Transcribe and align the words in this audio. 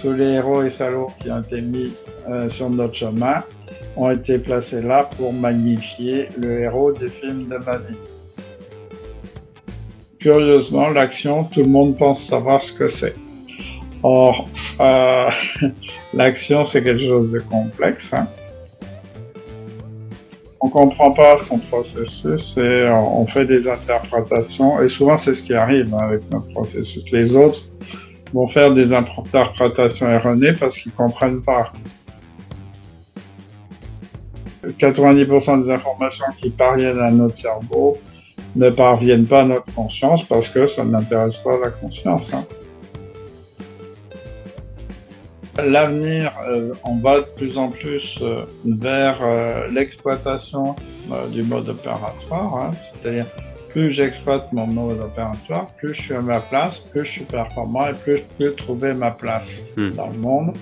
tous 0.00 0.12
les 0.12 0.32
héros 0.32 0.62
et 0.62 0.70
salauds 0.70 1.10
qui 1.20 1.30
ont 1.30 1.40
été 1.40 1.60
mis 1.60 1.92
euh, 2.28 2.48
sur 2.48 2.70
notre 2.70 2.94
chemin 2.94 3.42
ont 3.96 4.10
été 4.10 4.38
placés 4.38 4.80
là 4.80 5.08
pour 5.16 5.32
magnifier 5.32 6.28
le 6.38 6.62
héros 6.62 6.92
du 6.92 7.08
film 7.08 7.48
de 7.48 7.56
ma 7.56 7.76
vie. 7.78 7.96
Curieusement, 10.18 10.90
l'action, 10.90 11.44
tout 11.44 11.60
le 11.60 11.68
monde 11.68 11.96
pense 11.96 12.24
savoir 12.24 12.62
ce 12.62 12.72
que 12.72 12.88
c'est. 12.88 13.14
Or, 14.02 14.48
euh, 14.80 15.30
l'action, 16.14 16.64
c'est 16.64 16.82
quelque 16.82 17.06
chose 17.06 17.32
de 17.32 17.40
complexe. 17.40 18.12
Hein. 18.14 18.28
On 20.60 20.68
comprend 20.68 21.10
pas 21.12 21.38
son 21.38 21.58
processus 21.58 22.56
et 22.58 22.86
on 22.90 23.26
fait 23.26 23.46
des 23.46 23.66
interprétations. 23.66 24.82
Et 24.82 24.90
souvent, 24.90 25.16
c'est 25.16 25.34
ce 25.34 25.42
qui 25.42 25.54
arrive 25.54 25.94
hein, 25.94 26.02
avec 26.02 26.30
notre 26.30 26.48
processus. 26.48 27.10
Les 27.12 27.34
autres 27.34 27.62
vont 28.32 28.48
faire 28.48 28.72
des 28.72 28.92
interprétations 28.92 30.10
erronées 30.10 30.52
parce 30.52 30.78
qu'ils 30.78 30.92
comprennent 30.92 31.42
pas. 31.42 31.72
90% 34.64 35.64
des 35.64 35.70
informations 35.70 36.26
qui 36.40 36.50
parviennent 36.50 37.00
à 37.00 37.10
notre 37.10 37.38
cerveau 37.38 37.98
ne 38.56 38.70
parviennent 38.70 39.26
pas 39.26 39.40
à 39.40 39.44
notre 39.44 39.72
conscience 39.74 40.24
parce 40.24 40.48
que 40.48 40.66
ça 40.66 40.84
n'intéresse 40.84 41.38
pas 41.38 41.58
la 41.62 41.70
conscience. 41.70 42.34
Hein. 42.34 42.44
L'avenir, 45.58 46.32
euh, 46.48 46.72
on 46.84 46.96
va 46.96 47.20
de 47.20 47.26
plus 47.36 47.58
en 47.58 47.68
plus 47.68 48.18
euh, 48.22 48.44
vers 48.64 49.18
euh, 49.22 49.68
l'exploitation 49.68 50.74
du 51.32 51.42
mode 51.42 51.68
opératoire, 51.68 52.56
hein. 52.56 52.70
c'est-à-dire 52.72 53.26
plus 53.70 53.92
j'exploite 53.92 54.52
mon 54.52 54.66
mode 54.66 55.00
opératoire, 55.00 55.66
plus 55.76 55.94
je 55.94 56.02
suis 56.02 56.14
à 56.14 56.20
ma 56.20 56.40
place, 56.40 56.80
plus 56.80 57.04
je 57.04 57.10
suis 57.10 57.24
performant 57.24 57.88
et 57.88 57.92
plus 57.92 58.18
je 58.18 58.22
peux 58.44 58.52
trouver 58.54 58.92
ma 58.92 59.10
place 59.10 59.64
hmm. 59.76 59.90
dans 59.90 60.08
le 60.08 60.18
monde. 60.18 60.56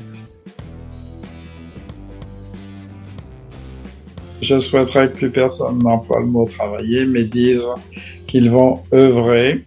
Je 4.40 4.60
souhaiterais 4.60 5.10
que 5.10 5.16
plus 5.16 5.30
personne 5.30 5.78
n'emploie 5.82 6.20
le 6.20 6.26
mot 6.26 6.46
travailler, 6.46 7.04
mais 7.04 7.24
dise 7.24 7.66
qu'ils 8.26 8.50
vont 8.50 8.82
œuvrer 8.92 9.64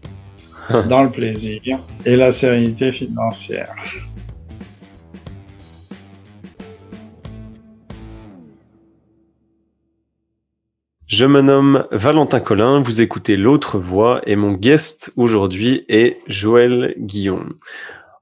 dans 0.89 1.03
le 1.03 1.11
plaisir 1.11 1.79
et 2.05 2.15
la 2.15 2.31
sérénité 2.31 2.91
financière. 2.91 3.75
Je 11.11 11.25
me 11.25 11.41
nomme 11.41 11.85
Valentin 11.91 12.39
Collin, 12.39 12.81
vous 12.81 13.01
écoutez 13.01 13.35
L'autre 13.35 13.77
voix 13.77 14.21
et 14.25 14.37
mon 14.37 14.53
guest 14.53 15.11
aujourd'hui 15.17 15.83
est 15.89 16.19
Joël 16.27 16.95
Guillaume. 16.99 17.55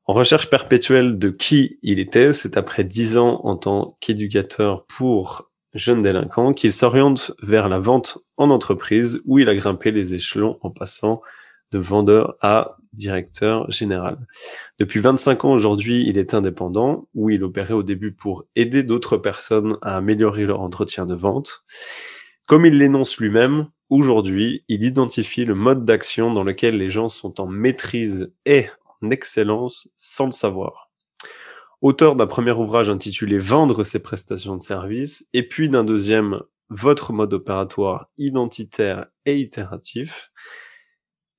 En 0.07 0.13
recherche 0.13 0.49
perpétuelle 0.49 1.19
de 1.19 1.29
qui 1.29 1.77
il 1.83 1.99
était, 1.99 2.33
c'est 2.33 2.57
après 2.57 2.83
dix 2.83 3.19
ans 3.19 3.41
en 3.43 3.57
tant 3.57 3.95
qu'éducateur 3.99 4.87
pour 4.87 5.51
jeunes 5.75 6.01
délinquants 6.01 6.51
qu'il 6.51 6.73
s'oriente 6.73 7.31
vers 7.43 7.69
la 7.69 7.77
vente 7.77 8.17
en 8.37 8.49
entreprise 8.49 9.21
où 9.27 9.37
il 9.37 9.49
a 9.49 9.55
grimpé 9.55 9.91
les 9.91 10.15
échelons 10.15 10.57
en 10.61 10.71
passant 10.71 11.21
de 11.71 11.77
vendeur 11.77 12.37
à 12.41 12.77
directeur 12.93 13.69
général. 13.69 14.17
Depuis 14.79 14.99
25 14.99 15.45
ans 15.45 15.51
aujourd'hui, 15.51 16.05
il 16.07 16.17
est 16.17 16.33
indépendant, 16.33 17.07
où 17.13 17.29
il 17.29 17.43
opérait 17.43 17.75
au 17.75 17.83
début 17.83 18.13
pour 18.13 18.45
aider 18.55 18.81
d'autres 18.81 19.17
personnes 19.17 19.77
à 19.83 19.95
améliorer 19.95 20.45
leur 20.45 20.61
entretien 20.61 21.05
de 21.05 21.13
vente. 21.13 21.63
Comme 22.49 22.65
il 22.65 22.79
l'énonce 22.79 23.19
lui-même, 23.19 23.67
aujourd'hui, 23.91 24.65
il 24.67 24.83
identifie 24.83 25.45
le 25.45 25.53
mode 25.53 25.85
d'action 25.85 26.33
dans 26.33 26.43
lequel 26.43 26.79
les 26.79 26.89
gens 26.89 27.07
sont 27.07 27.39
en 27.39 27.45
maîtrise 27.45 28.33
et 28.47 28.65
en 29.03 29.11
excellence 29.11 29.93
sans 29.95 30.25
le 30.25 30.31
savoir. 30.31 30.89
Auteur 31.83 32.15
d'un 32.15 32.25
premier 32.25 32.53
ouvrage 32.53 32.89
intitulé 32.89 33.37
Vendre 33.37 33.83
ses 33.83 34.01
prestations 34.01 34.57
de 34.57 34.63
service, 34.63 35.29
et 35.31 35.47
puis 35.47 35.69
d'un 35.69 35.83
deuxième 35.83 36.41
Votre 36.69 37.13
mode 37.13 37.35
opératoire 37.35 38.07
identitaire 38.17 39.05
et 39.27 39.37
itératif, 39.37 40.31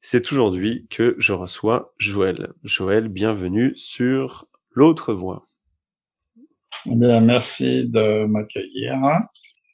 c'est 0.03 0.31
aujourd'hui 0.31 0.87
que 0.91 1.17
je 1.19 1.33
reçois 1.33 1.93
Joël. 1.99 2.53
Joël, 2.63 3.09
bienvenue 3.09 3.73
sur 3.77 4.47
l'autre 4.71 5.13
voie. 5.13 5.45
Eh 6.87 6.95
merci 6.95 7.84
de 7.89 8.27
m'accueillir. 8.27 8.95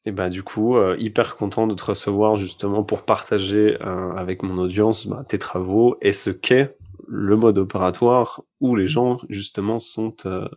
Et 0.06 0.12
bah 0.12 0.28
du 0.28 0.44
coup, 0.44 0.76
euh, 0.76 0.96
hyper 1.00 1.36
content 1.36 1.66
de 1.66 1.74
te 1.74 1.84
recevoir 1.84 2.36
justement 2.36 2.84
pour 2.84 3.04
partager 3.04 3.76
euh, 3.82 4.12
avec 4.12 4.44
mon 4.44 4.56
audience 4.56 5.08
bah, 5.08 5.24
tes 5.28 5.38
travaux 5.38 5.98
et 6.00 6.12
ce 6.12 6.30
qu'est 6.30 6.76
le 7.08 7.36
mode 7.36 7.58
opératoire 7.58 8.42
où 8.60 8.76
les 8.76 8.86
gens 8.86 9.18
justement 9.28 9.80
sont 9.80 10.14
euh, 10.24 10.48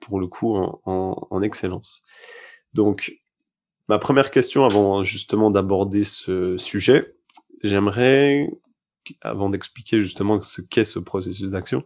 pour 0.00 0.18
le 0.18 0.26
coup 0.26 0.56
en, 0.56 0.80
en, 0.86 1.28
en, 1.30 1.42
excellence. 1.42 2.04
Donc 2.72 3.20
ma 3.88 3.98
première 3.98 4.30
question 4.30 4.64
avant 4.64 5.04
justement 5.04 5.50
d'aborder 5.50 6.04
ce 6.04 6.56
sujet, 6.56 7.14
j'aimerais, 7.62 8.48
avant 9.20 9.50
d'expliquer 9.50 10.00
justement 10.00 10.40
ce 10.40 10.62
qu'est 10.62 10.84
ce 10.84 10.98
processus 10.98 11.50
d'action, 11.50 11.84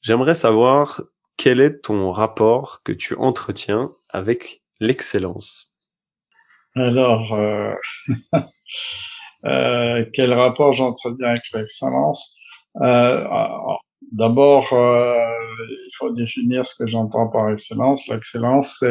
j'aimerais 0.00 0.34
savoir 0.34 1.02
quel 1.36 1.60
est 1.60 1.82
ton 1.82 2.12
rapport 2.12 2.82
que 2.82 2.92
tu 2.92 3.14
entretiens 3.16 3.92
avec 4.08 4.62
l'excellence. 4.80 5.69
Alors, 6.76 7.34
euh, 7.34 7.74
euh, 9.44 10.04
quel 10.12 10.32
rapport 10.32 10.72
j'entretiens 10.72 11.30
avec 11.30 11.42
l'excellence? 11.52 12.36
Euh, 12.80 13.26
D'abord, 14.12 14.66
il 14.72 15.90
faut 15.96 16.10
définir 16.10 16.66
ce 16.66 16.74
que 16.74 16.86
j'entends 16.88 17.28
par 17.28 17.50
excellence. 17.50 18.08
L'excellence, 18.08 18.82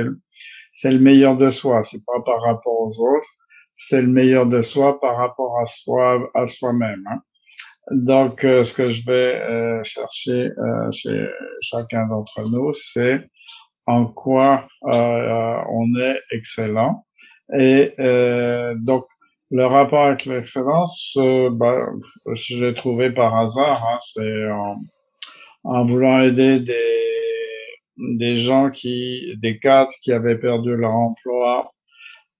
c'est 0.73 0.91
le 0.91 0.99
meilleur 0.99 1.35
de 1.35 1.51
soi. 1.51 1.83
C'est 1.83 2.05
pas 2.05 2.21
par 2.25 2.41
rapport 2.41 2.79
aux 2.79 2.99
autres, 2.99 3.27
c'est 3.75 4.01
le 4.01 4.07
meilleur 4.07 4.45
de 4.45 4.61
soi 4.61 4.99
par 4.99 5.17
rapport 5.17 5.59
à 5.59 5.65
soi, 5.65 6.29
à 6.35 6.47
soi-même. 6.47 7.03
Hein. 7.11 7.19
Donc, 7.91 8.41
ce 8.41 8.73
que 8.73 8.93
je 8.93 9.05
vais 9.05 9.83
chercher 9.83 10.51
chez 10.93 11.27
chacun 11.61 12.07
d'entre 12.07 12.43
nous, 12.43 12.71
c'est 12.73 13.27
en 13.87 14.05
quoi 14.05 14.67
on 14.83 15.99
est 15.99 16.19
excellent 16.31 17.05
et 17.53 17.93
euh, 17.99 18.75
donc, 18.75 19.05
le 19.51 19.65
rapport 19.65 20.05
avec 20.05 20.25
l'excellence, 20.25 21.15
euh, 21.17 21.49
bah, 21.49 21.87
je 22.33 22.63
l'ai 22.63 22.73
trouvé 22.75 23.09
par 23.09 23.35
hasard. 23.35 23.83
Hein, 23.87 23.97
c'est 24.01 24.49
en, 24.51 24.79
en, 25.63 25.85
voulant 25.85 26.21
aider 26.21 26.59
des, 26.59 27.07
des 27.97 28.37
gens 28.37 28.69
qui, 28.69 29.35
des 29.41 29.57
cadres 29.59 29.91
qui 30.03 30.11
avaient 30.11 30.37
perdu 30.37 30.75
leur 30.75 30.91
emploi 30.91 31.71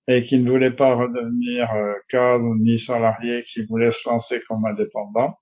et 0.08 0.24
qui 0.24 0.38
ne 0.40 0.50
voulaient 0.50 0.72
pas 0.72 0.94
redevenir 0.96 1.72
euh, 1.74 1.94
cadres 2.10 2.56
ni 2.56 2.78
salariés, 2.80 3.44
qui 3.44 3.66
voulaient 3.66 3.92
se 3.92 4.08
lancer 4.08 4.42
comme 4.48 4.66
indépendants. 4.66 5.36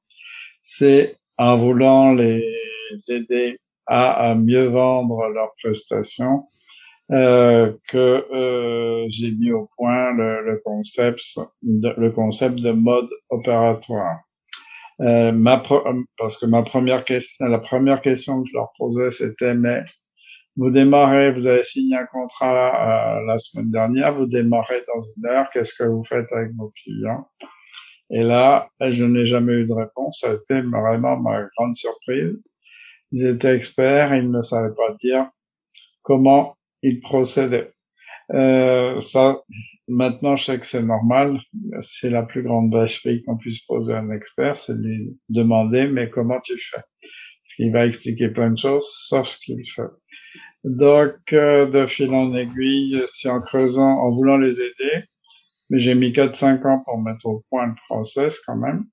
C'est 0.64 1.16
en 1.38 1.58
voulant 1.58 2.14
les 2.14 2.44
aider 3.10 3.58
à, 3.86 4.30
à 4.32 4.36
mieux 4.36 4.68
vendre 4.68 5.28
leurs 5.30 5.54
prestations 5.62 6.46
euh, 7.12 7.74
que 7.88 8.26
euh, 8.34 9.06
j'ai 9.10 9.32
mis 9.32 9.52
au 9.52 9.70
point 9.78 10.14
le, 10.14 10.44
le, 10.44 10.62
concept, 10.64 11.22
de, 11.62 11.94
le 11.98 12.12
concept 12.12 12.56
de 12.60 12.72
mode 12.72 13.10
opératoire. 13.30 14.20
Euh, 15.00 15.32
ma 15.32 15.64
parce 16.18 16.38
que 16.40 16.46
ma 16.48 16.64
première 16.64 17.06
question, 17.06 17.46
la 17.46 17.60
première 17.60 18.02
question 18.02 18.42
que 18.42 18.50
je 18.50 18.54
leur 18.54 18.72
posais, 18.78 19.12
c'était 19.12 19.54
mais 19.54 19.84
vous 20.56 20.72
démarrez, 20.72 21.32
vous 21.32 21.46
avez 21.46 21.64
signé 21.64 21.96
un 21.96 22.08
contrat 22.08 23.20
euh, 23.20 23.26
la 23.28 23.38
semaine 23.38 23.70
dernière, 23.70 24.16
vous 24.16 24.26
démarrez 24.26 24.84
dans 24.88 25.04
une 25.16 25.26
heure, 25.28 25.50
qu'est-ce 25.52 25.76
que 25.76 25.84
vous 25.84 26.04
faites 26.04 26.32
avec 26.32 26.52
vos 26.56 26.74
clients? 26.84 27.28
Et 28.10 28.24
là, 28.24 28.70
je 28.80 29.04
n'ai 29.04 29.26
jamais 29.26 29.54
eu 29.54 29.68
de 29.68 29.74
réponse. 29.74 30.20
Ça 30.22 30.32
a 30.32 30.34
été 30.34 30.62
vraiment 30.62 31.18
ma 31.18 31.44
grande 31.56 31.76
surprise. 31.76 32.44
Ils 33.12 33.26
étaient 33.28 33.56
experts, 33.56 34.16
ils 34.16 34.32
ne 34.32 34.42
savaient 34.42 34.74
pas 34.76 34.94
dire 35.00 35.30
comment 36.02 36.56
il 36.88 37.02
procède. 37.02 37.72
Euh, 38.34 39.00
ça, 39.00 39.42
maintenant, 39.88 40.36
je 40.36 40.46
sais 40.46 40.60
que 40.60 40.66
c'est 40.66 40.84
normal. 40.84 41.40
C'est 41.82 42.10
la 42.10 42.24
plus 42.24 42.44
grande 42.44 42.72
vacherie 42.72 43.22
qu'on 43.24 43.38
puisse 43.38 43.62
poser 43.66 43.94
à 43.94 44.00
un 44.00 44.12
expert, 44.12 44.58
c'est 44.58 44.76
lui 44.76 45.18
demander, 45.30 45.88
mais 45.88 46.10
comment 46.10 46.40
tu 46.42 46.60
fais? 46.60 46.82
Il 47.60 47.72
va 47.72 47.88
expliquer 47.88 48.30
plein 48.30 48.52
de 48.52 48.58
choses, 48.58 48.88
sauf 49.08 49.28
ce 49.28 49.40
qu'il 49.40 49.64
fait. 49.66 49.90
Donc, 50.64 51.34
euh, 51.34 51.66
de 51.66 51.86
fil 51.88 52.14
en 52.14 52.36
aiguille, 52.36 53.02
c'est 53.16 53.30
en 53.30 53.42
creusant, 53.42 54.00
en 54.00 54.12
voulant 54.12 54.38
les 54.38 54.60
aider, 54.60 55.06
mais 55.70 55.80
j'ai 55.80 55.96
mis 55.96 56.12
4-5 56.12 56.66
ans 56.68 56.84
pour 56.86 57.02
mettre 57.02 57.26
au 57.26 57.44
point 57.50 57.68
le 57.68 57.76
process 57.88 58.40
quand 58.42 58.58
même, 58.58 58.86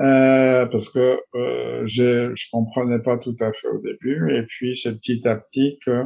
euh, 0.00 0.66
parce 0.66 0.90
que 0.90 1.18
euh, 1.34 1.82
je 1.86 2.34
comprenais 2.50 2.98
pas 2.98 3.16
tout 3.18 3.36
à 3.40 3.52
fait 3.52 3.68
au 3.68 3.80
début, 3.80 4.36
et 4.36 4.42
puis 4.42 4.76
c'est 4.76 4.98
petit 5.00 5.26
à 5.26 5.36
petit 5.36 5.78
que 5.84 6.04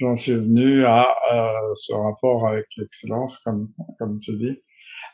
j'en 0.00 0.16
suis 0.16 0.34
venu 0.34 0.84
à 0.86 1.14
ce 1.74 1.92
rapport 1.92 2.48
avec 2.48 2.66
l'excellence, 2.76 3.38
comme, 3.38 3.68
tu 4.20 4.36
dis. 4.36 4.62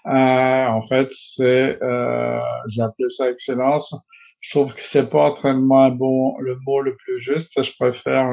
Euh, 0.07 0.67
en 0.67 0.87
fait, 0.87 1.09
c'est, 1.11 1.83
euh, 1.83 2.41
ça 3.11 3.31
excellence. 3.31 3.95
je 4.41 4.51
trouve 4.51 4.75
que 4.75 4.83
c'est 4.83 5.11
pas 5.11 5.31
entraînement 5.31 5.91
bon, 5.91 6.39
le 6.39 6.57
mot 6.65 6.81
le 6.81 6.97
plus 6.97 7.21
juste. 7.21 7.51
Je 7.61 7.73
préfère 7.79 8.33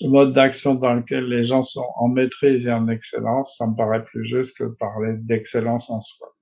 le 0.00 0.08
mode 0.08 0.32
d'action 0.32 0.74
dans 0.74 0.94
lequel 0.94 1.28
les 1.28 1.44
gens 1.46 1.62
sont 1.62 1.86
en 1.96 2.08
maîtrise 2.08 2.66
et 2.66 2.72
en 2.72 2.88
excellence. 2.88 3.56
Ça 3.56 3.66
me 3.66 3.76
paraît 3.76 4.04
plus 4.04 4.26
juste 4.28 4.56
que 4.56 4.64
parler 4.64 5.14
d'excellence 5.18 5.90
en 5.90 6.00
soi. 6.00 6.34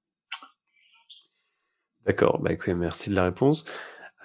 D'accord. 2.07 2.39
Bah, 2.41 2.53
merci 2.75 3.11
de 3.11 3.17
la 3.17 3.25
réponse. 3.25 3.67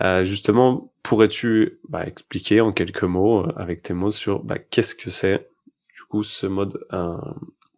Euh, 0.03 0.25
justement, 0.25 0.91
pourrais-tu 1.01 1.79
bah, 1.88 2.05
expliquer 2.05 2.61
en 2.61 2.71
quelques 2.71 3.03
mots, 3.03 3.45
euh, 3.45 3.53
avec 3.55 3.83
tes 3.83 3.94
mots, 3.94 4.11
sur 4.11 4.44
bah, 4.44 4.57
qu'est-ce 4.59 4.95
que 4.95 5.09
c'est 5.09 5.50
du 5.95 6.03
coup 6.09 6.23
ce 6.23 6.47
mode 6.47 6.85
euh, 6.94 7.17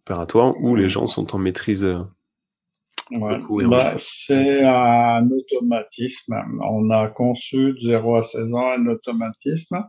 opératoire 0.02 0.56
où 0.62 0.76
les 0.76 0.90
gens 0.90 1.06
sont 1.06 1.36
en 1.36 1.38
maîtrise 1.38 1.88
bah, 3.12 3.96
c'est 4.00 4.64
un 4.64 5.30
automatisme. 5.30 6.36
On 6.62 6.90
a 6.90 7.08
conçu 7.08 7.74
de 7.74 7.80
0 7.80 8.16
à 8.16 8.24
16 8.24 8.54
ans 8.54 8.72
un 8.72 8.88
automatisme 8.88 9.84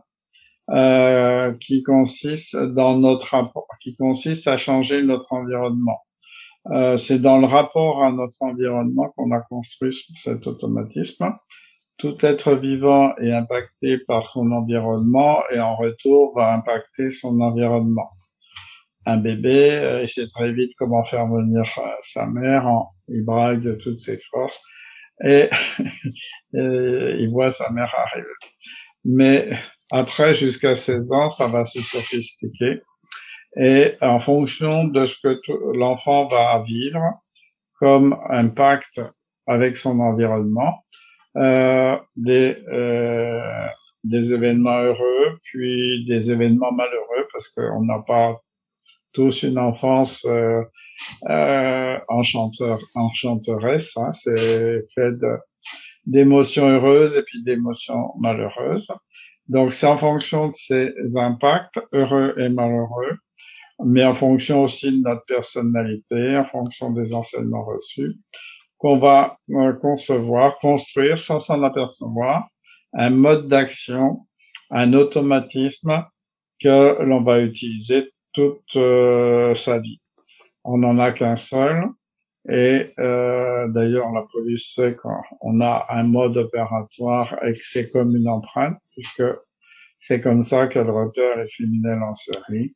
euh, 0.69 1.53
qui 1.59 1.81
consiste 1.81 2.55
dans 2.55 2.97
notre 2.97 3.27
rapport, 3.35 3.67
qui 3.81 3.95
consiste 3.95 4.47
à 4.47 4.57
changer 4.57 5.01
notre 5.01 5.31
environnement. 5.33 5.99
Euh, 6.71 6.97
c'est 6.97 7.19
dans 7.19 7.39
le 7.39 7.47
rapport 7.47 8.03
à 8.03 8.11
notre 8.11 8.35
environnement 8.41 9.13
qu'on 9.15 9.31
a 9.31 9.39
construit 9.39 9.97
cet 10.19 10.45
automatisme. 10.45 11.33
Tout 11.97 12.17
être 12.21 12.53
vivant 12.55 13.15
est 13.17 13.31
impacté 13.31 13.97
par 14.07 14.27
son 14.27 14.51
environnement 14.51 15.41
et 15.51 15.59
en 15.59 15.75
retour 15.75 16.35
va 16.35 16.53
impacter 16.53 17.11
son 17.11 17.39
environnement 17.41 18.11
un 19.07 19.17
bébé, 19.17 19.71
euh, 19.71 20.03
il 20.03 20.09
sait 20.09 20.27
très 20.27 20.51
vite 20.51 20.73
comment 20.77 21.03
faire 21.05 21.27
venir 21.27 21.63
euh, 21.77 21.87
sa 22.03 22.27
mère, 22.27 22.69
il 23.07 23.23
braille 23.23 23.59
de 23.59 23.71
toutes 23.71 24.01
ses 24.01 24.19
forces 24.29 24.61
et, 25.23 25.49
il 26.53 27.29
voit 27.31 27.49
sa 27.49 27.71
mère 27.71 27.91
arriver. 27.97 28.27
Mais 29.05 29.49
après, 29.91 30.35
jusqu'à 30.35 30.75
16 30.75 31.11
ans, 31.11 31.29
ça 31.29 31.47
va 31.47 31.65
se 31.65 31.81
sophistiquer 31.81 32.81
et 33.55 33.93
en 34.01 34.19
fonction 34.19 34.83
de 34.83 35.07
ce 35.07 35.15
que 35.23 35.39
l'enfant 35.75 36.27
va 36.27 36.61
vivre 36.63 37.01
comme 37.79 38.15
impact 38.29 39.01
avec 39.47 39.77
son 39.77 39.99
environnement, 40.01 40.83
des, 42.15 42.57
euh, 42.67 43.67
des 44.03 44.33
événements 44.33 44.79
heureux, 44.79 45.39
puis 45.43 46.05
des 46.05 46.31
événements 46.31 46.71
malheureux, 46.71 47.27
parce 47.31 47.47
qu'on 47.49 47.83
n'a 47.83 47.99
pas 47.99 48.41
tous 49.13 49.43
une 49.43 49.57
enfance 49.57 50.25
euh, 50.25 50.63
euh, 51.29 51.97
enchanteur, 52.07 52.79
enchanteresse. 52.95 53.95
Hein, 53.97 54.13
c'est 54.13 54.85
fait 54.93 55.13
d'émotions 56.05 56.67
heureuses 56.69 57.15
et 57.15 57.23
puis 57.23 57.43
d'émotions 57.43 58.13
malheureuses. 58.19 58.87
Donc 59.47 59.73
c'est 59.73 59.87
en 59.87 59.97
fonction 59.97 60.49
de 60.49 60.53
ces 60.53 60.93
impacts 61.15 61.79
heureux 61.93 62.35
et 62.37 62.49
malheureux, 62.49 63.17
mais 63.83 64.03
en 64.03 64.13
fonction 64.13 64.63
aussi 64.63 64.91
de 64.91 65.01
notre 65.03 65.25
personnalité, 65.25 66.37
en 66.37 66.45
fonction 66.45 66.91
des 66.91 67.13
enseignements 67.13 67.63
reçus, 67.63 68.15
qu'on 68.77 68.99
va 68.99 69.37
euh, 69.51 69.73
concevoir, 69.73 70.57
construire 70.59 71.19
sans 71.19 71.39
s'en 71.39 71.63
apercevoir 71.63 72.47
un 72.93 73.09
mode 73.09 73.47
d'action, 73.47 74.27
un 74.71 74.93
automatisme 74.93 76.05
que 76.59 77.01
l'on 77.03 77.21
va 77.21 77.41
utiliser 77.41 78.11
toute 78.33 78.75
euh, 78.75 79.55
sa 79.55 79.79
vie. 79.79 79.99
On 80.63 80.77
n'en 80.77 80.99
a 80.99 81.11
qu'un 81.11 81.35
seul. 81.35 81.85
Et 82.49 82.93
euh, 82.99 83.67
d'ailleurs, 83.69 84.11
la 84.13 84.25
police 84.31 84.73
sait 84.73 84.95
qu'on 84.95 85.61
a 85.61 85.85
un 85.89 86.03
mode 86.03 86.37
opératoire 86.37 87.35
et 87.43 87.53
que 87.53 87.63
c'est 87.63 87.91
comme 87.91 88.15
une 88.15 88.29
empreinte, 88.29 88.77
puisque 88.91 89.23
c'est 89.99 90.21
comme 90.21 90.43
ça 90.43 90.67
qu'elle 90.67 90.89
repère 90.89 91.37
les 91.37 91.47
criminels 91.47 92.01
en 92.01 92.15
série. 92.15 92.75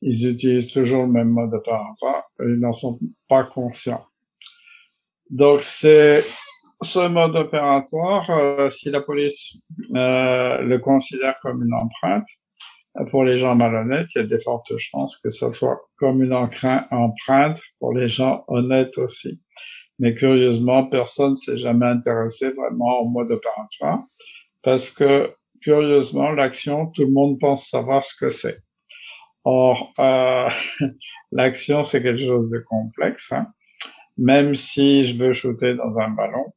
Ils 0.00 0.26
utilisent 0.26 0.72
toujours 0.72 1.02
le 1.02 1.12
même 1.12 1.28
mode 1.28 1.52
opératoire 1.52 2.24
et 2.40 2.44
ils 2.44 2.60
n'en 2.60 2.72
sont 2.72 2.98
pas 3.28 3.44
conscients. 3.44 4.06
Donc 5.30 5.60
c'est 5.60 6.24
ce 6.82 7.08
mode 7.08 7.36
opératoire, 7.36 8.28
euh, 8.30 8.70
si 8.70 8.90
la 8.90 9.00
police 9.00 9.58
euh, 9.94 10.58
le 10.58 10.78
considère 10.78 11.38
comme 11.40 11.62
une 11.62 11.74
empreinte, 11.74 12.26
pour 13.10 13.22
les 13.22 13.38
gens 13.38 13.54
malhonnêtes, 13.54 14.08
il 14.16 14.22
y 14.22 14.24
a 14.24 14.26
des 14.26 14.40
fortes 14.40 14.72
chances 14.78 15.16
que 15.18 15.30
ce 15.30 15.52
soit 15.52 15.80
comme 15.96 16.22
une 16.22 16.32
empreinte 16.32 17.60
pour 17.78 17.94
les 17.94 18.08
gens 18.08 18.44
honnêtes 18.48 18.98
aussi. 18.98 19.40
Mais 20.00 20.14
curieusement, 20.14 20.86
personne 20.86 21.32
ne 21.32 21.36
s'est 21.36 21.58
jamais 21.58 21.86
intéressé 21.86 22.50
vraiment 22.50 23.00
au 23.00 23.08
mode 23.08 23.30
opératoire 23.30 24.02
parce 24.62 24.90
que 24.90 25.32
curieusement, 25.62 26.30
l'action, 26.32 26.86
tout 26.88 27.02
le 27.02 27.10
monde 27.10 27.38
pense 27.38 27.68
savoir 27.68 28.04
ce 28.04 28.14
que 28.18 28.30
c'est. 28.30 28.58
Or, 29.44 29.92
euh, 29.98 30.48
l'action, 31.32 31.84
c'est 31.84 32.02
quelque 32.02 32.26
chose 32.26 32.50
de 32.50 32.58
complexe. 32.58 33.30
Hein. 33.32 33.46
Même 34.20 34.54
si 34.54 35.06
je 35.06 35.16
veux 35.16 35.32
shooter 35.32 35.74
dans 35.74 35.98
un 35.98 36.10
ballon, 36.10 36.52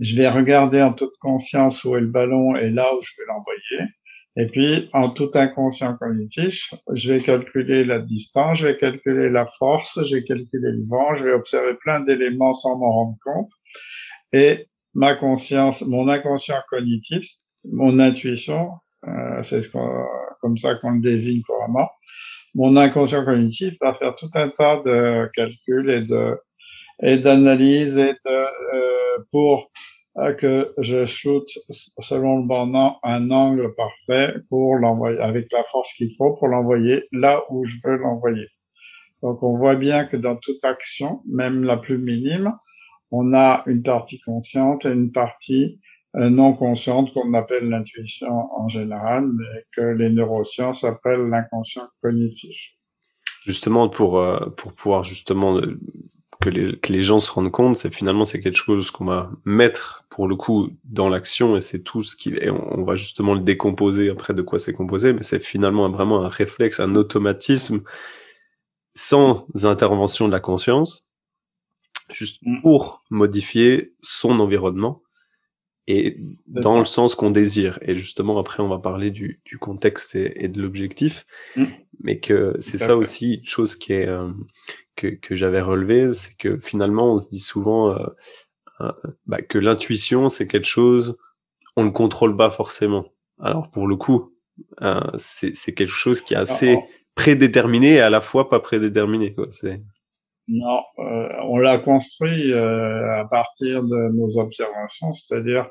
je 0.00 0.16
vais 0.16 0.28
regarder 0.28 0.82
en 0.82 0.92
toute 0.92 1.16
conscience 1.20 1.84
où 1.84 1.94
est 1.96 2.00
le 2.00 2.08
ballon 2.08 2.56
et 2.56 2.70
là 2.70 2.92
où 2.94 3.02
je 3.02 3.10
vais 3.18 3.26
l'envoyer. 3.28 3.92
Et 4.36 4.46
puis, 4.46 4.88
en 4.94 5.10
tout 5.10 5.30
inconscient 5.34 5.94
cognitif, 5.98 6.72
je 6.94 7.12
vais 7.12 7.20
calculer 7.20 7.84
la 7.84 7.98
distance, 7.98 8.60
je 8.60 8.68
vais 8.68 8.78
calculer 8.78 9.28
la 9.28 9.46
force, 9.58 10.00
je 10.06 10.16
vais 10.16 10.24
calculer 10.24 10.72
le 10.72 10.88
vent, 10.88 11.14
je 11.16 11.24
vais 11.24 11.34
observer 11.34 11.74
plein 11.74 12.00
d'éléments 12.00 12.54
sans 12.54 12.78
m'en 12.78 12.92
rendre 12.92 13.16
compte. 13.22 13.50
Et 14.32 14.68
ma 14.94 15.14
conscience, 15.14 15.82
mon 15.82 16.08
inconscient 16.08 16.62
cognitif, 16.70 17.26
mon 17.70 17.98
intuition, 17.98 18.70
euh, 19.06 19.42
c'est 19.42 19.60
ce 19.60 19.68
comme 20.40 20.56
ça 20.56 20.76
qu'on 20.76 20.92
le 20.92 21.00
désigne 21.00 21.42
couramment, 21.42 21.90
mon 22.54 22.76
inconscient 22.76 23.24
cognitif 23.24 23.74
va 23.80 23.94
faire 23.94 24.14
tout 24.14 24.30
un 24.34 24.48
tas 24.48 24.82
de 24.82 25.30
calculs 25.34 25.90
et 25.90 26.02
de 26.02 26.38
et 27.02 27.18
d'analyses 27.18 27.98
et 27.98 28.12
de 28.12 28.30
euh, 28.30 29.24
pour 29.30 29.70
que 30.38 30.74
je 30.78 31.06
shoot 31.06 31.48
selon 32.00 32.38
le 32.38 32.46
bon 32.46 32.96
un 33.02 33.30
angle 33.30 33.74
parfait 33.74 34.34
pour 34.50 34.76
l'envoyer 34.76 35.18
avec 35.18 35.50
la 35.52 35.64
force 35.64 35.94
qu'il 35.94 36.10
faut 36.16 36.34
pour 36.34 36.48
l'envoyer 36.48 37.04
là 37.12 37.42
où 37.50 37.64
je 37.64 37.74
veux 37.82 37.96
l'envoyer. 37.96 38.46
Donc 39.22 39.42
on 39.42 39.56
voit 39.56 39.76
bien 39.76 40.04
que 40.04 40.16
dans 40.16 40.36
toute 40.36 40.62
action, 40.64 41.22
même 41.26 41.64
la 41.64 41.76
plus 41.76 41.96
minime, 41.96 42.52
on 43.10 43.32
a 43.34 43.62
une 43.66 43.82
partie 43.82 44.20
consciente 44.20 44.84
et 44.84 44.90
une 44.90 45.12
partie 45.12 45.78
euh, 45.78 45.91
non 46.14 46.52
consciente 46.52 47.12
qu'on 47.14 47.32
appelle 47.34 47.68
l'intuition 47.68 48.48
en 48.54 48.68
général, 48.68 49.30
mais 49.32 49.64
que 49.74 49.80
les 49.80 50.10
neurosciences 50.10 50.84
appellent 50.84 51.28
l'inconscient 51.28 51.88
cognitif. 52.02 52.74
Justement, 53.46 53.88
pour, 53.88 54.18
euh, 54.18 54.50
pour 54.56 54.72
pouvoir 54.72 55.04
justement 55.04 55.56
euh, 55.56 55.78
que 56.40 56.50
les, 56.50 56.78
que 56.78 56.92
les 56.92 57.02
gens 57.02 57.18
se 57.18 57.30
rendent 57.30 57.50
compte, 57.50 57.76
c'est 57.76 57.92
finalement 57.92 58.24
c'est 58.24 58.40
quelque 58.40 58.56
chose 58.56 58.90
qu'on 58.90 59.06
va 59.06 59.30
mettre 59.44 60.04
pour 60.10 60.28
le 60.28 60.36
coup 60.36 60.70
dans 60.84 61.08
l'action 61.08 61.56
et 61.56 61.60
c'est 61.60 61.82
tout 61.82 62.02
ce 62.02 62.14
qui 62.16 62.30
et 62.30 62.50
on, 62.50 62.84
va 62.84 62.94
justement 62.94 63.34
le 63.34 63.40
décomposer 63.40 64.10
après 64.10 64.34
de 64.34 64.42
quoi 64.42 64.58
c'est 64.58 64.74
composé, 64.74 65.12
mais 65.12 65.22
c'est 65.22 65.42
finalement 65.42 65.88
vraiment 65.88 66.24
un 66.24 66.28
réflexe, 66.28 66.80
un 66.80 66.94
automatisme 66.94 67.82
sans 68.94 69.46
intervention 69.64 70.26
de 70.26 70.32
la 70.32 70.40
conscience, 70.40 71.10
juste 72.12 72.40
mm. 72.42 72.60
pour 72.60 73.02
modifier 73.10 73.94
son 74.02 74.38
environnement 74.40 75.02
et 75.88 76.16
dans 76.46 76.78
le 76.78 76.84
sens 76.84 77.14
qu'on 77.14 77.30
désire. 77.30 77.78
Et 77.82 77.96
justement, 77.96 78.38
après, 78.38 78.62
on 78.62 78.68
va 78.68 78.78
parler 78.78 79.10
du, 79.10 79.40
du 79.44 79.58
contexte 79.58 80.14
et, 80.14 80.48
de 80.48 80.62
l'objectif, 80.62 81.26
mm. 81.56 81.64
mais 82.00 82.20
que 82.20 82.54
c'est 82.60 82.78
ça 82.78 82.96
aussi 82.96 83.34
une 83.34 83.46
chose 83.46 83.76
qui 83.76 83.92
est 83.92 84.06
euh, 84.06 84.30
que, 84.96 85.08
que 85.08 85.34
j'avais 85.34 85.60
relevé, 85.60 86.12
c'est 86.12 86.36
que 86.36 86.58
finalement, 86.58 87.14
on 87.14 87.18
se 87.18 87.30
dit 87.30 87.40
souvent 87.40 87.90
euh, 87.90 88.06
euh, 88.80 88.92
bah, 89.26 89.42
que 89.42 89.58
l'intuition, 89.58 90.28
c'est 90.28 90.46
quelque 90.46 90.68
chose, 90.68 91.16
on 91.76 91.84
ne 91.84 91.90
contrôle 91.90 92.36
pas 92.36 92.50
forcément. 92.50 93.06
Alors 93.40 93.70
pour 93.70 93.88
le 93.88 93.96
coup, 93.96 94.32
c'est 95.16 95.74
quelque 95.74 95.92
chose 95.92 96.20
qui 96.20 96.34
est 96.34 96.36
assez 96.36 96.78
prédéterminé 97.14 97.94
et 97.94 98.00
à 98.00 98.10
la 98.10 98.20
fois 98.20 98.48
pas 98.48 98.60
prédéterminé. 98.60 99.34
Quoi. 99.34 99.48
Non, 100.48 100.82
on 100.98 101.58
l'a 101.58 101.78
construit 101.78 102.52
à 102.52 103.24
partir 103.30 103.82
de 103.84 104.08
nos 104.12 104.38
observations, 104.38 105.14
c'est-à-dire 105.14 105.68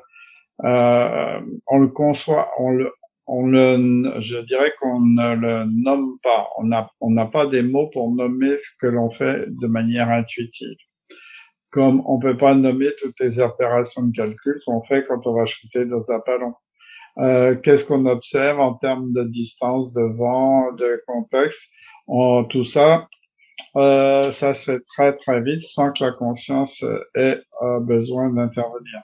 on 0.60 1.78
le 1.78 1.88
conçoit, 1.88 2.48
on 2.58 2.70
le, 2.70 2.92
on 3.26 3.46
le, 3.46 4.20
je 4.20 4.38
dirais 4.38 4.72
qu'on 4.80 5.00
ne 5.00 5.34
le 5.34 5.64
nomme 5.64 6.18
pas. 6.22 6.48
On 6.58 6.64
n'a 6.64 6.90
on 7.00 7.10
n'a 7.10 7.26
pas 7.26 7.46
des 7.46 7.62
mots 7.62 7.88
pour 7.88 8.10
nommer 8.10 8.56
ce 8.56 8.78
que 8.80 8.86
l'on 8.86 9.10
fait 9.10 9.46
de 9.48 9.66
manière 9.66 10.10
intuitive. 10.10 10.76
Comme 11.70 12.02
on 12.06 12.18
peut 12.18 12.36
pas 12.36 12.54
nommer 12.54 12.90
toutes 12.98 13.18
les 13.20 13.38
opérations 13.38 14.02
de 14.02 14.12
calcul 14.12 14.60
qu'on 14.66 14.82
fait 14.82 15.04
quand 15.06 15.26
on 15.26 15.34
va 15.34 15.46
shooter 15.46 15.86
dans 15.86 16.10
un 16.10 16.20
ballon. 16.26 16.54
Euh, 17.18 17.56
Qu'est-ce 17.56 17.86
qu'on 17.86 18.06
observe 18.06 18.60
en 18.60 18.74
termes 18.74 19.12
de 19.12 19.24
distance, 19.24 19.92
de 19.92 20.02
vent, 20.02 20.72
de 20.72 21.02
contexte? 21.06 21.70
En, 22.06 22.44
Tout 22.44 22.64
ça, 22.64 23.08
euh, 23.76 24.30
ça 24.30 24.54
se 24.54 24.72
fait 24.72 24.80
très 24.80 25.16
très 25.16 25.42
vite 25.42 25.60
sans 25.60 25.92
que 25.92 26.04
la 26.04 26.12
conscience 26.12 26.84
ait 27.14 27.38
euh, 27.62 27.80
besoin 27.80 28.30
d'intervenir. 28.30 29.02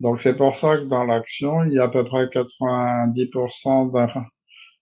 Donc 0.00 0.22
c'est 0.22 0.36
pour 0.36 0.56
ça 0.56 0.76
que 0.76 0.84
dans 0.84 1.04
l'action, 1.04 1.64
il 1.64 1.74
y 1.74 1.78
a 1.78 1.84
à 1.84 1.88
peu 1.88 2.04
près 2.04 2.26
90% 2.26 4.26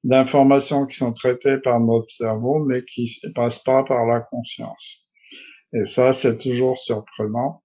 d'informations 0.04 0.86
qui 0.86 0.96
sont 0.96 1.12
traitées 1.12 1.58
par 1.58 1.80
notre 1.80 2.10
cerveau, 2.10 2.64
mais 2.64 2.84
qui 2.84 3.18
ne 3.24 3.30
passent 3.30 3.62
pas 3.62 3.82
par 3.84 4.06
la 4.06 4.20
conscience. 4.20 5.06
Et 5.72 5.86
ça, 5.86 6.12
c'est 6.12 6.38
toujours 6.38 6.78
surprenant. 6.78 7.62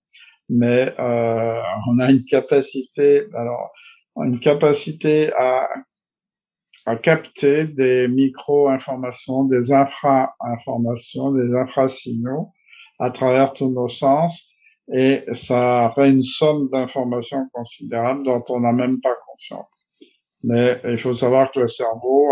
Mais 0.49 0.93
euh, 0.99 1.61
on 1.87 1.99
a 1.99 2.11
une 2.11 2.25
capacité, 2.25 3.25
alors, 3.35 3.71
une 4.17 4.39
capacité 4.39 5.31
à, 5.33 5.69
à 6.85 6.95
capter 6.95 7.65
des 7.65 8.07
micro-informations, 8.07 9.45
des 9.45 9.71
infra-informations, 9.71 11.31
des 11.31 11.53
infra-signaux 11.55 12.49
à 12.99 13.11
travers 13.11 13.53
tous 13.53 13.71
nos 13.71 13.89
sens. 13.89 14.49
Et 14.93 15.23
ça 15.33 15.91
fait 15.95 16.09
une 16.09 16.23
somme 16.23 16.69
d'informations 16.69 17.47
considérables 17.53 18.23
dont 18.23 18.43
on 18.49 18.61
n'a 18.61 18.73
même 18.73 18.99
pas 18.99 19.15
conscience. 19.27 19.67
Mais 20.43 20.81
il 20.85 20.97
faut 20.97 21.15
savoir 21.15 21.51
que 21.51 21.59
le 21.59 21.67
cerveau, 21.67 22.29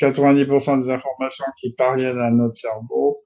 90% 0.00 0.84
des 0.84 0.90
informations 0.90 1.46
qui 1.60 1.72
parviennent 1.72 2.20
à 2.20 2.30
notre 2.30 2.56
cerveau 2.56 3.18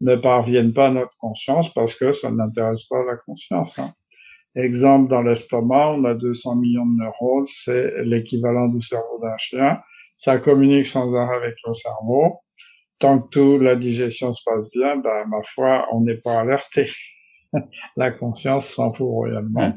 ne 0.00 0.16
parviennent 0.16 0.72
pas 0.72 0.86
à 0.86 0.90
notre 0.90 1.16
conscience 1.18 1.72
parce 1.72 1.94
que 1.94 2.12
ça 2.12 2.30
n'intéresse 2.30 2.84
pas 2.86 3.04
la 3.04 3.16
conscience. 3.16 3.78
Hein. 3.78 3.92
Exemple, 4.54 5.08
dans 5.08 5.22
l'estomac, 5.22 5.92
on 5.92 6.04
a 6.04 6.14
200 6.14 6.56
millions 6.56 6.86
de 6.86 7.02
neurones, 7.02 7.46
c'est 7.46 8.04
l'équivalent 8.04 8.68
du 8.68 8.82
cerveau 8.82 9.18
d'un 9.22 9.36
chien. 9.38 9.80
Ça 10.16 10.38
communique 10.38 10.86
sans 10.86 11.14
arrêt 11.14 11.36
avec 11.36 11.54
le 11.66 11.74
cerveau. 11.74 12.40
Tant 12.98 13.20
que 13.20 13.28
tout, 13.30 13.58
la 13.58 13.76
digestion 13.76 14.34
se 14.34 14.42
passe 14.44 14.68
bien, 14.70 14.96
ben, 14.96 15.24
ma 15.26 15.42
foi, 15.42 15.86
on 15.92 16.02
n'est 16.02 16.18
pas 16.18 16.40
alerté. 16.40 16.90
la 17.96 18.10
conscience 18.10 18.66
s'en 18.66 18.92
fout 18.92 19.08
royalement 19.08 19.74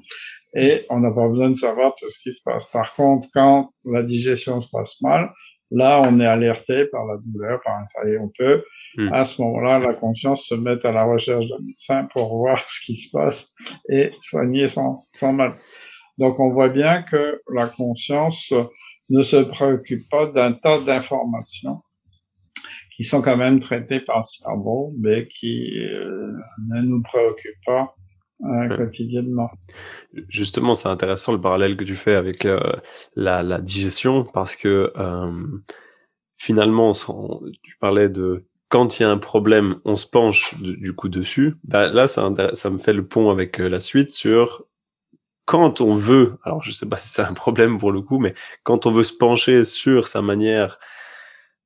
et 0.55 0.85
on 0.89 0.99
n'a 1.01 1.11
pas 1.11 1.27
besoin 1.27 1.49
de 1.49 1.55
savoir 1.55 1.93
tout 1.95 2.09
ce 2.09 2.19
qui 2.19 2.33
se 2.33 2.41
passe. 2.43 2.65
Par 2.71 2.95
contre, 2.95 3.27
quand 3.33 3.71
la 3.83 4.03
digestion 4.03 4.61
se 4.61 4.69
passe 4.69 5.01
mal, 5.01 5.31
là, 5.69 6.01
on 6.01 6.19
est 6.19 6.25
alerté 6.25 6.85
par 6.85 7.05
la 7.05 7.17
douleur, 7.23 7.59
par 7.63 7.75
un 7.75 7.85
on 8.21 8.31
peut, 8.37 8.63
hmm. 8.97 9.13
à 9.13 9.25
ce 9.25 9.41
moment-là, 9.41 9.79
la 9.79 9.93
conscience 9.93 10.45
se 10.47 10.55
met 10.55 10.85
à 10.85 10.91
la 10.91 11.03
recherche 11.03 11.45
d'un 11.47 11.59
médecin 11.65 12.05
pour 12.11 12.37
voir 12.37 12.63
ce 12.69 12.85
qui 12.85 12.97
se 12.97 13.11
passe 13.11 13.53
et 13.89 14.11
soigner 14.21 14.67
sans, 14.67 15.05
sans 15.13 15.33
mal. 15.33 15.55
Donc, 16.17 16.39
on 16.39 16.51
voit 16.51 16.69
bien 16.69 17.03
que 17.03 17.41
la 17.53 17.67
conscience 17.67 18.53
ne 19.09 19.21
se 19.21 19.37
préoccupe 19.37 20.09
pas 20.09 20.27
d'un 20.27 20.53
tas 20.53 20.79
d'informations 20.79 21.81
qui 22.95 23.03
sont 23.03 23.21
quand 23.21 23.37
même 23.37 23.59
traitées 23.59 23.99
par 23.99 24.19
le 24.19 24.23
cerveau, 24.25 24.93
mais 24.97 25.27
qui 25.27 25.77
euh, 25.79 26.31
ne 26.69 26.81
nous 26.81 27.01
préoccupent 27.01 27.65
pas 27.65 27.93
quotidiennement. 28.75 29.49
Justement, 30.29 30.75
c'est 30.75 30.89
intéressant 30.89 31.33
le 31.33 31.41
parallèle 31.41 31.77
que 31.77 31.83
tu 31.83 31.95
fais 31.95 32.15
avec 32.15 32.45
euh, 32.45 32.59
la, 33.15 33.59
digestion 33.59 34.25
parce 34.25 34.55
que 34.55 34.91
euh, 34.97 35.61
finalement, 36.37 36.93
tu 37.63 37.77
parlais 37.79 38.09
de 38.09 38.45
quand 38.69 38.99
il 38.99 39.03
y 39.03 39.05
a 39.05 39.11
un 39.11 39.17
problème, 39.17 39.79
on 39.85 39.95
se 39.95 40.07
penche 40.07 40.55
du 40.59 40.93
coup 40.93 41.09
dessus. 41.09 41.55
Bah, 41.63 41.91
là, 41.91 42.07
ça, 42.07 42.31
ça, 42.53 42.69
me 42.69 42.77
fait 42.77 42.93
le 42.93 43.07
pont 43.07 43.29
avec 43.29 43.59
euh, 43.59 43.67
la 43.67 43.79
suite 43.79 44.11
sur 44.11 44.65
quand 45.45 45.79
on 45.79 45.93
veut, 45.93 46.39
alors 46.43 46.63
je 46.63 46.71
sais 46.71 46.89
pas 46.89 46.97
si 46.97 47.09
c'est 47.09 47.21
un 47.21 47.33
problème 47.33 47.77
pour 47.77 47.91
le 47.91 48.01
coup, 48.01 48.17
mais 48.17 48.33
quand 48.63 48.87
on 48.87 48.91
veut 48.91 49.03
se 49.03 49.13
pencher 49.13 49.63
sur 49.63 50.07
sa 50.07 50.23
manière 50.23 50.79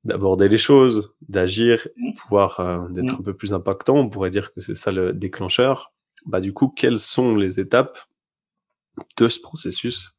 d'aborder 0.04 0.48
les 0.48 0.58
choses, 0.58 1.14
d'agir, 1.28 1.88
pouvoir 2.18 2.88
d'être 2.90 3.14
un 3.14 3.22
peu 3.22 3.34
plus 3.34 3.54
impactant, 3.54 3.96
on 3.96 4.10
pourrait 4.10 4.30
dire 4.30 4.52
que 4.52 4.60
c'est 4.60 4.74
ça 4.74 4.92
le 4.92 5.14
déclencheur 5.14 5.92
bah, 6.26 6.40
du 6.40 6.52
coup, 6.52 6.68
quelles 6.68 6.98
sont 6.98 7.34
les 7.34 7.60
étapes 7.60 7.98
de 9.16 9.28
ce 9.28 9.40
processus 9.40 10.16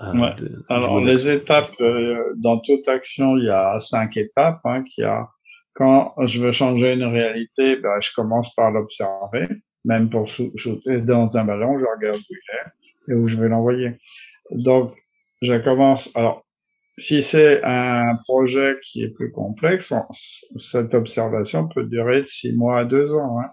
euh, 0.00 0.34
Alors, 0.68 1.00
les 1.00 1.28
étapes, 1.28 1.72
euh, 1.80 2.34
dans 2.36 2.58
toute 2.58 2.86
action, 2.88 3.36
il 3.36 3.44
y 3.44 3.50
a 3.50 3.80
cinq 3.80 4.16
étapes. 4.16 4.60
Hein, 4.64 4.84
qui 4.84 5.02
a, 5.02 5.28
quand 5.78 6.12
je 6.26 6.40
veux 6.40 6.50
changer 6.50 6.94
une 6.94 7.04
réalité, 7.04 7.76
ben, 7.76 8.00
je 8.00 8.12
commence 8.12 8.52
par 8.54 8.72
l'observer. 8.72 9.46
Même 9.84 10.10
pour 10.10 10.28
shooter 10.28 11.00
dans 11.02 11.36
un 11.36 11.44
ballon, 11.44 11.78
je 11.78 11.84
regarde 11.84 12.18
où 12.18 12.34
il 12.34 12.36
est 12.36 13.12
et 13.12 13.14
où 13.14 13.28
je 13.28 13.36
vais 13.36 13.48
l'envoyer. 13.48 13.92
Donc, 14.50 14.92
je 15.40 15.56
commence. 15.58 16.14
Alors, 16.16 16.44
si 16.98 17.22
c'est 17.22 17.62
un 17.62 18.16
projet 18.24 18.76
qui 18.82 19.04
est 19.04 19.10
plus 19.10 19.30
complexe, 19.30 19.94
cette 20.58 20.94
observation 20.94 21.68
peut 21.68 21.84
durer 21.84 22.22
de 22.22 22.26
six 22.26 22.56
mois 22.56 22.80
à 22.80 22.84
deux 22.84 23.14
ans. 23.14 23.38
Hein. 23.40 23.50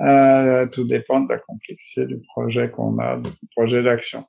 Euh, 0.00 0.66
tout 0.66 0.84
dépend 0.84 1.20
de 1.20 1.28
la 1.28 1.38
complexité 1.38 2.06
du 2.06 2.20
projet 2.34 2.68
qu'on 2.68 2.98
a, 2.98 3.16
du 3.16 3.30
projet 3.54 3.80
d'action. 3.80 4.24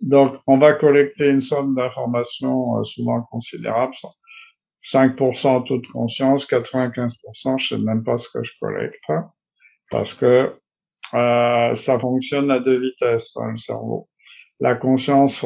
Donc, 0.00 0.36
on 0.46 0.56
va 0.56 0.72
collecter 0.72 1.28
une 1.28 1.42
somme 1.42 1.74
d'informations 1.74 2.78
euh, 2.78 2.84
souvent 2.84 3.20
considérable, 3.30 3.94
5% 4.92 5.46
en 5.48 5.62
toute 5.62 5.86
conscience, 5.88 6.46
95%, 6.46 7.58
je 7.58 7.68
sais 7.68 7.78
même 7.78 8.04
pas 8.04 8.18
ce 8.18 8.28
que 8.30 8.42
je 8.44 8.52
collecte, 8.60 9.00
hein, 9.08 9.30
parce 9.90 10.14
que 10.14 10.54
euh, 11.14 11.74
ça 11.74 11.98
fonctionne 11.98 12.50
à 12.50 12.60
deux 12.60 12.80
vitesses 12.80 13.34
dans 13.34 13.46
le 13.46 13.58
cerveau. 13.58 14.08
La 14.60 14.74
conscience, 14.74 15.44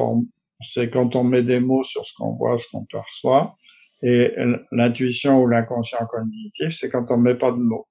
c'est 0.60 0.90
quand 0.90 1.16
on 1.16 1.24
met 1.24 1.42
des 1.42 1.60
mots 1.60 1.82
sur 1.82 2.04
ce 2.06 2.12
qu'on 2.16 2.32
voit, 2.32 2.58
ce 2.58 2.68
qu'on 2.70 2.84
perçoit, 2.84 3.56
et 4.02 4.34
l'intuition 4.72 5.42
ou 5.42 5.46
l'inconscient 5.46 6.06
cognitif, 6.06 6.70
c'est 6.70 6.90
quand 6.90 7.04
on 7.10 7.18
met 7.18 7.34
pas 7.34 7.50
de 7.50 7.58
mots. 7.58 7.86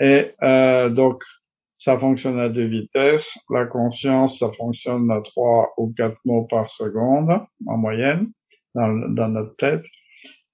Et 0.00 0.30
euh, 0.42 0.88
donc, 0.88 1.22
ça 1.78 1.98
fonctionne 1.98 2.38
à 2.38 2.48
deux 2.48 2.66
vitesses. 2.66 3.38
La 3.50 3.66
conscience, 3.66 4.38
ça 4.38 4.50
fonctionne 4.52 5.10
à 5.10 5.20
trois 5.20 5.72
ou 5.76 5.92
quatre 5.94 6.18
mots 6.24 6.44
par 6.44 6.70
seconde 6.70 7.40
en 7.66 7.76
moyenne 7.76 8.30
dans 8.74 8.88
notre 9.28 9.56
tête. 9.56 9.84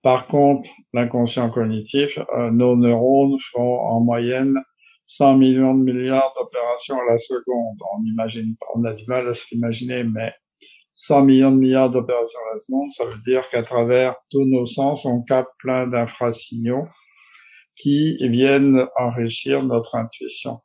Par 0.07 0.29
contre, 0.29 0.71
l'inconscient 0.93 1.51
cognitif, 1.51 2.17
euh, 2.37 2.53
nos 2.53 2.77
neurones 2.77 3.39
font 3.51 3.81
en 3.81 3.99
moyenne 3.99 4.55
100 5.09 5.37
millions 5.37 5.75
de 5.75 5.83
milliards 5.83 6.33
d'opérations 6.39 6.97
à 6.97 7.11
la 7.11 7.19
seconde. 7.19 7.77
On 7.93 8.05
imagine, 8.05 8.55
on 8.77 8.85
a 8.85 8.93
du 8.93 9.05
mal 9.07 9.27
à 9.29 9.35
s'imaginer, 9.35 10.05
mais 10.05 10.33
100 10.95 11.23
millions 11.23 11.51
de 11.51 11.57
milliards 11.57 11.91
d'opérations 11.91 12.39
à 12.49 12.55
la 12.55 12.61
seconde, 12.61 12.91
ça 12.93 13.05
veut 13.05 13.21
dire 13.27 13.51
qu'à 13.51 13.65
travers 13.65 14.15
tous 14.31 14.45
nos 14.45 14.65
sens, 14.67 15.05
on 15.05 15.25
capte 15.25 15.51
plein 15.59 15.89
d'infrasignaux 15.89 16.87
qui 17.75 18.17
viennent 18.29 18.87
enrichir 18.97 19.65
notre 19.65 19.97
intuition. 19.97 20.61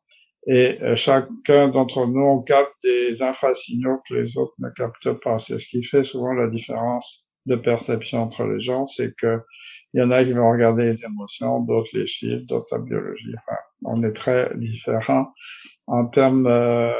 Et 0.45 0.77
euh, 0.83 0.95
chacun 0.95 1.69
d'entre 1.69 2.05
nous, 2.05 2.21
on 2.21 2.43
capte 2.43 2.75
des 2.83 3.23
infrasignaux 3.23 4.03
que 4.07 4.13
les 4.13 4.37
autres 4.37 4.53
ne 4.59 4.69
captent 4.69 5.19
pas. 5.23 5.39
C'est 5.39 5.57
ce 5.57 5.65
qui 5.65 5.83
fait 5.83 6.03
souvent 6.03 6.33
la 6.33 6.47
différence 6.47 7.20
de 7.45 7.55
perception 7.55 8.23
entre 8.23 8.43
les 8.45 8.61
gens, 8.61 8.85
c'est 8.85 9.15
que 9.15 9.41
il 9.93 9.99
y 9.99 10.03
en 10.03 10.11
a 10.11 10.23
qui 10.23 10.31
vont 10.31 10.49
regarder 10.49 10.85
les 10.85 11.03
émotions, 11.03 11.59
d'autres 11.65 11.89
les 11.93 12.07
chiffres, 12.07 12.45
d'autres 12.47 12.67
la 12.71 12.79
biologie. 12.79 13.33
Enfin, 13.39 13.57
on 13.83 14.03
est 14.03 14.13
très 14.13 14.49
différents 14.55 15.33
en 15.87 16.05
termes 16.07 16.47
euh, 16.47 16.93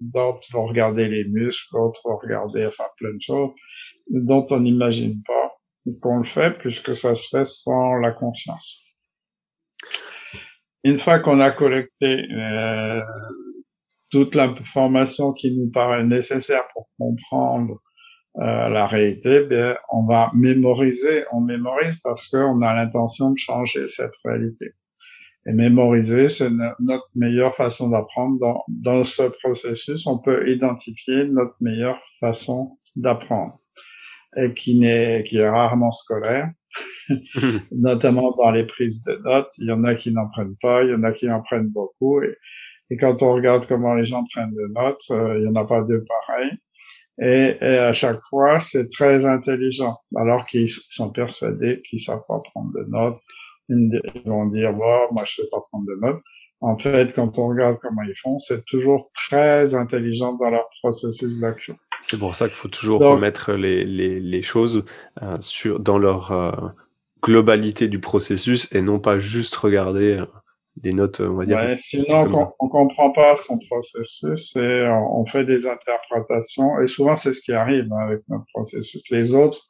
d'autres 0.00 0.46
vont 0.52 0.66
regarder 0.66 1.08
les 1.08 1.24
muscles, 1.24 1.66
d'autres 1.72 2.00
vont 2.04 2.18
regarder 2.18 2.66
enfin 2.66 2.84
plein 2.96 3.12
de 3.12 3.20
choses 3.20 3.50
dont 4.08 4.46
on 4.50 4.60
n'imagine 4.60 5.22
pas 5.22 5.56
qu'on 6.00 6.18
le 6.18 6.24
fait 6.24 6.56
puisque 6.58 6.94
ça 6.94 7.14
se 7.14 7.28
fait 7.28 7.46
sans 7.46 7.96
la 7.96 8.12
conscience. 8.12 8.82
Une 10.84 10.98
fois 10.98 11.18
qu'on 11.18 11.40
a 11.40 11.50
collecté 11.50 12.24
euh, 12.30 13.02
toute 14.10 14.34
l'information 14.34 15.32
qui 15.32 15.56
nous 15.56 15.70
paraît 15.70 16.04
nécessaire 16.04 16.62
pour 16.72 16.88
comprendre 16.98 17.80
euh, 18.38 18.68
la 18.68 18.86
réalité, 18.86 19.44
bien, 19.44 19.76
on 19.90 20.04
va 20.04 20.30
mémoriser. 20.34 21.24
On 21.32 21.40
mémorise 21.40 21.96
parce 22.02 22.28
qu'on 22.28 22.60
a 22.62 22.74
l'intention 22.74 23.30
de 23.30 23.38
changer 23.38 23.88
cette 23.88 24.12
réalité. 24.24 24.72
Et 25.46 25.52
mémoriser, 25.52 26.28
c'est 26.28 26.50
notre 26.80 27.08
meilleure 27.14 27.54
façon 27.54 27.88
d'apprendre. 27.88 28.38
Dans, 28.40 28.64
dans 28.68 29.04
ce 29.04 29.22
processus, 29.22 30.06
on 30.06 30.18
peut 30.18 30.50
identifier 30.50 31.24
notre 31.24 31.54
meilleure 31.60 32.00
façon 32.20 32.78
d'apprendre 32.96 33.58
et 34.36 34.52
qui, 34.52 34.78
n'est, 34.78 35.24
qui 35.24 35.38
est 35.38 35.48
rarement 35.48 35.92
scolaire. 35.92 36.50
notamment 37.72 38.32
dans 38.36 38.50
les 38.50 38.64
prises 38.64 39.02
de 39.04 39.16
notes. 39.24 39.50
Il 39.58 39.68
y 39.68 39.72
en 39.72 39.84
a 39.84 39.94
qui 39.94 40.12
n'en 40.12 40.28
prennent 40.28 40.56
pas, 40.60 40.82
il 40.82 40.90
y 40.90 40.94
en 40.94 41.02
a 41.04 41.12
qui 41.12 41.30
en 41.30 41.40
prennent 41.42 41.68
beaucoup. 41.68 42.22
Et, 42.22 42.36
et 42.90 42.96
quand 42.96 43.22
on 43.22 43.32
regarde 43.32 43.66
comment 43.66 43.94
les 43.94 44.06
gens 44.06 44.24
prennent 44.34 44.54
des 44.54 44.74
notes, 44.74 45.02
euh, 45.10 45.38
il 45.38 45.42
n'y 45.42 45.48
en 45.48 45.56
a 45.56 45.64
pas 45.64 45.82
deux 45.82 46.04
pareils. 46.04 46.50
Et, 47.20 47.56
et 47.60 47.78
à 47.78 47.92
chaque 47.92 48.20
fois, 48.28 48.60
c'est 48.60 48.88
très 48.90 49.24
intelligent, 49.24 49.96
alors 50.16 50.44
qu'ils 50.46 50.70
sont 50.70 51.10
persuadés 51.10 51.82
qu'ils 51.88 52.00
savent 52.00 52.24
pas 52.28 52.40
prendre 52.52 52.72
de 52.74 52.84
notes. 52.88 53.18
Ils 53.68 54.00
vont 54.24 54.46
dire, 54.46 54.72
bon, 54.72 55.12
moi, 55.12 55.24
je 55.26 55.36
sais 55.36 55.48
pas 55.50 55.58
prendre 55.70 55.86
de 55.86 55.98
notes. 56.00 56.22
En 56.60 56.78
fait, 56.78 57.12
quand 57.14 57.38
on 57.38 57.48
regarde 57.48 57.78
comment 57.82 58.02
ils 58.02 58.14
font, 58.22 58.38
c'est 58.38 58.64
toujours 58.64 59.10
très 59.14 59.74
intelligent 59.74 60.34
dans 60.34 60.50
leur 60.50 60.68
processus 60.82 61.38
d'action. 61.40 61.76
C'est 62.00 62.18
pour 62.18 62.36
ça 62.36 62.46
qu'il 62.46 62.56
faut 62.56 62.68
toujours 62.68 63.00
remettre 63.00 63.52
les, 63.52 63.84
les, 63.84 64.20
les 64.20 64.42
choses 64.42 64.84
euh, 65.22 65.36
sur, 65.40 65.80
dans 65.80 65.98
leur, 65.98 66.32
euh, 66.32 66.50
globalité 67.26 67.88
du 67.88 67.98
processus 67.98 68.72
et 68.72 68.82
non 68.82 68.98
pas 69.00 69.18
juste 69.18 69.56
regarder 69.56 70.18
euh, 70.18 70.26
des 70.76 70.92
notes, 70.92 71.20
on 71.20 71.34
va 71.34 71.46
dire. 71.46 71.56
Ouais, 71.56 71.76
sinon, 71.76 72.26
on, 72.60 72.66
ne 72.66 72.70
comprend 72.70 73.10
pas 73.10 73.36
son 73.36 73.58
processus 73.70 74.54
et 74.56 74.88
on 74.88 75.24
fait 75.26 75.44
des 75.44 75.66
interprétations. 75.66 76.80
Et 76.80 76.88
souvent, 76.88 77.16
c'est 77.16 77.32
ce 77.32 77.40
qui 77.40 77.52
arrive 77.52 77.90
hein, 77.92 78.06
avec 78.06 78.20
notre 78.28 78.44
processus. 78.52 79.02
Les 79.10 79.34
autres 79.34 79.60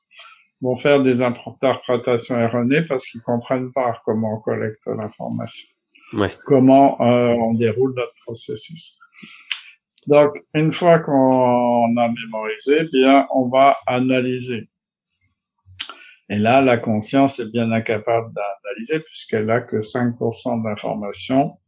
vont 0.63 0.77
faire 0.79 1.03
des 1.03 1.23
interprétations 1.23 2.39
erronées 2.39 2.83
parce 2.83 3.07
qu'ils 3.07 3.23
comprennent 3.23 3.73
pas 3.73 4.01
comment 4.05 4.35
on 4.35 4.41
collecte 4.41 4.85
l'information. 4.87 5.69
Ouais. 6.13 6.33
Comment 6.47 7.01
euh, 7.01 7.35
on 7.35 7.55
déroule 7.55 7.95
notre 7.95 8.15
processus. 8.25 8.99
Donc, 10.07 10.45
une 10.55 10.73
fois 10.73 11.01
qu'on 11.01 11.97
a 11.97 12.09
mémorisé, 12.09 12.89
bien, 12.93 13.27
on 13.35 13.49
va 13.49 13.77
analyser. 13.87 14.69
Et 16.29 16.39
là, 16.39 16.61
la 16.61 16.77
conscience 16.77 17.39
est 17.39 17.53
bien 17.53 17.71
incapable 17.71 18.33
d'analyser 18.35 19.01
puisqu'elle 19.01 19.47
n'a 19.47 19.61
que 19.61 19.81
5% 19.81 20.63
d'informations. 20.65 21.59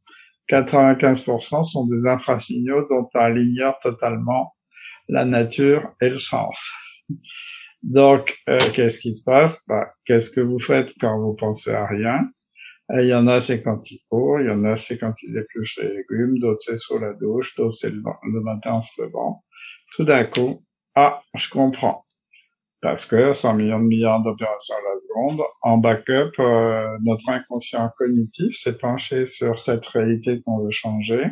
95% 0.48 1.64
sont 1.64 1.86
des 1.86 2.08
infrasignaux 2.08 2.86
dont 2.88 3.08
elle 3.14 3.38
ignore 3.38 3.78
totalement 3.80 4.54
la 5.08 5.24
nature 5.24 5.92
et 6.00 6.08
le 6.08 6.18
sens. 6.18 6.58
Donc, 7.82 8.36
euh, 8.48 8.58
qu'est-ce 8.72 8.98
qui 8.98 9.14
se 9.14 9.22
passe? 9.22 9.64
Bah, 9.68 9.92
Qu'est-ce 10.04 10.30
que 10.30 10.40
vous 10.40 10.58
faites 10.58 10.92
quand 11.00 11.20
vous 11.20 11.34
pensez 11.34 11.70
à 11.70 11.86
rien? 11.86 12.26
Il 12.94 13.06
y 13.06 13.14
en 13.14 13.28
a, 13.28 13.40
c'est 13.42 13.62
quand 13.62 13.90
ils 13.90 14.00
courent, 14.08 14.40
il 14.40 14.46
y 14.46 14.50
en 14.50 14.64
a, 14.64 14.76
c'est 14.78 14.98
quand 14.98 15.12
ils 15.22 15.36
épluchent 15.36 15.78
les 15.78 15.94
légumes, 15.94 16.38
d'autres, 16.38 16.62
c'est 16.64 16.78
sur 16.78 16.98
la 16.98 17.12
douche, 17.12 17.54
d'autres, 17.56 17.76
c'est 17.76 17.90
le, 17.90 18.02
le 18.32 18.40
matin 18.40 18.72
en 18.72 18.82
se 18.82 19.02
levant. 19.02 19.44
Tout 19.94 20.04
d'un 20.04 20.24
coup, 20.24 20.62
ah, 20.94 21.20
je 21.36 21.50
comprends 21.50 22.06
parce 22.80 23.06
que 23.06 23.32
100 23.32 23.54
millions 23.54 23.80
de 23.80 23.84
milliards 23.84 24.22
d'opérations 24.22 24.74
à 24.74 24.94
la 24.94 25.00
seconde, 25.00 25.40
en 25.62 25.78
backup, 25.78 26.32
euh, 26.38 26.96
notre 27.02 27.28
inconscient 27.28 27.90
cognitif 27.98 28.54
s'est 28.56 28.78
penché 28.78 29.26
sur 29.26 29.60
cette 29.60 29.86
réalité 29.86 30.40
qu'on 30.44 30.58
veut 30.58 30.70
changer. 30.70 31.24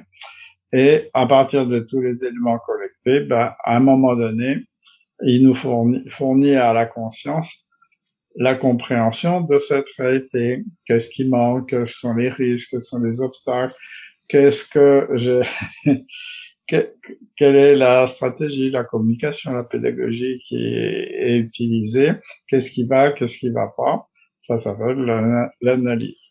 Et 0.72 1.10
à 1.14 1.26
partir 1.26 1.66
de 1.66 1.78
tous 1.80 2.00
les 2.00 2.24
éléments 2.24 2.58
collectés, 2.58 3.20
ben, 3.20 3.54
à 3.64 3.76
un 3.76 3.80
moment 3.80 4.16
donné, 4.16 4.64
il 5.22 5.44
nous 5.44 5.54
fournit, 5.54 6.08
fournit 6.10 6.56
à 6.56 6.72
la 6.72 6.86
conscience 6.86 7.66
la 8.38 8.54
compréhension 8.54 9.40
de 9.40 9.58
cette 9.58 9.88
réalité. 9.98 10.64
Qu'est-ce 10.84 11.08
qui 11.08 11.26
manque? 11.26 11.70
Quels 11.70 11.88
sont 11.88 12.14
les 12.14 12.28
risques? 12.28 12.70
Quels 12.70 12.82
sont 12.82 13.02
les 13.02 13.20
obstacles? 13.20 13.74
Qu'est-ce 14.28 14.68
que 14.68 15.08
j'ai 15.14 15.42
quelle 16.66 17.56
est 17.56 17.76
la 17.76 18.06
stratégie, 18.08 18.70
la 18.70 18.84
communication, 18.84 19.52
la 19.52 19.64
pédagogie 19.64 20.40
qui 20.46 20.56
est, 20.56 21.38
utilisée, 21.38 22.12
qu'est-ce 22.48 22.70
qui 22.70 22.86
va, 22.86 23.12
qu'est-ce 23.12 23.38
qui 23.38 23.50
va 23.50 23.72
pas? 23.76 24.08
Ça 24.40 24.58
s'appelle 24.58 24.98
l'analyse. 25.60 26.30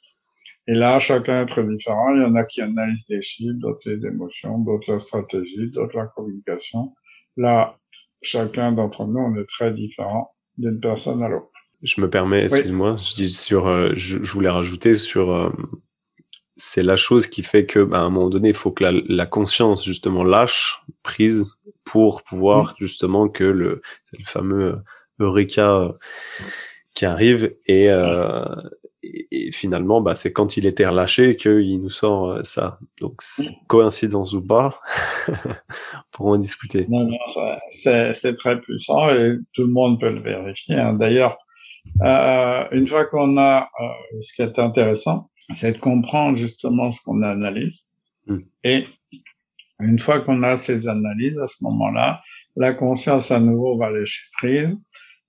Et 0.67 0.73
là, 0.73 0.99
chacun 0.99 1.43
est 1.43 1.49
très 1.49 1.63
différent. 1.63 2.15
Il 2.15 2.21
y 2.21 2.25
en 2.25 2.35
a 2.35 2.43
qui 2.43 2.61
analysent 2.61 3.05
les 3.09 3.21
chiffres, 3.21 3.53
d'autres 3.57 3.87
les 3.89 4.05
émotions, 4.05 4.59
d'autres 4.59 4.93
la 4.93 4.99
stratégie, 4.99 5.69
d'autres 5.71 5.95
la 5.95 6.07
communication. 6.07 6.93
Là, 7.37 7.77
chacun 8.21 8.71
d'entre 8.71 9.05
nous, 9.05 9.19
on 9.19 9.35
est 9.35 9.47
très 9.47 9.71
différent 9.71 10.31
d'une 10.57 10.79
personne 10.79 11.21
à 11.21 11.29
l'autre. 11.29 11.51
Je 11.83 12.01
me 12.01 12.09
permets, 12.09 12.43
excuse-moi, 12.43 12.95
je 12.95 13.15
dis 13.15 13.29
sur, 13.29 13.67
euh, 13.67 13.91
je, 13.93 14.17
voulais 14.31 14.49
rajouter 14.49 14.95
sur 14.95 15.31
euh, 15.31 15.51
c'est 16.57 16.83
la 16.83 16.95
chose 16.95 17.27
qui 17.27 17.43
fait 17.43 17.65
que, 17.65 17.79
bah, 17.79 17.99
à 17.99 18.01
un 18.01 18.09
moment 18.09 18.29
donné, 18.29 18.49
il 18.49 18.55
faut 18.55 18.71
que 18.71 18.83
la, 18.83 19.25
conscience 19.25 19.83
justement 19.83 20.23
lâche 20.23 20.83
prise 21.03 21.57
pour 21.83 22.23
pouvoir 22.23 22.71
mm. 22.71 22.75
justement 22.79 23.29
que 23.29 23.43
le, 23.43 23.81
c'est 24.05 24.19
le 24.19 24.25
fameux 24.25 24.63
euh, 24.63 24.75
Eureka 25.19 25.69
euh, 25.69 25.91
qui 26.93 27.05
arrive 27.05 27.53
et, 27.67 27.89
euh, 27.89 28.45
et, 29.03 29.51
finalement, 29.51 30.01
bah, 30.01 30.15
c'est 30.15 30.33
quand 30.33 30.57
il 30.57 30.65
était 30.65 30.87
relâché 30.87 31.35
qu'il 31.35 31.81
nous 31.81 31.89
sort 31.89 32.31
euh, 32.31 32.43
ça. 32.43 32.79
Donc, 32.99 33.21
mm. 33.37 33.43
coïncidence 33.67 34.33
ou 34.33 34.41
pas, 34.41 34.79
pour 36.11 36.27
en 36.27 36.37
discuter. 36.37 36.85
Non, 36.89 37.05
non, 37.05 37.57
c'est, 37.69 38.35
très 38.37 38.59
puissant 38.59 39.09
et 39.09 39.37
tout 39.53 39.63
le 39.63 39.71
monde 39.71 39.99
peut 39.99 40.09
le 40.09 40.21
vérifier. 40.21 40.75
Hein. 40.75 40.93
D'ailleurs, 40.93 41.37
euh, 42.01 42.63
une 42.71 42.87
fois 42.87 43.05
qu'on 43.05 43.37
a, 43.37 43.69
ce 44.21 44.33
qui 44.33 44.41
est 44.41 44.57
intéressant, 44.57 45.29
c'est 45.53 45.73
de 45.73 45.77
comprendre 45.77 46.37
justement 46.37 46.91
ce 46.91 47.01
qu'on 47.03 47.21
analyse. 47.21 47.79
Hmm. 48.27 48.39
Et 48.63 48.85
une 49.79 49.99
fois 49.99 50.21
qu'on 50.21 50.41
a 50.43 50.57
ces 50.57 50.87
analyses, 50.87 51.37
à 51.37 51.47
ce 51.47 51.63
moment-là, 51.63 52.21
la 52.55 52.73
conscience 52.73 53.31
à 53.31 53.39
nouveau 53.39 53.77
va 53.77 53.89
lâcher 53.91 54.23
prise 54.37 54.77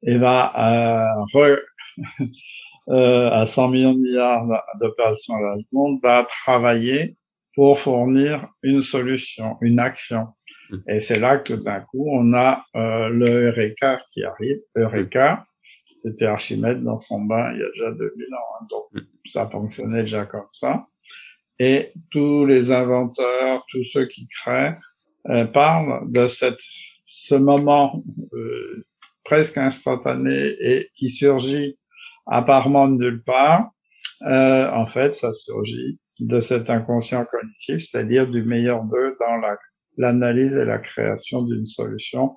et 0.02 0.18
va 0.18 1.24
euh, 1.34 1.56
euh, 2.88 3.30
à 3.30 3.46
100 3.46 3.68
millions 3.68 3.94
de 3.94 3.98
milliards 3.98 4.46
d'opérations 4.80 5.34
à 5.34 5.40
la 5.40 5.60
seconde, 5.60 5.98
va 6.02 6.24
travailler 6.24 7.16
pour 7.54 7.78
fournir 7.80 8.48
une 8.62 8.82
solution, 8.82 9.56
une 9.60 9.80
action. 9.80 10.28
Hmm. 10.70 10.78
Et 10.88 11.00
c'est 11.00 11.18
là 11.18 11.38
que 11.38 11.54
tout 11.54 11.62
d'un 11.62 11.80
coup, 11.80 12.06
on 12.10 12.32
a 12.34 12.64
euh, 12.76 13.08
le 13.08 13.48
Eureka 13.48 14.00
qui 14.12 14.24
arrive. 14.24 14.60
Eureka, 14.76 15.44
c'était 16.06 16.26
Archimède 16.26 16.82
dans 16.82 16.98
son 16.98 17.22
bain 17.22 17.52
il 17.52 17.60
y 17.60 17.62
a 17.62 17.68
déjà 17.68 17.90
2000 17.98 18.26
ans. 18.34 18.38
Hein, 18.60 18.66
donc, 18.70 18.84
mm. 18.92 19.06
ça 19.26 19.48
fonctionnait 19.48 20.02
déjà 20.02 20.24
comme 20.24 20.46
ça. 20.52 20.86
Et 21.58 21.92
tous 22.10 22.46
les 22.46 22.70
inventeurs, 22.70 23.64
tous 23.70 23.84
ceux 23.92 24.06
qui 24.06 24.28
créent, 24.28 24.76
euh, 25.28 25.46
parlent 25.46 26.10
de 26.10 26.28
cette, 26.28 26.60
ce 27.06 27.34
moment 27.34 28.02
euh, 28.34 28.84
presque 29.24 29.58
instantané 29.58 30.54
et 30.60 30.90
qui 30.94 31.10
surgit 31.10 31.78
apparemment 32.26 32.88
de 32.88 32.96
nulle 32.96 33.22
part. 33.24 33.70
Euh, 34.22 34.70
en 34.70 34.86
fait, 34.86 35.14
ça 35.14 35.32
surgit 35.32 35.98
de 36.20 36.40
cet 36.40 36.70
inconscient 36.70 37.24
cognitif, 37.24 37.78
c'est-à-dire 37.78 38.28
du 38.28 38.42
meilleur 38.42 38.84
d'eux 38.84 39.16
dans 39.18 39.40
l'analyse 39.96 40.54
et 40.54 40.64
la 40.64 40.78
création 40.78 41.42
d'une 41.42 41.66
solution 41.66 42.34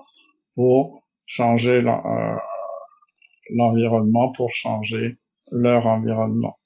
pour 0.55 1.03
changer 1.25 1.83
euh, 1.85 2.35
l'environnement 3.53 4.31
pour 4.31 4.53
changer 4.53 5.17
leur 5.51 5.85
environnement. 5.87 6.57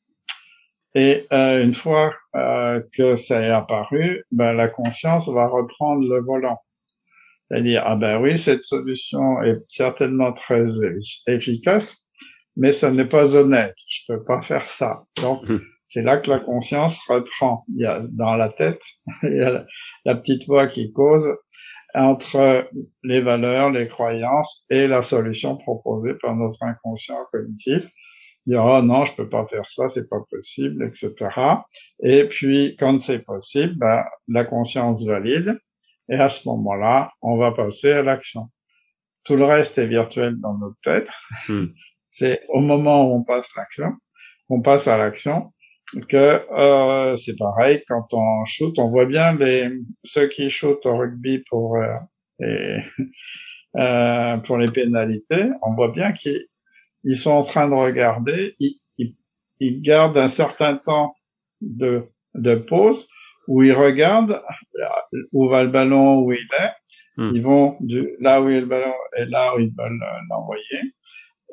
Et 0.96 1.26
euh, 1.32 1.64
une 1.64 1.74
fois 1.74 2.14
euh, 2.36 2.82
que 2.94 3.16
ça 3.16 3.42
est 3.42 3.50
apparu, 3.50 4.24
ben, 4.32 4.54
la 4.54 4.68
conscience 4.68 5.28
va 5.28 5.48
reprendre 5.48 6.08
le 6.08 6.22
volant. 6.22 6.60
C'est-à-dire, 7.50 7.84
ah 7.86 7.96
ben 7.96 8.22
oui, 8.22 8.38
cette 8.38 8.64
solution 8.64 9.42
est 9.44 9.58
certainement 9.68 10.34
très 10.34 10.66
efficace, 11.28 12.08
mais 12.56 12.72
ça 12.72 12.92
n'est 12.92 13.06
pas 13.06 13.36
honnête. 13.36 13.76
Je 13.88 14.02
peux 14.08 14.24
pas 14.24 14.42
faire 14.42 14.70
ça. 14.70 15.04
Donc, 15.22 15.48
mmh. 15.50 15.60
c'est 15.86 16.04
là 16.04 16.18
que 16.18 16.30
la 16.30 16.40
conscience 16.40 17.00
reprend. 17.08 17.66
Il 17.76 17.82
y 17.82 17.86
a 17.86 18.02
dans 18.12 18.36
la 18.36 18.50
tête, 18.50 18.82
il 19.24 19.36
y 19.36 19.42
a 19.42 19.66
la 20.06 20.16
petite 20.16 20.46
voix 20.48 20.68
qui 20.68 20.92
cause, 20.92 21.28
entre 21.94 22.68
les 23.04 23.22
valeurs, 23.22 23.70
les 23.72 23.88
croyances 23.88 24.66
et 24.70 24.88
la 24.88 25.04
solution 25.04 25.58
proposée 25.58 26.14
par 26.16 26.36
notre 26.36 26.62
inconscient 26.64 27.26
cognitif. 27.32 27.88
Il 28.46 28.54
y 28.54 28.56
aura 28.56 28.82
non, 28.82 29.06
je 29.06 29.16
peux 29.16 29.30
pas 29.30 29.46
faire 29.48 29.68
ça, 29.70 29.88
c'est 29.90 30.10
pas 30.10 30.20
possible, 30.30 30.84
etc. 30.86 31.14
Et 32.02 32.28
puis, 32.28 32.76
quand 32.78 33.00
c'est 33.00 33.24
possible, 33.24 33.76
ben, 33.76 34.04
la 34.28 34.44
conscience 34.44 35.06
valide. 35.06 35.58
Et 36.10 36.16
à 36.16 36.28
ce 36.28 36.48
moment-là, 36.50 37.12
on 37.22 37.38
va 37.38 37.54
passer 37.54 37.92
à 37.92 38.04
l'action. 38.04 38.50
Tout 39.24 39.38
le 39.38 39.46
reste 39.46 39.78
est 39.78 39.88
virtuel 39.88 40.36
dans 40.40 40.58
notre 40.58 40.80
tête. 40.84 41.10
Hmm. 41.48 41.68
c'est 42.10 42.42
au 42.50 42.60
moment 42.60 43.06
où 43.06 43.16
on 43.16 43.24
passe 43.24 43.50
l'action, 43.56 43.94
on 44.50 44.62
passe 44.62 44.88
à 44.88 44.98
l'action, 44.98 45.53
que 46.02 46.42
euh, 46.52 47.16
c'est 47.18 47.38
pareil 47.38 47.82
quand 47.88 48.08
on 48.14 48.46
shoot, 48.46 48.78
on 48.78 48.90
voit 48.90 49.06
bien 49.06 49.36
les 49.36 49.70
ceux 50.04 50.28
qui 50.28 50.50
shootent 50.50 50.86
au 50.86 50.98
rugby 50.98 51.44
pour 51.50 51.78
euh, 51.78 51.96
les, 52.40 52.80
euh, 53.78 54.38
pour 54.38 54.58
les 54.58 54.72
pénalités, 54.72 55.50
on 55.62 55.74
voit 55.74 55.92
bien 55.92 56.12
qu'ils 56.14 57.18
sont 57.18 57.32
en 57.32 57.44
train 57.44 57.68
de 57.70 57.74
regarder, 57.74 58.56
ils, 58.60 58.80
ils, 58.98 59.16
ils, 59.60 59.82
gardent 59.82 60.18
un 60.18 60.30
certain 60.30 60.78
temps 60.78 61.16
de 61.62 62.10
de 62.36 62.56
pause 62.56 63.08
où 63.48 63.62
ils 63.62 63.74
regardent 63.74 64.42
où 65.32 65.48
va 65.50 65.64
le 65.64 65.70
ballon, 65.70 66.20
où 66.20 66.32
il 66.32 66.48
est. 66.60 66.72
Hmm. 67.18 67.32
Ils 67.36 67.44
vont 67.44 67.78
du, 67.80 68.16
là 68.20 68.42
où 68.42 68.50
est 68.50 68.62
le 68.62 68.66
ballon 68.66 68.94
et 69.18 69.26
là 69.26 69.56
où 69.56 69.60
ils 69.60 69.72
veulent 69.78 70.00
l'envoyer. 70.30 70.82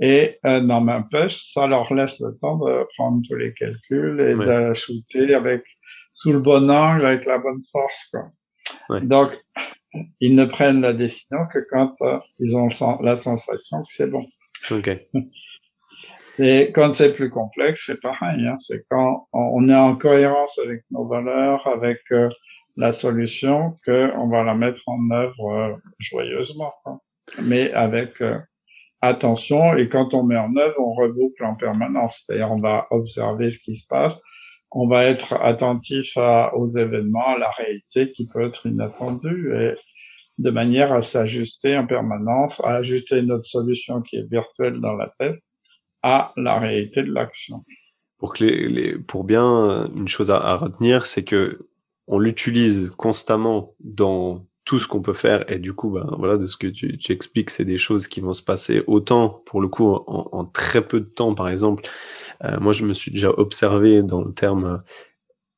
Et 0.01 0.39
euh, 0.47 0.61
dans 0.61 0.81
ma 0.81 1.07
ça 1.29 1.67
leur 1.67 1.93
laisse 1.93 2.21
le 2.21 2.37
temps 2.41 2.57
de 2.57 2.87
prendre 2.97 3.23
tous 3.29 3.37
les 3.37 3.53
calculs 3.53 4.21
et 4.21 4.35
de 4.35 4.75
shooter 4.75 5.35
avec 5.35 5.63
sous 6.15 6.33
le 6.33 6.41
bon 6.41 6.71
angle, 6.71 7.05
avec 7.05 7.27
la 7.27 7.39
bonne 7.39 7.63
force. 7.71 8.11
Quoi. 8.11 9.01
Donc, 9.01 9.31
ils 10.21 10.35
ne 10.35 10.45
prennent 10.45 10.81
la 10.81 10.93
décision 10.93 11.47
que 11.53 11.59
quand 11.71 11.95
euh, 12.03 12.19
ils 12.39 12.57
ont 12.57 12.69
la 13.03 13.17
sensation 13.17 13.83
que 13.83 13.93
c'est 13.93 14.11
bon. 14.11 14.25
Okay. 14.71 15.09
Et 16.39 16.73
quand 16.73 16.95
c'est 16.95 17.15
plus 17.15 17.29
complexe, 17.29 17.85
c'est 17.87 18.01
pareil. 18.01 18.47
Hein, 18.47 18.57
c'est 18.57 18.85
quand 18.89 19.29
on 19.33 19.69
est 19.69 19.75
en 19.75 19.97
cohérence 19.97 20.59
avec 20.65 20.85
nos 20.91 21.07
valeurs, 21.07 21.67
avec 21.67 22.01
euh, 22.13 22.31
la 22.79 22.93
solution, 22.93 23.79
que 23.85 24.11
on 24.17 24.29
va 24.29 24.43
la 24.43 24.55
mettre 24.55 24.81
en 24.87 25.11
œuvre 25.11 25.51
euh, 25.51 25.77
joyeusement. 25.99 26.73
Quoi. 26.83 27.01
Mais 27.43 27.73
avec 27.73 28.23
attention 29.01 29.77
et 29.77 29.89
quand 29.89 30.15
on 30.15 30.23
met 30.23 30.37
en 30.37 30.55
œuvre, 30.57 30.79
on 30.79 30.95
reboucle 30.95 31.45
en 31.45 31.57
permanence. 31.57 32.25
C'est-à-dire, 32.25 32.51
on 32.53 32.61
va 32.61 32.87
observer 32.91 33.51
ce 33.51 33.59
qui 33.59 33.77
se 33.77 33.87
passe, 33.87 34.15
on 34.71 34.87
va 34.87 35.05
être 35.05 35.35
attentif 35.35 36.17
aux 36.55 36.67
événements, 36.67 37.35
à 37.35 37.39
la 37.39 37.51
réalité 37.51 38.13
qui 38.13 38.27
peut 38.27 38.47
être 38.47 38.67
inattendue 38.67 39.53
et 39.55 39.75
de 40.39 40.51
manière 40.51 40.93
à 40.93 41.03
s'ajuster 41.03 41.77
en 41.77 41.87
permanence, 41.87 42.61
à 42.65 42.77
ajuster 42.77 43.21
notre 43.23 43.47
solution 43.47 44.01
qui 44.01 44.17
est 44.17 44.31
virtuelle 44.31 44.81
dans 44.81 44.95
la 44.95 45.13
tête 45.19 45.41
à 46.03 46.33
la 46.37 46.59
réalité 46.59 47.03
de 47.03 47.13
l'action. 47.13 47.63
Pour, 48.19 49.25
bien, 49.25 49.91
une 49.95 50.09
chose 50.09 50.31
à, 50.31 50.57
retenir, 50.57 51.07
c'est 51.07 51.25
que 51.25 51.67
on 52.07 52.19
l'utilise 52.19 52.91
constamment 52.97 53.75
dans 53.81 54.47
tout 54.71 54.79
ce 54.79 54.87
qu'on 54.87 55.03
peut 55.03 55.15
faire 55.15 55.51
et 55.51 55.59
du 55.59 55.73
coup, 55.73 55.91
ben, 55.91 56.09
voilà, 56.17 56.37
de 56.37 56.47
ce 56.47 56.57
que 56.57 56.69
tu, 56.69 56.97
tu 56.97 57.11
expliques, 57.11 57.51
c'est 57.51 57.65
des 57.65 57.77
choses 57.77 58.07
qui 58.07 58.21
vont 58.21 58.35
se 58.35 58.43
passer 58.45 58.85
autant 58.87 59.43
pour 59.45 59.61
le 59.61 59.67
coup 59.67 59.89
en, 59.93 60.29
en 60.31 60.45
très 60.45 60.81
peu 60.81 61.01
de 61.01 61.07
temps, 61.07 61.35
par 61.35 61.49
exemple. 61.49 61.83
Euh, 62.45 62.57
moi, 62.61 62.73
je 62.73 62.85
me 62.85 62.93
suis 62.93 63.11
déjà 63.11 63.31
observé 63.31 64.05
dans 64.05 64.23
le 64.23 64.33
terme 64.33 64.85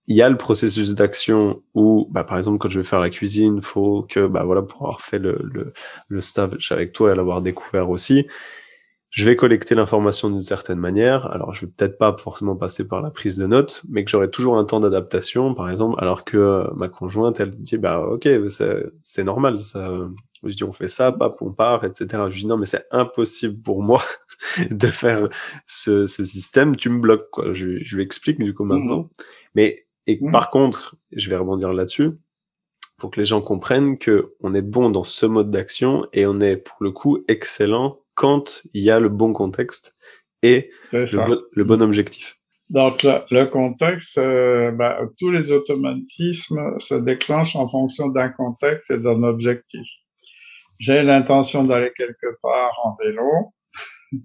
il 0.07 0.17
y 0.17 0.23
a 0.23 0.31
le 0.31 0.39
processus 0.39 0.95
d'action 0.95 1.63
où, 1.75 2.09
bah, 2.11 2.25
par 2.25 2.39
exemple, 2.39 2.57
quand 2.57 2.71
je 2.71 2.81
vais 2.81 2.87
faire 2.87 3.01
la 3.01 3.11
cuisine, 3.11 3.61
faut 3.61 4.07
que, 4.09 4.27
bah, 4.27 4.45
voilà, 4.45 4.63
pour 4.63 4.81
avoir 4.81 5.03
fait 5.03 5.19
le, 5.19 5.39
le, 5.43 5.75
le 6.09 6.21
stage 6.23 6.73
avec 6.73 6.95
toi 6.95 7.13
et 7.13 7.15
l'avoir 7.15 7.43
découvert 7.43 7.91
aussi, 7.91 8.27
je 9.13 9.27
vais 9.27 9.37
collecter 9.37 9.75
l'information 9.75 10.31
d'une 10.31 10.41
certaine 10.41 10.79
manière. 10.79 11.31
Alors, 11.31 11.53
je 11.53 11.67
vais 11.67 11.73
peut-être 11.73 11.99
pas 11.99 12.17
forcément 12.17 12.57
passer 12.57 12.89
par 12.89 13.03
la 13.03 13.11
prise 13.11 13.37
de 13.37 13.47
notes, 13.47 13.83
mais 13.91 14.05
que 14.05 14.11
j'aurai 14.11 14.31
toujours 14.31 14.57
un 14.57 14.65
temps 14.65 14.81
d'adaptation, 14.81 15.55
par 15.55 15.71
exemple, 15.71 15.97
alors 15.99 16.25
que 16.25 16.65
ma 16.75 16.89
conjointe, 16.89 17.39
elle 17.39 17.51
dit, 17.51 17.77
bah, 17.77 18.01
ok, 18.01 18.27
c'est 19.03 19.25
normal, 19.25 19.61
ça. 19.61 19.93
Je 20.45 20.57
dis, 20.57 20.65
on 20.65 20.73
fait 20.73 20.89
ça, 20.89 21.13
pap, 21.13 21.37
on 21.43 21.53
part, 21.53 21.85
etc. 21.85 22.25
Je 22.31 22.39
dis, 22.39 22.47
non, 22.47 22.57
mais 22.57 22.65
c'est 22.65 22.87
impossible 22.91 23.61
pour 23.61 23.83
moi 23.83 24.03
de 24.71 24.87
faire 24.87 25.29
ce, 25.67 26.07
ce, 26.07 26.25
système. 26.25 26.75
Tu 26.75 26.89
me 26.89 26.99
bloques, 26.99 27.29
quoi. 27.31 27.53
Je, 27.53 27.85
je 27.85 27.97
lui 27.97 28.03
explique, 28.03 28.39
du 28.39 28.55
coup, 28.55 28.65
maintenant. 28.65 29.03
Mmh. 29.03 29.09
Mais 29.55 29.87
et 30.07 30.19
mmh. 30.21 30.33
par 30.33 30.51
contre, 30.51 30.97
je 31.13 31.29
vais 31.29 31.37
rebondir 31.37 31.73
là-dessus, 31.75 32.13
pour 32.97 33.11
que 33.11 33.21
les 33.21 33.27
gens 33.27 33.43
comprennent 33.43 33.99
que 33.99 34.35
on 34.41 34.55
est 34.55 34.63
bon 34.63 34.89
dans 34.89 35.05
ce 35.05 35.27
mode 35.27 35.51
d'action 35.51 36.07
et 36.13 36.25
on 36.27 36.41
est 36.41 36.57
pour 36.57 36.77
le 36.81 36.93
coup 36.93 37.25
excellent 37.29 38.02
quand 38.15 38.63
il 38.75 38.83
y 38.83 38.91
a 38.91 39.01
le 39.01 39.09
bon 39.09 39.33
contexte 39.33 39.95
et 40.43 40.71
le 40.93 41.63
bon, 41.65 41.81
objectif. 41.81 42.39
Donc 42.71 43.03
le, 43.03 43.45
contexte, 43.45 44.19
euh, 44.19 44.71
bah, 44.73 44.99
tous 45.19 45.31
les 45.31 45.51
automatismes 45.53 46.79
se 46.79 46.95
déclenchent 46.95 47.57
en 47.57 47.69
fonction 47.69 48.09
d'un 48.09 48.31
contexte 48.31 48.91
et 48.91 48.99
d'un 48.99 49.23
objectif. 49.23 49.87
J'ai 50.81 51.03
l'intention 51.03 51.65
d'aller 51.65 51.93
quelque 51.97 52.39
part 52.43 52.73
en 52.85 52.97
vélo. 52.97 53.53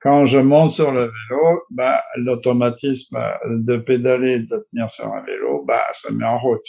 Quand 0.00 0.26
je 0.26 0.38
monte 0.38 0.72
sur 0.72 0.92
le 0.92 1.04
vélo, 1.04 1.62
bah, 1.70 2.02
l'automatisme 2.16 3.18
de 3.46 3.76
pédaler, 3.76 4.40
de 4.40 4.66
tenir 4.70 4.90
sur 4.90 5.06
un 5.06 5.22
vélo, 5.22 5.64
bah, 5.64 5.84
se 5.92 6.12
met 6.12 6.26
en 6.26 6.38
route. 6.38 6.66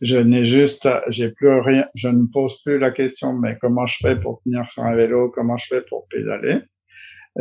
Je 0.00 0.16
n'ai 0.16 0.46
juste, 0.46 0.88
j'ai 1.08 1.32
plus 1.32 1.60
rien, 1.60 1.86
je 1.94 2.08
ne 2.08 2.26
pose 2.32 2.62
plus 2.62 2.78
la 2.78 2.92
question, 2.92 3.32
mais 3.32 3.56
comment 3.60 3.86
je 3.86 3.96
fais 4.00 4.16
pour 4.16 4.40
tenir 4.42 4.70
sur 4.72 4.84
un 4.84 4.94
vélo, 4.94 5.30
comment 5.30 5.58
je 5.58 5.66
fais 5.66 5.82
pour 5.82 6.06
pédaler? 6.08 6.60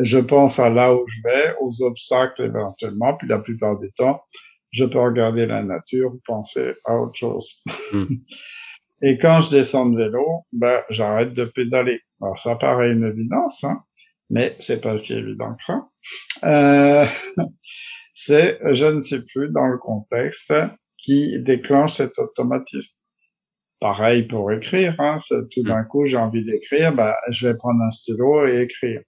Je 0.02 0.18
pense 0.18 0.60
à 0.60 0.70
là 0.70 0.94
où 0.94 1.06
je 1.08 1.22
vais, 1.24 1.56
aux 1.60 1.84
obstacles 1.84 2.44
éventuellement, 2.44 3.14
puis 3.16 3.28
la 3.28 3.40
plupart 3.40 3.80
du 3.80 3.92
temps, 3.94 4.22
je 4.72 4.86
peux 4.86 5.00
regarder 5.00 5.46
la 5.46 5.64
nature 5.64 6.14
ou 6.14 6.22
penser 6.26 6.74
à 6.86 6.96
autre 6.96 7.16
chose. 7.16 7.64
Hmm. 7.94 8.06
Et 9.02 9.20
quand 9.20 9.42
je 9.42 9.52
descends 9.52 9.88
de 9.88 9.98
vélo, 9.98 10.46
bah, 10.52 10.84
j'arrête 10.90 11.34
de 11.34 11.46
pédaler. 11.46 12.02
Alors 12.20 12.40
ça 12.40 12.56
paraît 12.56 12.92
une 12.92 13.06
évidence, 13.06 13.64
hein, 13.64 13.84
mais 14.32 14.56
c'est 14.60 14.82
pas 14.82 14.98
si 14.98 15.14
évident 15.14 15.56
que 15.56 15.64
ça. 15.66 15.88
Euh, 16.44 17.06
c'est 18.16 18.60
je 18.74 18.86
ne 18.86 19.02
sais 19.02 19.24
plus 19.24 19.50
dans 19.50 19.68
le 19.68 19.78
contexte 19.78 20.52
qui 21.08 21.42
déclenche 21.42 21.94
cet 21.94 22.20
automatisme. 22.20 22.94
Pareil 23.80 24.24
pour 24.24 24.52
écrire, 24.52 24.94
hein, 25.00 25.20
tout 25.30 25.64
d'un 25.64 25.84
coup 25.84 26.06
j'ai 26.06 26.18
envie 26.18 26.44
d'écrire, 26.44 26.94
bah, 26.94 27.16
je 27.32 27.48
vais 27.48 27.56
prendre 27.56 27.82
un 27.82 27.92
stylo 27.92 28.46
et 28.46 28.64
écrire. 28.64 29.02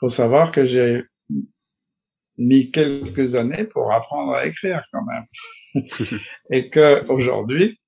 Faut 0.00 0.08
savoir 0.08 0.50
que 0.50 0.66
j'ai 0.66 1.04
mis 2.36 2.72
quelques 2.72 3.36
années 3.36 3.64
pour 3.64 3.92
apprendre 3.92 4.34
à 4.34 4.46
écrire 4.46 4.82
quand 4.92 5.04
même, 5.04 5.84
et 6.50 6.68
que 6.68 7.06
aujourd'hui, 7.08 7.78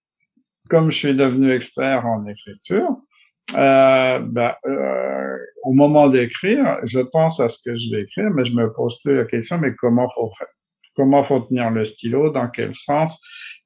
comme 0.70 0.92
je 0.92 0.98
suis 0.98 1.14
devenu 1.14 1.50
expert 1.50 2.06
en 2.06 2.24
écriture, 2.28 2.96
euh, 3.56 4.20
bah, 4.20 4.58
euh, 4.66 5.36
au 5.64 5.72
moment 5.72 6.08
d'écrire, 6.08 6.78
je 6.84 7.00
pense 7.00 7.40
à 7.40 7.48
ce 7.48 7.58
que 7.64 7.76
je 7.76 7.90
vais 7.90 8.02
écrire, 8.02 8.30
mais 8.30 8.44
je 8.44 8.52
me 8.52 8.72
pose 8.72 9.00
plus 9.02 9.16
la 9.16 9.24
question, 9.24 9.58
mais 9.58 9.74
comment 9.74 10.08
faut 10.14 10.30
faire? 10.38 10.57
Comment 10.98 11.22
faut 11.22 11.38
tenir 11.38 11.70
le 11.70 11.84
stylo 11.84 12.30
Dans 12.30 12.48
quel 12.48 12.74
sens 12.74 13.22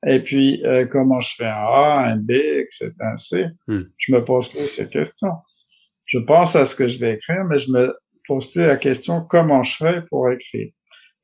Et 0.06 0.20
puis, 0.20 0.62
euh, 0.66 0.84
comment 0.84 1.22
je 1.22 1.34
fais 1.34 1.46
un 1.46 1.64
A, 1.66 2.04
un 2.08 2.18
B, 2.18 2.30
etc., 2.32 2.92
un 3.00 3.16
C 3.16 3.46
hmm. 3.66 3.84
Je 3.96 4.12
me 4.12 4.22
pose 4.22 4.50
plus 4.50 4.68
ces 4.68 4.86
questions. 4.86 5.36
Je 6.04 6.18
pense 6.18 6.54
à 6.56 6.66
ce 6.66 6.76
que 6.76 6.86
je 6.88 6.98
vais 6.98 7.14
écrire, 7.14 7.44
mais 7.44 7.58
je 7.58 7.72
me 7.72 7.96
pose 8.28 8.52
plus 8.52 8.66
la 8.66 8.76
question 8.76 9.24
comment 9.24 9.62
je 9.62 9.76
fais 9.76 10.02
pour 10.10 10.30
écrire? 10.30 10.72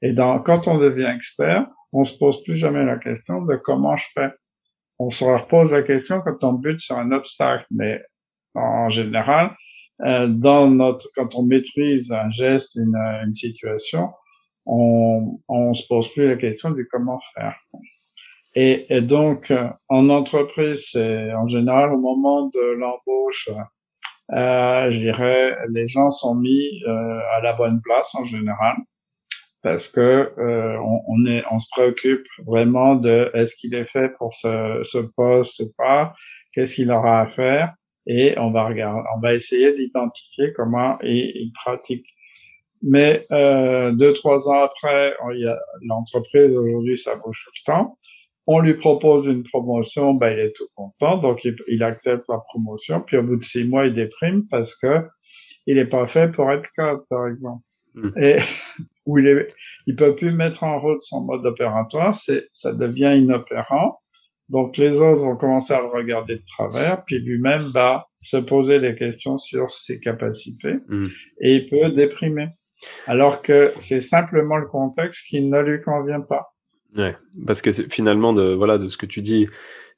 Et 0.00 0.12
dans, 0.12 0.38
quand 0.38 0.66
on 0.66 0.78
devient 0.78 1.12
expert, 1.14 1.66
on 1.92 2.04
se 2.04 2.16
pose 2.16 2.42
plus 2.42 2.56
jamais 2.56 2.86
la 2.86 2.96
question 2.96 3.42
de 3.42 3.56
comment 3.56 3.98
je 3.98 4.06
fais. 4.14 4.30
On 4.98 5.10
se 5.10 5.24
repose 5.24 5.72
la 5.72 5.82
question 5.82 6.22
quand 6.22 6.42
on 6.42 6.54
bute 6.54 6.80
sur 6.80 6.96
un 6.96 7.12
obstacle, 7.12 7.66
mais 7.70 8.00
en 8.54 8.88
général, 8.88 9.54
euh, 10.06 10.26
dans 10.26 10.70
notre, 10.70 11.06
quand 11.14 11.34
on 11.34 11.42
maîtrise 11.42 12.12
un 12.12 12.30
geste, 12.30 12.76
une, 12.76 12.96
une 12.96 13.34
situation, 13.34 14.08
on, 14.68 15.40
on 15.48 15.74
se 15.74 15.86
pose 15.86 16.12
plus 16.12 16.28
la 16.28 16.36
question 16.36 16.70
de 16.70 16.86
comment 16.90 17.20
faire. 17.34 17.56
Et, 18.54 18.86
et 18.94 19.00
donc, 19.00 19.52
en 19.88 20.10
entreprise, 20.10 20.88
c'est 20.92 21.32
en 21.32 21.48
général 21.48 21.92
au 21.92 21.98
moment 21.98 22.46
de 22.46 22.72
l'embauche, 22.72 23.48
euh, 24.32 24.90
je 24.90 24.98
dirais, 24.98 25.56
les 25.70 25.88
gens 25.88 26.10
sont 26.10 26.34
mis 26.34 26.82
euh, 26.86 27.20
à 27.32 27.40
la 27.40 27.54
bonne 27.54 27.80
place 27.80 28.14
en 28.14 28.24
général 28.24 28.76
parce 29.62 29.88
que 29.88 30.32
euh, 30.38 30.78
on, 31.08 31.26
est, 31.26 31.42
on 31.50 31.58
se 31.58 31.68
préoccupe 31.70 32.26
vraiment 32.46 32.94
de 32.94 33.30
est-ce 33.34 33.56
qu'il 33.56 33.74
est 33.74 33.86
fait 33.86 34.10
pour 34.16 34.34
ce, 34.34 34.80
ce 34.84 34.98
poste 34.98 35.60
ou 35.60 35.72
pas, 35.76 36.14
qu'est-ce 36.52 36.76
qu'il 36.76 36.90
aura 36.90 37.22
à 37.22 37.26
faire, 37.26 37.74
et 38.06 38.38
on 38.38 38.50
va 38.50 38.66
regarder, 38.66 39.02
on 39.16 39.20
va 39.20 39.34
essayer 39.34 39.74
d'identifier 39.76 40.52
comment 40.54 40.98
il, 41.02 41.52
pratique. 41.64 42.06
Mais 42.82 43.26
euh, 43.32 43.92
deux 43.92 44.12
trois 44.12 44.48
ans 44.48 44.62
après, 44.62 45.14
il 45.34 45.40
y 45.40 45.46
a 45.46 45.58
l'entreprise 45.82 46.56
aujourd'hui, 46.56 46.98
ça 46.98 47.14
bouge 47.16 47.42
tout 47.44 47.52
le 47.66 47.72
temps. 47.72 47.98
On 48.46 48.60
lui 48.60 48.74
propose 48.74 49.26
une 49.26 49.42
promotion, 49.42 50.14
ben 50.14 50.32
il 50.32 50.38
est 50.38 50.52
tout 50.56 50.68
content, 50.74 51.18
donc 51.18 51.44
il, 51.44 51.56
il, 51.68 51.82
accepte 51.82 52.24
la 52.28 52.38
promotion. 52.48 53.02
Puis 53.02 53.18
au 53.18 53.22
bout 53.22 53.36
de 53.36 53.44
six 53.44 53.64
mois, 53.64 53.86
il 53.86 53.94
déprime 53.94 54.46
parce 54.48 54.74
que 54.74 55.02
il 55.66 55.76
est 55.76 55.90
pas 55.90 56.06
fait 56.06 56.32
pour 56.32 56.50
être 56.50 56.68
cadre, 56.74 57.04
par 57.10 57.28
exemple. 57.28 57.62
Mmh. 57.94 58.08
Et 58.20 58.38
où 59.06 59.18
il 59.18 59.26
est, 59.26 59.48
il 59.86 59.96
peut 59.96 60.16
plus 60.16 60.32
mettre 60.32 60.64
en 60.64 60.80
route 60.80 61.02
son 61.02 61.24
mode 61.24 61.44
opératoire, 61.44 62.16
c'est, 62.16 62.48
ça 62.52 62.72
devient 62.72 63.16
inopérant. 63.18 64.00
Donc 64.48 64.78
les 64.78 64.98
autres 64.98 65.22
vont 65.22 65.36
commencer 65.36 65.74
à 65.74 65.82
le 65.82 65.88
regarder 65.88 66.36
de 66.36 66.44
travers, 66.56 67.04
puis 67.04 67.18
lui-même 67.18 67.62
va 67.62 68.06
se 68.22 68.38
poser 68.38 68.80
des 68.80 68.94
questions 68.94 69.36
sur 69.36 69.70
ses 69.72 70.00
capacités 70.00 70.76
mmh. 70.88 71.06
et 71.40 71.56
il 71.56 71.68
peut 71.68 71.90
déprimer. 71.90 72.48
Alors 73.06 73.42
que 73.42 73.72
c'est 73.78 74.00
simplement 74.00 74.56
le 74.56 74.66
contexte 74.66 75.26
qui 75.26 75.42
ne 75.42 75.60
lui 75.60 75.82
convient 75.82 76.20
pas. 76.20 76.52
Ouais, 76.96 77.16
parce 77.46 77.60
que 77.60 77.72
finalement, 77.72 78.32
de, 78.32 78.54
voilà, 78.54 78.78
de 78.78 78.88
ce 78.88 78.96
que 78.96 79.06
tu 79.06 79.20
dis, 79.20 79.48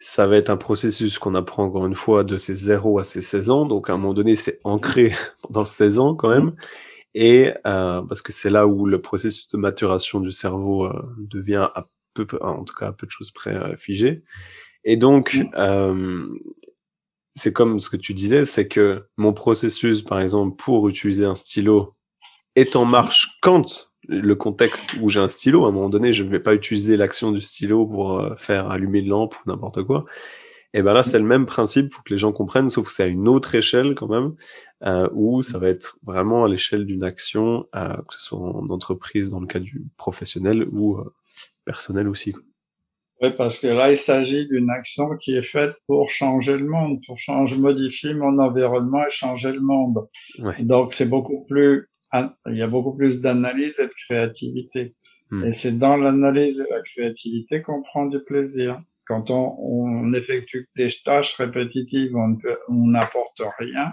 ça 0.01 0.27
va 0.27 0.37
être 0.37 0.51
un 0.51 0.57
processus 0.57 1.19
qu'on 1.19 1.35
apprend 1.35 1.65
encore 1.65 1.87
une 1.87 1.95
fois 1.95 2.25
de 2.25 2.37
ses 2.37 2.55
0 2.55 2.99
à 2.99 3.05
ses 3.05 3.23
16 3.23 3.51
ans. 3.51 3.67
Donc 3.67 3.91
à 3.91 3.93
un 3.93 3.99
moment 3.99 4.15
donné, 4.15 4.35
c'est 4.35 4.61
ancré 4.65 5.13
dans 5.51 5.65
16 5.65 5.99
ans 5.99 6.15
quand 6.15 6.31
même. 6.31 6.55
Et 7.15 7.53
euh, 7.67 8.03
parce 8.03 8.23
que 8.23 8.33
c'est 8.33 8.51
là 8.51 8.67
où 8.67 8.87
le 8.87 9.01
processus 9.01 9.49
de 9.49 9.59
maturation 9.59 10.21
du 10.21 10.31
cerveau 10.31 10.87
euh, 10.87 11.15
devient 11.19 11.69
à 11.75 11.87
peu, 12.15 12.27
en 12.41 12.65
tout 12.65 12.75
cas 12.75 12.89
à 12.89 12.93
peu 12.93 13.07
de 13.07 13.11
choses 13.11 13.31
près 13.31 13.55
euh, 13.55 13.77
figé. 13.77 14.23
Et 14.85 14.97
donc, 14.97 15.35
mm. 15.35 15.51
euh, 15.57 16.27
c'est 17.35 17.53
comme 17.53 17.81
ce 17.81 17.89
que 17.89 17.97
tu 17.97 18.15
disais, 18.15 18.45
c'est 18.45 18.69
que 18.69 19.07
mon 19.17 19.33
processus, 19.33 20.03
par 20.03 20.21
exemple, 20.21 20.57
pour 20.57 20.89
utiliser 20.89 21.25
un 21.25 21.35
stylo 21.35 21.95
est 22.61 22.77
en 22.77 22.85
marche 22.85 23.39
quand 23.43 23.91
le 24.09 24.35
contexte 24.35 24.95
où 25.01 25.09
j'ai 25.09 25.21
un 25.21 25.29
stylo, 25.29 25.65
à 25.65 25.69
un 25.69 25.73
moment 25.73 25.89
donné, 25.89 26.13
je 26.13 26.25
ne 26.25 26.31
vais 26.31 26.41
pas 26.41 26.55
utiliser 26.55 26.97
l'action 26.97 27.33
du 27.33 27.41
stylo 27.41 27.87
pour 27.87 28.19
euh, 28.19 28.35
faire 28.37 28.71
allumer 28.71 29.01
une 29.01 29.09
lampe 29.09 29.35
ou 29.35 29.51
n'importe 29.51 29.83
quoi. 29.85 30.05
Et 30.73 30.83
ben 30.83 30.93
là, 30.93 31.03
c'est 31.03 31.19
le 31.19 31.25
même 31.25 31.47
principe, 31.47 31.93
faut 31.93 32.03
que 32.03 32.13
les 32.13 32.19
gens 32.19 32.33
comprennent, 32.33 32.69
sauf 32.69 32.87
que 32.87 32.93
c'est 32.93 33.03
à 33.03 33.07
une 33.07 33.27
autre 33.27 33.55
échelle 33.55 33.95
quand 33.97 34.09
même, 34.09 34.35
euh, 34.85 35.09
où 35.13 35.43
ça 35.43 35.59
va 35.59 35.69
être 35.69 35.99
vraiment 36.05 36.45
à 36.45 36.49
l'échelle 36.49 36.87
d'une 36.87 37.03
action, 37.03 37.67
euh, 37.75 37.97
que 37.97 38.15
ce 38.15 38.21
soit 38.21 38.39
en 38.39 38.69
entreprise 38.71 39.31
dans 39.31 39.41
le 39.41 39.47
cas 39.47 39.59
du 39.59 39.85
professionnel 39.97 40.69
ou 40.71 40.97
euh, 40.99 41.13
personnel 41.65 42.09
aussi. 42.09 42.35
Oui, 43.21 43.31
parce 43.37 43.59
que 43.59 43.67
là, 43.67 43.91
il 43.91 43.99
s'agit 43.99 44.49
d'une 44.49 44.71
action 44.71 45.17
qui 45.17 45.37
est 45.37 45.43
faite 45.43 45.75
pour 45.87 46.11
changer 46.11 46.57
le 46.57 46.67
monde, 46.67 47.01
pour 47.05 47.19
changer, 47.19 47.57
modifier 47.57 48.15
mon 48.15 48.39
environnement 48.39 49.03
et 49.07 49.11
changer 49.11 49.53
le 49.53 49.61
monde. 49.61 50.09
Donc, 50.61 50.95
c'est 50.95 51.09
beaucoup 51.09 51.45
plus, 51.45 51.91
il 52.13 52.57
y 52.57 52.63
a 52.63 52.67
beaucoup 52.67 52.97
plus 52.97 53.21
d'analyse 53.21 53.79
et 53.79 53.87
de 53.87 53.93
créativité. 54.07 54.95
Hmm. 55.31 55.45
Et 55.45 55.53
c'est 55.53 55.79
dans 55.79 55.97
l'analyse 55.97 56.61
et 56.61 56.71
la 56.71 56.81
créativité 56.81 57.63
qu'on 57.63 57.83
prend 57.83 58.07
du 58.07 58.21
plaisir. 58.21 58.81
Quand 59.07 59.31
on, 59.31 59.57
on 59.59 60.13
effectue 60.13 60.69
des 60.77 60.91
tâches 61.05 61.35
répétitives, 61.35 62.15
on 62.17 62.37
n'apporte 62.69 63.43
rien, 63.59 63.93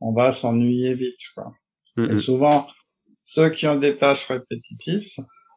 on 0.00 0.12
va 0.12 0.32
s'ennuyer 0.32 0.94
vite. 0.94 1.20
Quoi. 1.34 1.52
Hmm, 1.96 2.10
et 2.10 2.16
souvent, 2.16 2.66
ceux 3.24 3.50
qui 3.50 3.66
ont 3.66 3.76
des 3.76 3.96
tâches 3.96 4.26
répétitives, 4.26 5.08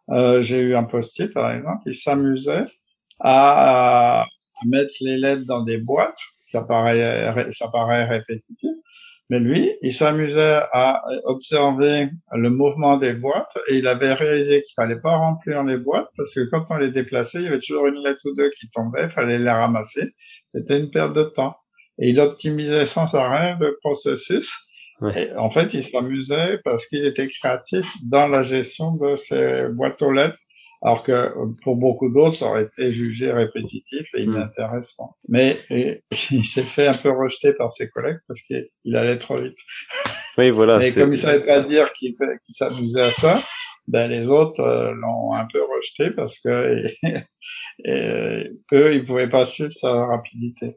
euh, 0.09 0.41
j'ai 0.41 0.61
eu 0.61 0.75
un 0.75 0.83
postier 0.83 1.27
par 1.27 1.51
exemple, 1.51 1.83
il 1.87 1.95
s'amusait 1.95 2.67
à, 3.19 4.21
à, 4.21 4.27
mettre 4.65 4.93
les 5.01 5.17
lettres 5.17 5.45
dans 5.45 5.63
des 5.63 5.77
boîtes. 5.77 6.19
Ça 6.45 6.63
paraît, 6.63 7.51
ça 7.51 7.67
paraît 7.67 8.05
répétitif, 8.05 8.71
mais 9.29 9.39
lui, 9.39 9.75
il 9.81 9.93
s'amusait 9.93 10.59
à 10.71 11.03
observer 11.25 12.09
le 12.31 12.49
mouvement 12.49 12.97
des 12.97 13.13
boîtes 13.13 13.57
et 13.67 13.77
il 13.77 13.87
avait 13.87 14.13
réalisé 14.13 14.61
qu'il 14.61 14.73
fallait 14.73 15.01
pas 15.01 15.17
remplir 15.17 15.63
les 15.63 15.77
boîtes 15.77 16.07
parce 16.15 16.33
que 16.33 16.49
quand 16.49 16.65
on 16.69 16.77
les 16.77 16.91
déplaçait, 16.91 17.39
il 17.39 17.43
y 17.43 17.47
avait 17.47 17.59
toujours 17.59 17.87
une 17.87 18.01
lettre 18.01 18.21
ou 18.25 18.33
deux 18.33 18.49
qui 18.51 18.69
tombait, 18.69 19.03
il 19.03 19.09
fallait 19.09 19.39
les 19.39 19.49
ramasser. 19.49 20.13
C'était 20.47 20.79
une 20.79 20.91
perte 20.91 21.13
de 21.13 21.23
temps. 21.23 21.57
Et 21.99 22.09
il 22.09 22.19
optimisait 22.21 22.85
sans 22.85 23.13
arrêt 23.15 23.57
le 23.59 23.77
processus. 23.81 24.49
Et 25.15 25.31
en 25.35 25.49
fait, 25.49 25.73
il 25.73 25.83
s'amusait 25.83 26.59
parce 26.63 26.87
qu'il 26.87 27.05
était 27.05 27.27
créatif 27.27 27.85
dans 28.09 28.27
la 28.27 28.43
gestion 28.43 28.95
de 28.95 29.15
ces 29.15 29.67
boîtes 29.73 30.01
aux 30.01 30.11
lettres 30.11 30.37
alors 30.81 31.03
que 31.03 31.33
pour 31.63 31.75
beaucoup 31.75 32.09
d'autres, 32.09 32.37
ça 32.37 32.47
aurait 32.47 32.65
été 32.65 32.91
jugé 32.93 33.31
répétitif 33.31 34.07
et 34.15 34.25
hmm. 34.25 34.31
inintéressant. 34.31 35.15
Mais 35.27 35.59
il 36.31 36.45
s'est 36.45 36.61
fait 36.61 36.87
un 36.87 36.93
peu 36.93 37.09
rejeter 37.09 37.53
par 37.53 37.73
ses 37.73 37.89
collègues 37.89 38.19
parce 38.27 38.41
qu'il 38.41 38.95
allait 38.95 39.17
trop 39.17 39.41
vite. 39.41 39.57
Oui, 40.37 40.51
voilà. 40.51 40.85
Et 40.85 40.93
comme 40.93 41.13
il 41.13 41.17
savait 41.17 41.45
pas 41.45 41.61
dire 41.61 41.91
qu'il 41.93 42.13
s'amusait 42.49 43.01
à 43.01 43.11
ça, 43.11 43.39
ben 43.87 44.07
les 44.07 44.29
autres 44.29 44.59
euh, 44.59 44.93
l'ont 44.93 45.33
un 45.33 45.47
peu 45.51 45.59
rejeté 45.63 46.11
parce 46.11 46.39
que 46.39 46.85
et, 47.85 48.51
eux, 48.73 48.95
ils 48.95 49.05
pouvaient 49.05 49.29
pas 49.29 49.45
suivre 49.45 49.71
sa 49.71 50.05
rapidité. 50.05 50.75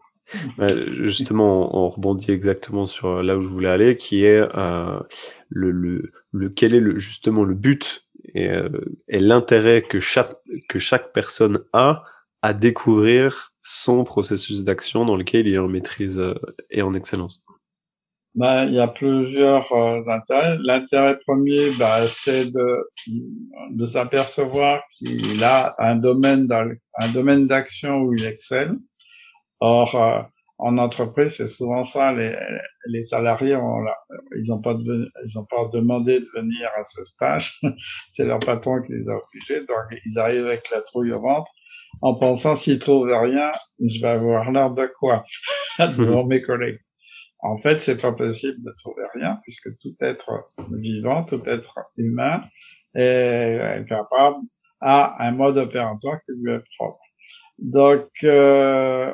justement, 1.03 1.77
on 1.77 1.91
rebondit 1.91 2.31
exactement 2.31 2.87
sur 2.87 3.23
là 3.23 3.37
où 3.37 3.43
je 3.43 3.49
voulais 3.49 3.69
aller, 3.69 3.97
qui 3.97 4.25
est 4.25 4.41
euh, 4.57 5.01
le, 5.49 5.71
le, 5.73 6.13
le, 6.33 6.49
quel 6.49 6.75
est 6.75 6.81
le, 6.81 6.99
justement 6.99 7.45
le 7.45 7.55
but 7.55 8.05
et, 8.35 8.49
euh, 8.49 8.69
et 9.09 9.19
l'intérêt 9.19 9.83
que 9.83 10.01
chaque, 10.01 10.35
que 10.69 10.79
chaque 10.79 11.13
personne 11.13 11.61
a 11.73 12.05
à 12.43 12.55
découvrir 12.55 13.53
son 13.63 14.05
processus 14.05 14.65
d'action 14.65 15.05
dans 15.05 15.17
lequel 15.17 15.47
il 15.47 15.55
est 15.55 15.59
en 15.59 15.69
maîtrise 15.69 16.19
euh, 16.19 16.35
et 16.71 16.83
en 16.83 16.95
excellence 16.95 17.43
ben, 18.35 18.65
Il 18.65 18.75
y 18.75 18.81
a 18.81 18.89
plusieurs 18.89 19.71
euh, 19.73 20.03
intérêts. 20.07 20.57
L'intérêt 20.63 21.19
premier, 21.27 21.71
ben, 21.79 22.07
c'est 22.07 22.51
de, 22.51 22.89
de 23.71 23.87
s'apercevoir 23.87 24.83
qu'il 24.97 25.43
a 25.45 25.75
un 25.79 25.97
domaine, 25.97 26.49
un 26.51 27.09
domaine 27.13 27.47
d'action 27.47 28.03
où 28.03 28.15
il 28.15 28.25
excelle. 28.25 28.77
Or, 29.63 30.31
en 30.63 30.79
entreprise, 30.79 31.37
c'est 31.37 31.49
souvent 31.49 31.85
ça. 31.85 32.13
Les, 32.13 32.37
les 32.87 33.03
salariés, 33.03 33.57
ont, 33.57 33.85
ils 34.37 34.49
n'ont 34.49 34.61
pas, 34.61 34.75
ont 34.75 35.45
pas 35.47 35.69
demandé 35.73 36.21
de 36.21 36.29
venir 36.35 36.69
à 36.77 36.85
ce 36.85 37.05
stage. 37.05 37.61
c'est 38.13 38.27
leur 38.27 38.39
patron 38.41 38.83
qui 38.83 38.93
les 38.93 39.09
a 39.09 39.15
obligés. 39.17 39.61
Donc, 39.61 40.01
ils 40.07 40.19
arrivent 40.19 40.47
avec 40.47 40.71
la 40.71 40.83
trouille 40.83 41.13
au 41.13 41.21
ventre 41.21 41.51
en 42.03 42.15
pensant 42.15 42.57
s'ils 42.57 42.79
trouvent 42.79 43.11
rien, 43.11 43.53
je 43.81 44.01
vais 44.01 44.09
avoir 44.09 44.51
l'air 44.51 44.71
de 44.71 44.87
quoi? 44.99 45.25
Devant 45.79 46.25
mes 46.25 46.43
collègues. 46.43 46.81
En 47.41 47.59
fait, 47.59 47.81
c'est 47.81 48.01
pas 48.01 48.13
possible 48.13 48.63
de 48.63 48.73
trouver 48.79 49.03
rien 49.15 49.39
puisque 49.43 49.77
tout 49.79 49.95
être 50.01 50.51
vivant, 50.73 51.25
tout 51.25 51.43
être 51.47 51.79
humain 51.97 52.43
est 52.95 53.85
capable 53.89 54.39
à 54.81 55.27
un 55.27 55.33
mode 55.33 55.57
opératoire 55.57 56.19
qui 56.27 56.33
lui 56.37 56.53
est 56.53 56.63
propre. 56.79 57.01
Donc, 57.59 58.09
euh, 58.25 59.13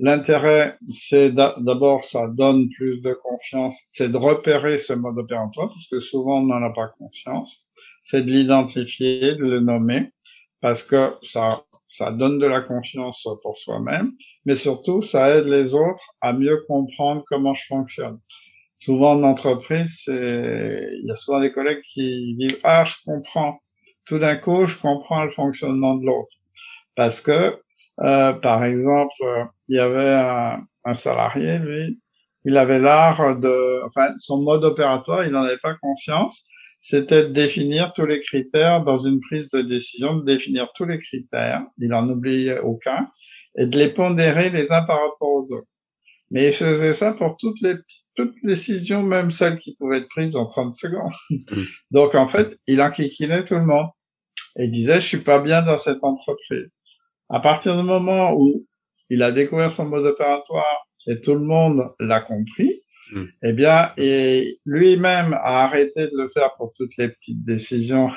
L'intérêt, 0.00 0.76
c'est 0.86 1.32
d'abord, 1.32 2.04
ça 2.04 2.28
donne 2.28 2.68
plus 2.70 3.00
de 3.00 3.12
confiance, 3.14 3.80
c'est 3.90 4.10
de 4.10 4.16
repérer 4.16 4.78
ce 4.78 4.92
mode 4.92 5.18
opératoire, 5.18 5.68
parce 5.68 5.88
que 5.88 5.98
souvent 5.98 6.38
on 6.38 6.46
n'en 6.46 6.62
a 6.62 6.70
pas 6.70 6.88
conscience. 6.98 7.66
C'est 8.04 8.22
de 8.22 8.30
l'identifier, 8.30 9.34
de 9.34 9.44
le 9.44 9.60
nommer, 9.60 10.12
parce 10.60 10.82
que 10.82 11.14
ça, 11.24 11.64
ça 11.88 12.12
donne 12.12 12.38
de 12.38 12.46
la 12.46 12.60
confiance 12.60 13.26
pour 13.42 13.58
soi-même, 13.58 14.12
mais 14.44 14.54
surtout, 14.54 15.02
ça 15.02 15.36
aide 15.36 15.46
les 15.46 15.74
autres 15.74 16.04
à 16.20 16.32
mieux 16.32 16.64
comprendre 16.68 17.24
comment 17.28 17.54
je 17.54 17.66
fonctionne. 17.66 18.18
Souvent 18.80 19.12
en 19.14 19.24
entreprise, 19.24 20.04
il 20.06 21.02
y 21.04 21.10
a 21.10 21.16
souvent 21.16 21.40
des 21.40 21.52
collègues 21.52 21.80
qui 21.92 22.36
disent, 22.38 22.60
ah, 22.62 22.84
je 22.84 22.94
comprends. 23.04 23.58
Tout 24.06 24.20
d'un 24.20 24.36
coup, 24.36 24.64
je 24.64 24.76
comprends 24.78 25.24
le 25.24 25.32
fonctionnement 25.32 25.96
de 25.96 26.06
l'autre. 26.06 26.32
Parce 26.94 27.20
que 27.20 27.60
euh, 28.00 28.32
par 28.32 28.64
exemple, 28.64 29.14
euh, 29.22 29.44
il 29.68 29.76
y 29.76 29.80
avait 29.80 30.14
un, 30.14 30.66
un, 30.84 30.94
salarié, 30.94 31.58
lui, 31.58 32.00
il 32.44 32.56
avait 32.56 32.78
l'art 32.78 33.36
de, 33.38 33.82
enfin, 33.86 34.12
son 34.18 34.42
mode 34.42 34.64
opératoire, 34.64 35.24
il 35.24 35.32
n'en 35.32 35.42
avait 35.42 35.58
pas 35.58 35.74
conscience, 35.74 36.46
c'était 36.82 37.24
de 37.24 37.32
définir 37.32 37.92
tous 37.92 38.06
les 38.06 38.20
critères 38.20 38.84
dans 38.84 38.98
une 38.98 39.20
prise 39.20 39.50
de 39.50 39.60
décision, 39.60 40.16
de 40.16 40.24
définir 40.24 40.68
tous 40.74 40.84
les 40.84 40.98
critères, 40.98 41.64
il 41.78 41.88
n'en 41.88 42.08
oubliait 42.08 42.60
aucun, 42.60 43.10
et 43.56 43.66
de 43.66 43.76
les 43.76 43.88
pondérer 43.88 44.50
les 44.50 44.70
uns 44.72 44.82
par 44.82 45.00
rapport 45.00 45.32
aux 45.32 45.52
autres. 45.52 45.68
Mais 46.30 46.48
il 46.48 46.52
faisait 46.52 46.94
ça 46.94 47.12
pour 47.12 47.36
toutes 47.38 47.60
les 47.62 47.74
toutes 48.14 48.34
les 48.42 48.54
décisions, 48.54 49.02
même 49.02 49.30
celles 49.30 49.58
qui 49.60 49.76
pouvaient 49.76 49.98
être 49.98 50.08
prises 50.08 50.34
en 50.34 50.46
30 50.46 50.74
secondes. 50.74 51.12
Mmh. 51.30 51.62
Donc 51.92 52.14
en 52.14 52.26
fait, 52.26 52.58
il 52.66 52.82
enquiquinait 52.82 53.44
tout 53.44 53.54
le 53.54 53.64
monde 53.64 53.88
et 54.56 54.64
il 54.64 54.72
disait 54.72 54.96
je 54.96 55.06
suis 55.06 55.18
pas 55.18 55.40
bien 55.40 55.62
dans 55.62 55.78
cette 55.78 56.02
entreprise. 56.02 56.68
À 57.30 57.40
partir 57.40 57.76
du 57.76 57.82
moment 57.82 58.34
où 58.34 58.66
il 59.10 59.22
a 59.22 59.32
découvert 59.32 59.72
son 59.72 59.86
mode 59.86 60.06
opératoire 60.06 60.86
et 61.06 61.20
tout 61.20 61.34
le 61.34 61.40
monde 61.40 61.88
l'a 62.00 62.20
compris, 62.20 62.80
mm. 63.12 63.24
eh 63.42 63.52
bien, 63.52 63.92
et 63.96 64.58
lui-même 64.64 65.34
a 65.34 65.64
arrêté 65.64 66.08
de 66.08 66.16
le 66.16 66.28
faire 66.30 66.54
pour 66.56 66.72
toutes 66.76 66.96
les 66.96 67.08
petites 67.08 67.44
décisions, 67.44 68.10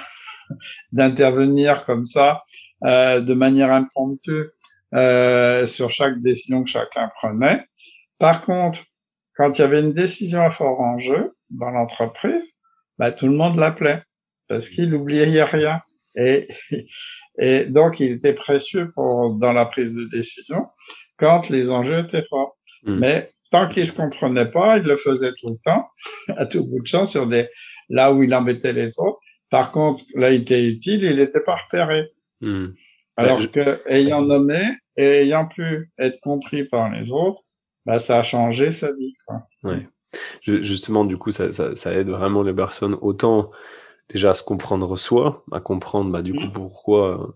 d'intervenir 0.91 1.85
comme 1.85 2.05
ça, 2.05 2.43
euh, 2.83 3.21
de 3.21 3.33
manière 3.33 3.71
impromptue, 3.71 4.49
euh, 4.93 5.67
sur 5.67 5.91
chaque 5.91 6.21
décision 6.21 6.63
que 6.63 6.69
chacun 6.69 7.09
prenait. 7.15 7.65
Par 8.19 8.43
contre, 8.43 8.83
quand 9.35 9.57
il 9.57 9.61
y 9.61 9.63
avait 9.63 9.79
une 9.79 9.93
décision 9.93 10.41
à 10.43 10.51
fort 10.51 10.79
enjeu 10.81 11.33
dans 11.49 11.69
l'entreprise, 11.69 12.45
bah, 12.97 13.11
tout 13.11 13.27
le 13.27 13.35
monde 13.35 13.57
l'appelait 13.57 14.03
parce 14.47 14.67
qu'il 14.67 14.89
n'oubliait 14.89 15.43
rien. 15.43 15.81
Et 16.15 16.47
et 17.41 17.65
donc, 17.65 17.99
il 17.99 18.11
était 18.11 18.33
précieux 18.33 18.91
pour, 18.93 19.33
dans 19.33 19.51
la 19.51 19.65
prise 19.65 19.95
de 19.95 20.05
décision 20.05 20.67
quand 21.17 21.49
les 21.49 21.69
enjeux 21.69 21.97
étaient 21.97 22.23
forts. 22.29 22.55
Hmm. 22.83 22.99
Mais 22.99 23.31
tant 23.51 23.67
qu'il 23.67 23.85
se 23.87 23.95
comprenait 23.97 24.49
pas, 24.49 24.77
il 24.77 24.83
le 24.83 24.97
faisait 24.97 25.31
tout 25.41 25.49
le 25.49 25.57
temps, 25.65 25.87
à 26.37 26.45
tout 26.45 26.63
bout 26.65 26.81
de 26.81 26.87
champ, 26.87 27.07
sur 27.07 27.25
des, 27.25 27.47
là 27.89 28.13
où 28.13 28.21
il 28.21 28.33
embêtait 28.33 28.73
les 28.73 28.99
autres. 28.99 29.19
Par 29.49 29.71
contre, 29.71 30.03
là, 30.15 30.31
il 30.31 30.43
était 30.43 30.63
utile, 30.63 31.03
il 31.03 31.17
n'était 31.17 31.43
pas 31.43 31.55
repéré. 31.55 32.09
Hmm. 32.41 32.67
Alors 33.17 33.51
que, 33.51 33.81
ayant 33.87 34.21
nommé 34.21 34.61
et 34.95 35.23
ayant 35.23 35.47
pu 35.47 35.91
être 35.97 36.19
compris 36.21 36.63
par 36.65 36.91
les 36.91 37.11
autres, 37.11 37.41
bah, 37.87 37.97
ça 37.97 38.19
a 38.19 38.23
changé 38.23 38.71
sa 38.71 38.91
vie, 38.93 39.15
quoi. 39.25 39.47
Ouais. 39.63 39.87
Justement, 40.43 41.05
du 41.05 41.17
coup, 41.17 41.31
ça, 41.31 41.51
ça, 41.51 41.75
ça 41.75 41.93
aide 41.93 42.09
vraiment 42.09 42.43
les 42.43 42.53
personnes 42.53 42.97
autant 43.01 43.49
déjà 44.11 44.31
à 44.31 44.33
se 44.33 44.43
comprendre 44.43 44.97
soi, 44.97 45.43
à 45.51 45.59
comprendre 45.59 46.11
bah, 46.11 46.21
du 46.21 46.33
coup 46.33 46.45
mm. 46.45 46.51
pourquoi 46.51 47.33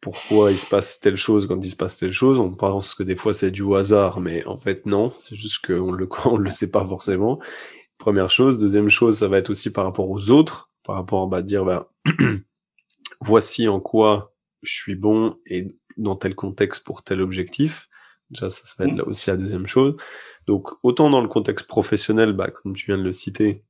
pourquoi 0.00 0.52
il 0.52 0.58
se 0.58 0.66
passe 0.66 1.00
telle 1.00 1.16
chose 1.16 1.46
quand 1.46 1.58
il 1.64 1.70
se 1.70 1.76
passe 1.76 1.96
telle 1.96 2.12
chose. 2.12 2.38
On 2.38 2.50
pense 2.50 2.94
que 2.94 3.02
des 3.02 3.16
fois 3.16 3.32
c'est 3.32 3.50
du 3.50 3.74
hasard, 3.74 4.20
mais 4.20 4.44
en 4.44 4.58
fait 4.58 4.84
non, 4.86 5.12
c'est 5.18 5.34
juste 5.34 5.66
qu'on 5.66 5.92
le 5.92 6.08
on 6.26 6.36
le 6.36 6.50
sait 6.50 6.70
pas 6.70 6.86
forcément. 6.86 7.40
Première 7.98 8.30
chose, 8.30 8.58
deuxième 8.58 8.90
chose, 8.90 9.18
ça 9.18 9.28
va 9.28 9.38
être 9.38 9.50
aussi 9.50 9.72
par 9.72 9.84
rapport 9.84 10.10
aux 10.10 10.30
autres, 10.30 10.70
par 10.84 10.96
rapport 10.96 11.22
à 11.22 11.26
bah, 11.26 11.42
dire 11.42 11.64
bah, 11.64 11.90
voici 13.20 13.68
en 13.68 13.80
quoi 13.80 14.34
je 14.62 14.72
suis 14.74 14.94
bon 14.94 15.36
et 15.46 15.74
dans 15.96 16.16
tel 16.16 16.34
contexte 16.34 16.84
pour 16.84 17.02
tel 17.02 17.20
objectif. 17.20 17.88
Déjà, 18.30 18.50
ça, 18.50 18.62
ça 18.64 18.74
va 18.78 18.86
être 18.86 18.94
mm. 18.94 18.98
là 18.98 19.06
aussi 19.06 19.30
la 19.30 19.36
deuxième 19.36 19.66
chose. 19.66 19.96
Donc, 20.46 20.70
autant 20.82 21.10
dans 21.10 21.20
le 21.20 21.28
contexte 21.28 21.66
professionnel, 21.66 22.32
bah, 22.32 22.50
comme 22.50 22.74
tu 22.74 22.86
viens 22.86 22.98
de 22.98 23.02
le 23.02 23.12
citer, 23.12 23.62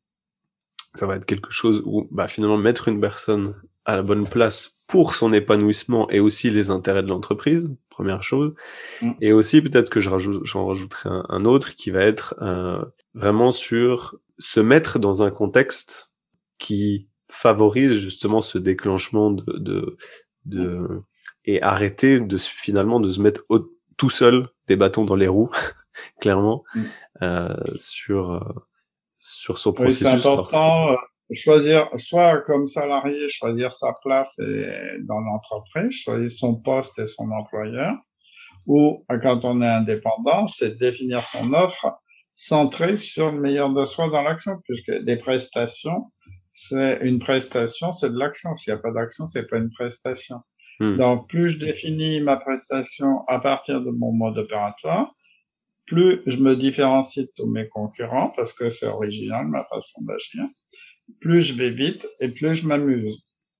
ça 0.94 1.06
va 1.06 1.16
être 1.16 1.26
quelque 1.26 1.50
chose 1.50 1.82
où 1.84 2.08
bah, 2.10 2.28
finalement 2.28 2.56
mettre 2.56 2.88
une 2.88 3.00
personne 3.00 3.54
à 3.84 3.96
la 3.96 4.02
bonne 4.02 4.26
place 4.26 4.80
pour 4.86 5.14
son 5.14 5.32
épanouissement 5.32 6.08
et 6.10 6.20
aussi 6.20 6.50
les 6.50 6.70
intérêts 6.70 7.02
de 7.02 7.08
l'entreprise, 7.08 7.74
première 7.90 8.22
chose. 8.22 8.54
Mm. 9.02 9.12
Et 9.20 9.32
aussi 9.32 9.62
peut-être 9.62 9.90
que 9.90 10.00
j'en 10.00 10.12
rajoute, 10.12 10.46
rajouterai 10.46 11.10
un, 11.28 11.44
autre 11.44 11.74
qui 11.74 11.90
va 11.90 12.02
être 12.02 12.34
euh, 12.42 12.84
vraiment 13.14 13.50
sur 13.50 14.16
se 14.38 14.60
mettre 14.60 14.98
dans 14.98 15.22
un 15.22 15.30
contexte 15.30 16.12
qui 16.58 17.08
favorise 17.30 17.94
justement 17.94 18.40
ce 18.40 18.58
déclenchement 18.58 19.30
de, 19.30 19.44
de, 19.58 19.96
de 20.44 21.02
et 21.44 21.60
arrêter 21.62 22.20
de 22.20 22.36
finalement 22.38 23.00
de 23.00 23.10
se 23.10 23.20
mettre 23.20 23.44
tout 23.96 24.10
seul 24.10 24.48
des 24.66 24.76
bâtons 24.76 25.04
dans 25.04 25.16
les 25.16 25.28
roues, 25.28 25.50
clairement, 26.20 26.64
mm. 26.74 26.82
euh, 27.22 27.56
sur 27.76 28.32
euh, 28.32 28.40
sur 29.44 29.58
son 29.58 29.72
processus. 29.74 30.06
c'est 30.06 30.28
important. 30.28 30.92
Euh, 30.92 30.96
choisir, 31.32 31.88
soit 31.96 32.40
comme 32.42 32.66
salarié, 32.66 33.28
choisir 33.28 33.72
sa 33.72 33.92
place 34.02 34.38
et, 34.38 34.66
dans 35.02 35.20
l'entreprise, 35.20 35.92
choisir 35.92 36.30
son 36.30 36.54
poste 36.54 36.98
et 36.98 37.06
son 37.06 37.30
employeur, 37.30 37.92
ou 38.66 39.04
quand 39.22 39.44
on 39.44 39.60
est 39.60 39.68
indépendant, 39.68 40.46
c'est 40.46 40.78
définir 40.78 41.22
son 41.22 41.52
offre 41.52 41.92
centrée 42.34 42.96
sur 42.96 43.30
le 43.30 43.38
meilleur 43.38 43.70
de 43.70 43.84
soi 43.84 44.08
dans 44.08 44.22
l'action, 44.22 44.52
puisque 44.64 44.92
des 45.04 45.16
prestations, 45.16 46.10
c'est 46.54 47.00
une 47.02 47.18
prestation, 47.18 47.92
c'est 47.92 48.10
de 48.10 48.18
l'action. 48.18 48.56
S'il 48.56 48.72
n'y 48.72 48.78
a 48.78 48.82
pas 48.82 48.92
d'action, 48.92 49.26
c'est 49.26 49.46
pas 49.46 49.58
une 49.58 49.70
prestation. 49.70 50.38
Hmm. 50.80 50.96
Donc, 50.96 51.28
plus 51.28 51.50
je 51.52 51.58
définis 51.58 52.20
ma 52.20 52.38
prestation 52.38 53.26
à 53.28 53.38
partir 53.40 53.82
de 53.82 53.90
mon 53.90 54.12
mode 54.12 54.38
opératoire, 54.38 55.14
plus 55.86 56.22
je 56.26 56.36
me 56.36 56.56
différencie 56.56 57.26
de 57.26 57.30
tous 57.36 57.46
mes 57.46 57.68
concurrents, 57.68 58.32
parce 58.36 58.52
que 58.52 58.70
c'est 58.70 58.86
original 58.86 59.46
ma 59.46 59.64
façon 59.64 60.02
d'agir, 60.02 60.44
plus 61.20 61.42
je 61.42 61.54
vais 61.54 61.70
vite 61.70 62.06
et 62.20 62.28
plus 62.28 62.56
je 62.56 62.66
m'amuse. 62.66 63.16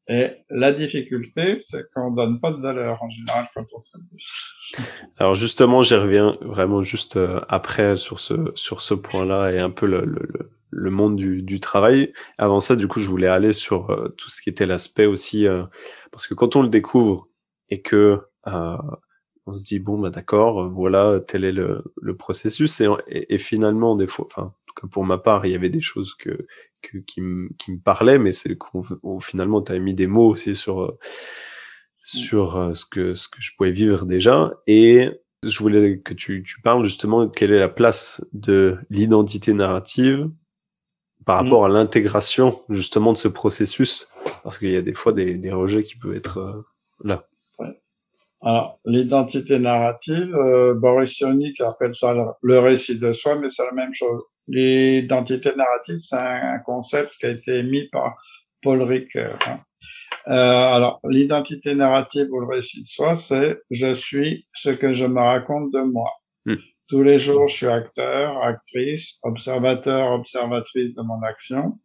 Et 0.07 0.29
la 0.51 0.73
difficulté, 0.73 1.59
c'est 1.59 1.87
qu'on 1.95 2.11
donne 2.11 2.39
pas 2.39 2.53
de 2.53 2.61
valeur 2.61 3.03
en 3.03 3.09
général 3.09 3.49
quand 3.55 3.65
on 3.75 3.81
s'amuse. 3.81 4.29
Alors 5.19 5.35
justement, 5.35 5.83
j'y 5.83 5.95
reviens 5.95 6.37
vraiment 6.43 6.83
juste 6.83 7.17
euh, 7.17 7.41
après 7.49 7.97
sur 7.97 8.21
ce 8.21 8.53
sur 8.55 8.83
ce 8.83 8.93
point-là 8.93 9.51
et 9.53 9.61
un 9.61 9.71
peu 9.71 9.87
le, 9.87 10.05
le, 10.05 10.53
le 10.71 10.91
monde 10.91 11.17
du, 11.17 11.43
du, 11.43 11.59
travail. 11.59 12.13
Avant 12.37 12.61
ça, 12.61 12.77
du 12.77 12.87
coup, 12.87 13.01
je 13.01 13.09
voulais 13.09 13.29
aller 13.29 13.55
sur 13.55 13.91
euh, 13.91 14.15
tout 14.19 14.29
ce 14.29 14.43
qui 14.43 14.51
était 14.51 14.67
l'aspect 14.67 15.07
aussi, 15.07 15.47
euh, 15.47 15.65
parce 16.13 16.27
que 16.27 16.35
quand 16.35 16.55
on 16.57 16.63
le 16.63 16.69
découvre 16.69 17.29
et 17.71 17.81
que 17.81 18.21
on 19.47 19.55
se 19.55 19.65
dit 19.65 19.79
bon 19.79 19.99
bah 19.99 20.11
d'accord, 20.11 20.71
voilà 20.71 21.21
tel 21.27 21.45
est 21.45 21.53
le, 21.53 21.85
le 22.01 22.17
processus 22.17 22.81
et, 22.81 22.89
et, 23.09 23.35
et, 23.35 23.39
finalement 23.39 23.97
des 23.97 24.07
fois, 24.07 24.27
enfin 24.27 24.43
en 24.43 24.55
tout 24.67 24.75
cas 24.81 24.89
pour 24.89 25.05
ma 25.05 25.19
part, 25.19 25.47
il 25.47 25.53
y 25.53 25.55
avait 25.55 25.69
des 25.69 25.83
choses 25.83 26.15
que 26.15 26.47
qui, 27.07 27.21
me, 27.21 27.49
qui 27.59 27.73
me 27.73 27.79
parlait, 27.79 28.19
mais 28.19 28.33
c'est 28.33 28.57
qu'au 28.57 29.21
finalement, 29.21 29.63
tu 29.63 29.73
as 29.73 29.79
mis 29.79 29.95
des 29.95 30.07
mots 30.07 30.31
aussi 30.31 30.55
sur, 30.55 30.83
euh, 30.83 30.99
sur 32.03 32.57
euh, 32.57 32.75
ce, 32.75 32.85
que, 32.85 33.15
ce 33.15 33.29
que 33.29 33.41
je 33.41 33.53
pouvais 33.57 33.71
vivre 33.71 34.05
déjà. 34.07 34.53
Et 34.67 35.11
je 35.43 35.59
voulais 35.59 35.99
que 35.99 36.15
tu, 36.15 36.43
tu 36.43 36.61
parles 36.61 36.85
justement 36.85 37.25
de 37.25 37.31
quelle 37.31 37.53
est 37.53 37.59
la 37.59 37.69
place 37.69 38.25
de 38.33 38.79
l'identité 38.91 39.53
narrative 39.53 40.31
par 41.25 41.43
mmh. 41.43 41.45
rapport 41.45 41.65
à 41.67 41.69
l'intégration 41.69 42.63
justement 42.69 43.13
de 43.13 43.19
ce 43.19 43.29
processus, 43.29 44.09
parce 44.43 44.59
qu'il 44.59 44.71
y 44.71 44.77
a 44.77 44.83
des 44.83 44.95
fois 44.95 45.13
des, 45.13 45.35
des 45.35 45.53
rejets 45.53 45.85
qui 45.85 45.97
peuvent 45.97 46.15
être 46.15 46.39
euh, 46.39 46.63
là. 47.03 47.29
Alors, 48.45 48.79
l'identité 48.85 49.59
narrative, 49.59 50.37
Boris 50.77 51.15
Cyrulnik 51.15 51.61
appelle 51.61 51.95
ça 51.95 52.15
le 52.43 52.59
récit 52.59 52.99
de 52.99 53.13
soi, 53.13 53.37
mais 53.37 53.49
c'est 53.51 53.65
la 53.65 53.73
même 53.73 53.95
chose. 53.95 54.23
L'identité 54.49 55.51
narrative, 55.57 55.97
c'est 55.99 56.17
un 56.17 56.59
concept 56.59 57.11
qui 57.19 57.27
a 57.27 57.31
été 57.31 57.61
émis 57.61 57.89
par 57.91 58.15
Paul 58.63 58.83
Ricoeur. 58.83 59.39
Hein. 59.47 59.61
Euh, 60.29 60.33
alors, 60.33 61.01
l'identité 61.09 61.75
narrative 61.75 62.29
ou 62.31 62.41
le 62.41 62.47
récit 62.47 62.83
de 62.83 62.89
soi, 62.89 63.15
c'est 63.17 63.61
je 63.71 63.95
suis 63.95 64.47
ce 64.55 64.71
que 64.71 64.95
je 64.95 65.05
me 65.05 65.21
raconte 65.21 65.73
de 65.73 65.81
moi. 65.81 66.11
Hmm. 66.47 66.57
Tous 66.89 67.03
les 67.03 67.19
jours, 67.19 67.49
je 67.49 67.57
suis 67.57 67.67
acteur, 67.67 68.43
actrice, 68.43 69.19
observateur, 69.23 70.13
observatrice 70.13 70.95
de 70.95 71.03
mon 71.03 71.23
action, 71.23 71.79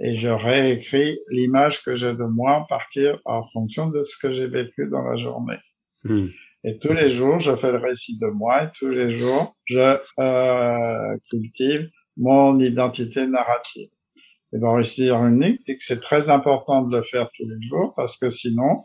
et 0.00 0.16
je 0.16 0.28
réécris 0.28 1.18
l'image 1.30 1.82
que 1.82 1.94
j'ai 1.94 2.14
de 2.14 2.24
moi 2.24 2.56
à 2.56 2.66
partir 2.68 3.20
en 3.24 3.44
fonction 3.52 3.88
de 3.88 4.02
ce 4.02 4.16
que 4.18 4.34
j'ai 4.34 4.48
vécu 4.48 4.88
dans 4.88 5.02
la 5.02 5.16
journée. 5.16 5.58
Hmm. 6.04 6.28
Et 6.64 6.78
tous 6.78 6.92
les 6.92 7.10
jours, 7.10 7.40
je 7.40 7.54
fais 7.56 7.72
le 7.72 7.78
récit 7.78 8.18
de 8.18 8.26
moi, 8.26 8.64
et 8.64 8.68
tous 8.78 8.88
les 8.88 9.18
jours, 9.18 9.54
je 9.66 9.98
euh, 10.18 11.16
cultive 11.30 11.90
mon 12.16 12.58
identité 12.58 13.26
narrative. 13.26 13.88
Et 14.52 14.58
dans 14.58 14.74
Récit 14.74 15.08
unique, 15.08 15.64
que 15.66 15.74
c'est 15.80 16.00
très 16.00 16.30
important 16.30 16.82
de 16.82 16.96
le 16.96 17.02
faire 17.02 17.28
tous 17.36 17.46
les 17.48 17.66
jours 17.66 17.92
parce 17.96 18.16
que 18.16 18.30
sinon, 18.30 18.84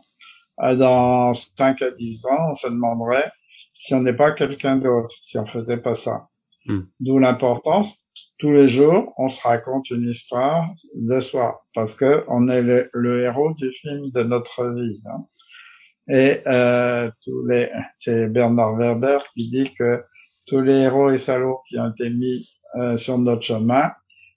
euh, 0.62 0.74
dans 0.74 1.32
5 1.32 1.80
à 1.82 1.90
10 1.92 2.26
ans, 2.26 2.50
on 2.50 2.54
se 2.54 2.66
demanderait 2.66 3.30
si 3.78 3.94
on 3.94 4.00
n'est 4.00 4.16
pas 4.16 4.32
quelqu'un 4.32 4.76
d'autre, 4.76 5.14
si 5.22 5.38
on 5.38 5.46
faisait 5.46 5.78
pas 5.78 5.94
ça. 5.94 6.28
Hmm. 6.66 6.82
D'où 6.98 7.18
l'importance. 7.18 7.96
Tous 8.38 8.52
les 8.52 8.68
jours, 8.68 9.12
on 9.18 9.28
se 9.28 9.40
raconte 9.42 9.90
une 9.90 10.08
histoire 10.08 10.70
de 10.94 11.20
soi 11.20 11.62
parce 11.74 11.94
que 11.94 12.24
on 12.28 12.48
est 12.48 12.62
le, 12.62 13.22
héros 13.22 13.54
du 13.54 13.70
film 13.80 14.10
de 14.10 14.22
notre 14.22 14.74
vie. 14.74 15.00
Hein. 15.06 15.20
Et 16.10 16.40
euh, 16.46 17.10
tous 17.24 17.46
les, 17.46 17.70
c'est 17.92 18.26
Bernard 18.26 18.76
Werber 18.76 19.18
qui 19.34 19.48
dit 19.48 19.72
que 19.78 20.02
tous 20.46 20.60
les 20.60 20.74
héros 20.74 21.10
et 21.10 21.18
salauds 21.18 21.60
qui 21.68 21.78
ont 21.78 21.90
été 21.90 22.10
mis 22.10 22.48
euh, 22.76 22.96
sur 22.96 23.16
notre 23.18 23.42
chemin 23.42 23.92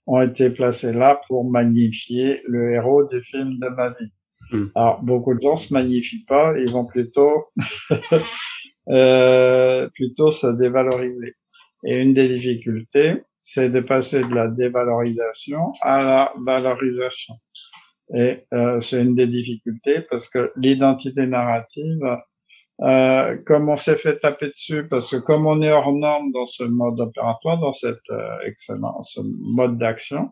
ont 0.05 0.21
été 0.21 0.51
placés 0.51 0.93
là 0.93 1.19
pour 1.27 1.49
magnifier 1.49 2.41
le 2.47 2.73
héros 2.73 3.05
du 3.05 3.21
film 3.23 3.57
de 3.59 3.67
ma 3.69 3.89
vie. 3.89 4.11
Hmm. 4.51 4.65
Alors, 4.75 5.01
beaucoup 5.01 5.33
de 5.33 5.41
gens 5.41 5.55
se 5.55 5.73
magnifient 5.73 6.25
pas, 6.25 6.53
ils 6.59 6.71
vont 6.71 6.85
plutôt, 6.85 7.47
euh, 8.89 9.89
plutôt 9.95 10.31
se 10.31 10.47
dévaloriser. 10.57 11.35
Et 11.85 11.97
une 11.97 12.13
des 12.13 12.27
difficultés, 12.27 13.23
c'est 13.39 13.69
de 13.69 13.79
passer 13.79 14.23
de 14.23 14.33
la 14.33 14.47
dévalorisation 14.47 15.73
à 15.81 16.03
la 16.03 16.33
valorisation. 16.45 17.33
Et 18.15 18.45
euh, 18.53 18.79
c'est 18.81 19.01
une 19.01 19.15
des 19.15 19.27
difficultés 19.27 20.01
parce 20.01 20.29
que 20.29 20.51
l'identité 20.55 21.25
narrative 21.25 22.03
euh, 22.81 23.37
comme 23.45 23.69
on 23.69 23.77
s'est 23.77 23.95
fait 23.95 24.19
taper 24.19 24.49
dessus, 24.49 24.87
parce 24.87 25.09
que 25.09 25.17
comme 25.17 25.45
on 25.45 25.61
est 25.61 25.71
hors 25.71 25.93
norme 25.93 26.31
dans 26.31 26.45
ce 26.45 26.63
mode 26.63 26.99
opératoire, 26.99 27.59
dans 27.59 27.73
cette 27.73 28.09
euh, 28.09 28.39
excellence, 28.45 29.13
ce 29.15 29.21
mode 29.55 29.77
d'action, 29.77 30.31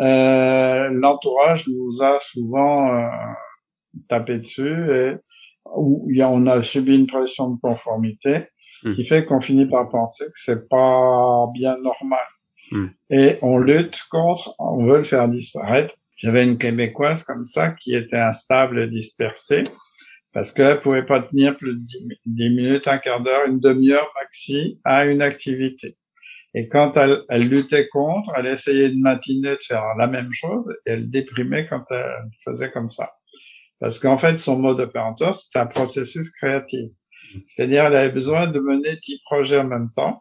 euh, 0.00 0.88
l'entourage 0.90 1.66
nous 1.66 2.00
a 2.00 2.20
souvent 2.20 2.94
euh, 2.94 3.08
tapé 4.08 4.38
dessus 4.38 4.94
et 4.94 5.14
où 5.74 6.06
y 6.10 6.22
a, 6.22 6.30
on 6.30 6.46
a 6.46 6.62
subi 6.62 6.94
une 6.94 7.08
pression 7.08 7.50
de 7.50 7.60
conformité 7.60 8.46
hmm. 8.84 8.94
qui 8.94 9.04
fait 9.04 9.24
qu'on 9.24 9.40
finit 9.40 9.66
par 9.66 9.88
penser 9.88 10.24
que 10.26 10.36
c'est 10.36 10.68
pas 10.68 11.46
bien 11.54 11.76
normal. 11.78 12.26
Hmm. 12.70 12.86
Et 13.10 13.38
on 13.42 13.58
lutte 13.58 14.00
contre, 14.10 14.54
on 14.60 14.86
veut 14.86 14.98
le 14.98 15.04
faire 15.04 15.28
disparaître. 15.28 15.94
J'avais 16.18 16.44
une 16.44 16.58
québécoise 16.58 17.22
comme 17.24 17.44
ça 17.44 17.70
qui 17.70 17.94
était 17.94 18.16
instable 18.16 18.80
et 18.80 18.88
dispersée 18.88 19.64
parce 20.32 20.52
qu'elle 20.52 20.80
pouvait 20.80 21.06
pas 21.06 21.22
tenir 21.22 21.56
plus 21.56 21.74
de 21.74 21.80
10, 22.26 22.50
minutes, 22.50 22.86
un 22.88 22.98
quart 22.98 23.22
d'heure, 23.22 23.46
une 23.46 23.60
demi-heure 23.60 24.12
maxi 24.20 24.80
à 24.84 25.06
une 25.06 25.22
activité. 25.22 25.94
Et 26.54 26.68
quand 26.68 26.96
elle, 26.96 27.22
elle, 27.28 27.48
luttait 27.48 27.88
contre, 27.88 28.32
elle 28.36 28.46
essayait 28.46 28.90
de 28.90 28.98
matiner 28.98 29.52
de 29.52 29.62
faire 29.66 29.84
la 29.98 30.06
même 30.06 30.30
chose 30.32 30.64
et 30.86 30.92
elle 30.92 31.10
déprimait 31.10 31.66
quand 31.66 31.84
elle 31.90 32.30
faisait 32.44 32.70
comme 32.70 32.90
ça. 32.90 33.12
Parce 33.80 33.98
qu'en 33.98 34.18
fait, 34.18 34.38
son 34.38 34.58
mode 34.58 34.80
opératoire, 34.80 35.38
c'était 35.38 35.60
un 35.60 35.66
processus 35.66 36.30
créatif. 36.32 36.90
C'est-à-dire, 37.48 37.84
elle 37.84 37.96
avait 37.96 38.12
besoin 38.12 38.46
de 38.46 38.58
mener 38.58 38.96
10 38.96 39.20
projets 39.24 39.58
en 39.58 39.64
même 39.64 39.90
temps 39.94 40.18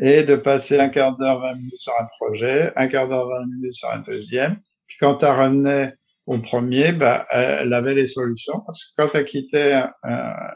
et 0.00 0.22
de 0.22 0.36
passer 0.36 0.78
un 0.78 0.88
quart 0.88 1.16
d'heure, 1.18 1.40
20 1.40 1.54
minutes 1.56 1.80
sur 1.80 1.92
un 2.00 2.06
projet, 2.18 2.72
un 2.76 2.88
quart 2.88 3.08
d'heure, 3.08 3.28
20 3.28 3.46
minutes 3.46 3.74
sur 3.74 3.90
un 3.90 3.98
deuxième. 3.98 4.56
Quand 5.00 5.22
elle 5.22 5.40
revenait 5.40 5.94
au 6.26 6.38
premier, 6.38 6.92
bah, 6.92 7.26
elle 7.30 7.72
avait 7.74 7.94
les 7.94 8.08
solutions 8.08 8.60
parce 8.66 8.84
que 8.84 8.90
quand 8.96 9.10
elle 9.14 9.26
quittait 9.26 9.82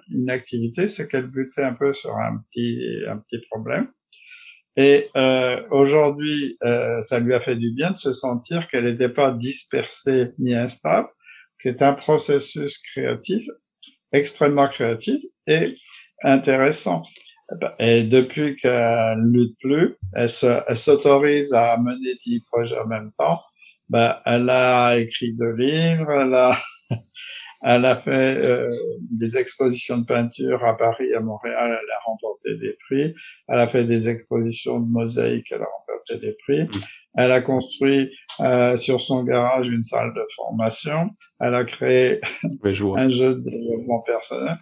une 0.09 0.31
activité, 0.31 0.89
c'est 0.89 1.09
qu'elle 1.09 1.27
butait 1.27 1.63
un 1.63 1.75
peu 1.75 1.93
sur 1.93 2.17
un 2.17 2.39
petit, 2.51 2.81
un 3.09 3.19
petit 3.19 3.45
problème. 3.51 3.89
Et 4.77 5.09
euh, 5.17 5.61
aujourd'hui, 5.73 6.57
euh, 6.63 7.03
ça 7.03 7.19
lui 7.19 7.35
a 7.35 7.41
fait 7.41 7.57
du 7.57 7.73
bien 7.73 7.91
de 7.91 7.99
se 7.99 8.13
sentir 8.13 8.69
qu'elle 8.69 8.85
n'était 8.85 9.09
pas 9.09 9.33
dispersée 9.33 10.29
ni 10.39 10.55
instable, 10.55 11.09
qui 11.61 11.67
est 11.67 11.83
un 11.83 11.95
processus 11.95 12.79
créatif 12.79 13.45
extrêmement 14.13 14.69
créatif 14.69 15.21
et 15.49 15.77
intéressant. 16.23 17.03
Et 17.81 18.05
depuis 18.05 18.55
qu'elle 18.55 19.19
lutte 19.33 19.57
plus, 19.61 19.97
elle 20.15 20.31
s'autorise 20.31 21.53
à 21.53 21.77
mener 21.79 22.15
dix 22.25 22.41
projets 22.51 22.79
en 22.79 22.87
même 22.87 23.11
temps 23.19 23.41
bah, 23.89 24.23
elle 24.27 24.51
a 24.51 24.99
écrit 24.99 25.33
deux 25.33 25.55
livres, 25.55 26.11
elle 26.11 26.35
a, 26.35 26.59
elle 27.63 27.85
a 27.85 27.97
fait 27.97 28.37
euh, 28.37 28.71
des 29.11 29.37
expositions 29.37 29.99
de 29.99 30.05
peinture 30.05 30.65
à 30.65 30.77
Paris, 30.77 31.15
à 31.15 31.21
Montréal, 31.21 31.79
elle 31.83 31.91
a 31.91 32.01
remporté 32.05 32.57
des 32.57 32.77
prix. 32.87 33.15
Elle 33.49 33.61
a 33.61 33.69
fait 33.69 33.85
des 33.85 34.09
expositions 34.09 34.81
de 34.81 34.91
mosaïques, 34.91 35.51
elle 35.51 35.63
a 35.63 35.69
remporté 35.79 36.19
des 36.19 36.37
prix. 36.45 36.65
Mm. 36.65 36.81
Elle 37.17 37.33
a 37.33 37.41
construit 37.41 38.11
euh, 38.41 38.77
sur 38.77 39.01
son 39.01 39.25
garage 39.25 39.67
une 39.69 39.83
salle 39.83 40.13
de 40.15 40.23
formation. 40.37 41.11
Elle 41.41 41.55
a 41.55 41.65
créé 41.65 42.21
un 42.65 43.11
jeu 43.11 43.35
de 43.35 43.51
développement 43.51 44.01
personnel. 44.03 44.59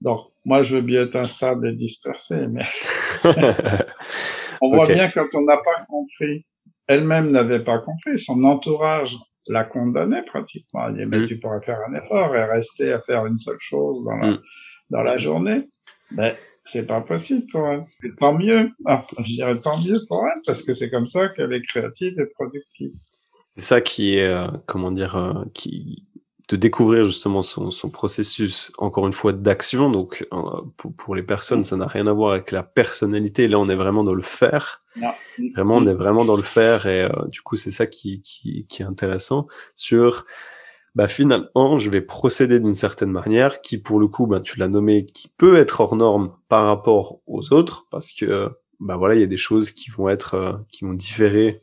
Donc, 0.00 0.20
moi, 0.44 0.64
je 0.64 0.76
veux 0.76 0.82
bien 0.82 1.02
être 1.02 1.14
instable 1.14 1.68
et 1.68 1.74
dispersé, 1.74 2.48
mais 2.48 2.64
on 4.60 4.74
voit 4.74 4.86
bien 4.86 5.08
quand 5.10 5.26
on 5.34 5.42
n'a 5.42 5.58
pas 5.58 5.84
compris 5.88 6.44
elle-même 6.86 7.30
n'avait 7.30 7.62
pas 7.62 7.78
compris, 7.78 8.18
son 8.18 8.44
entourage 8.44 9.16
la 9.48 9.64
condamnait 9.64 10.22
pratiquement. 10.22 10.88
Elle 10.88 10.96
dit, 10.96 11.06
mais 11.06 11.20
mm. 11.20 11.28
tu 11.28 11.38
pourrais 11.38 11.60
faire 11.62 11.78
un 11.88 11.94
effort 11.94 12.34
et 12.36 12.44
rester 12.44 12.92
à 12.92 13.00
faire 13.00 13.26
une 13.26 13.38
seule 13.38 13.58
chose 13.60 14.04
dans 14.04 14.16
la, 14.16 14.26
mm. 14.32 14.40
dans 14.90 15.02
la 15.02 15.18
journée. 15.18 15.68
Mais 16.10 16.36
c'est 16.64 16.86
pas 16.86 17.00
possible 17.00 17.46
pour 17.50 17.66
elle. 17.68 17.84
Et 18.04 18.14
tant 18.14 18.38
mieux. 18.38 18.70
je 19.18 19.34
dirais 19.34 19.58
tant 19.60 19.78
mieux 19.80 20.00
pour 20.08 20.24
elle 20.26 20.40
parce 20.46 20.62
que 20.62 20.74
c'est 20.74 20.90
comme 20.90 21.06
ça 21.06 21.28
qu'elle 21.30 21.52
est 21.52 21.62
créative 21.62 22.18
et 22.20 22.26
productive. 22.26 22.92
C'est 23.56 23.62
ça 23.62 23.80
qui 23.80 24.16
est, 24.16 24.26
euh, 24.26 24.46
comment 24.66 24.92
dire, 24.92 25.16
euh, 25.16 25.44
qui 25.54 26.06
de 26.52 26.56
découvrir 26.58 27.06
justement 27.06 27.42
son, 27.42 27.70
son 27.70 27.88
processus, 27.88 28.72
encore 28.76 29.06
une 29.06 29.14
fois, 29.14 29.32
d'action. 29.32 29.88
Donc, 29.88 30.26
euh, 30.34 30.36
pour, 30.76 30.94
pour, 30.94 31.14
les 31.14 31.22
personnes, 31.22 31.64
ça 31.64 31.78
n'a 31.78 31.86
rien 31.86 32.06
à 32.06 32.12
voir 32.12 32.32
avec 32.32 32.50
la 32.50 32.62
personnalité. 32.62 33.48
Là, 33.48 33.58
on 33.58 33.70
est 33.70 33.74
vraiment 33.74 34.04
dans 34.04 34.12
le 34.12 34.22
faire. 34.22 34.82
Non. 34.96 35.12
Vraiment, 35.54 35.76
on 35.76 35.86
est 35.86 35.94
vraiment 35.94 36.26
dans 36.26 36.36
le 36.36 36.42
faire. 36.42 36.84
Et 36.86 37.08
du 37.28 37.40
coup, 37.40 37.56
c'est 37.56 37.70
ça 37.70 37.86
qui, 37.86 38.20
qui, 38.20 38.66
qui, 38.68 38.82
est 38.82 38.84
intéressant 38.84 39.46
sur, 39.74 40.26
bah, 40.94 41.08
finalement, 41.08 41.78
je 41.78 41.88
vais 41.88 42.02
procéder 42.02 42.60
d'une 42.60 42.74
certaine 42.74 43.10
manière 43.10 43.62
qui, 43.62 43.78
pour 43.78 43.98
le 43.98 44.06
coup, 44.06 44.26
bah, 44.26 44.40
tu 44.40 44.58
l'as 44.58 44.68
nommé, 44.68 45.06
qui 45.06 45.28
peut 45.28 45.56
être 45.56 45.80
hors 45.80 45.96
norme 45.96 46.36
par 46.50 46.66
rapport 46.66 47.20
aux 47.26 47.54
autres 47.54 47.86
parce 47.90 48.12
que, 48.12 48.50
bah 48.78 48.96
voilà, 48.96 49.14
il 49.14 49.22
y 49.22 49.24
a 49.24 49.28
des 49.28 49.38
choses 49.38 49.70
qui 49.70 49.90
vont 49.90 50.10
être, 50.10 50.60
qui 50.70 50.84
vont 50.84 50.92
différer 50.92 51.62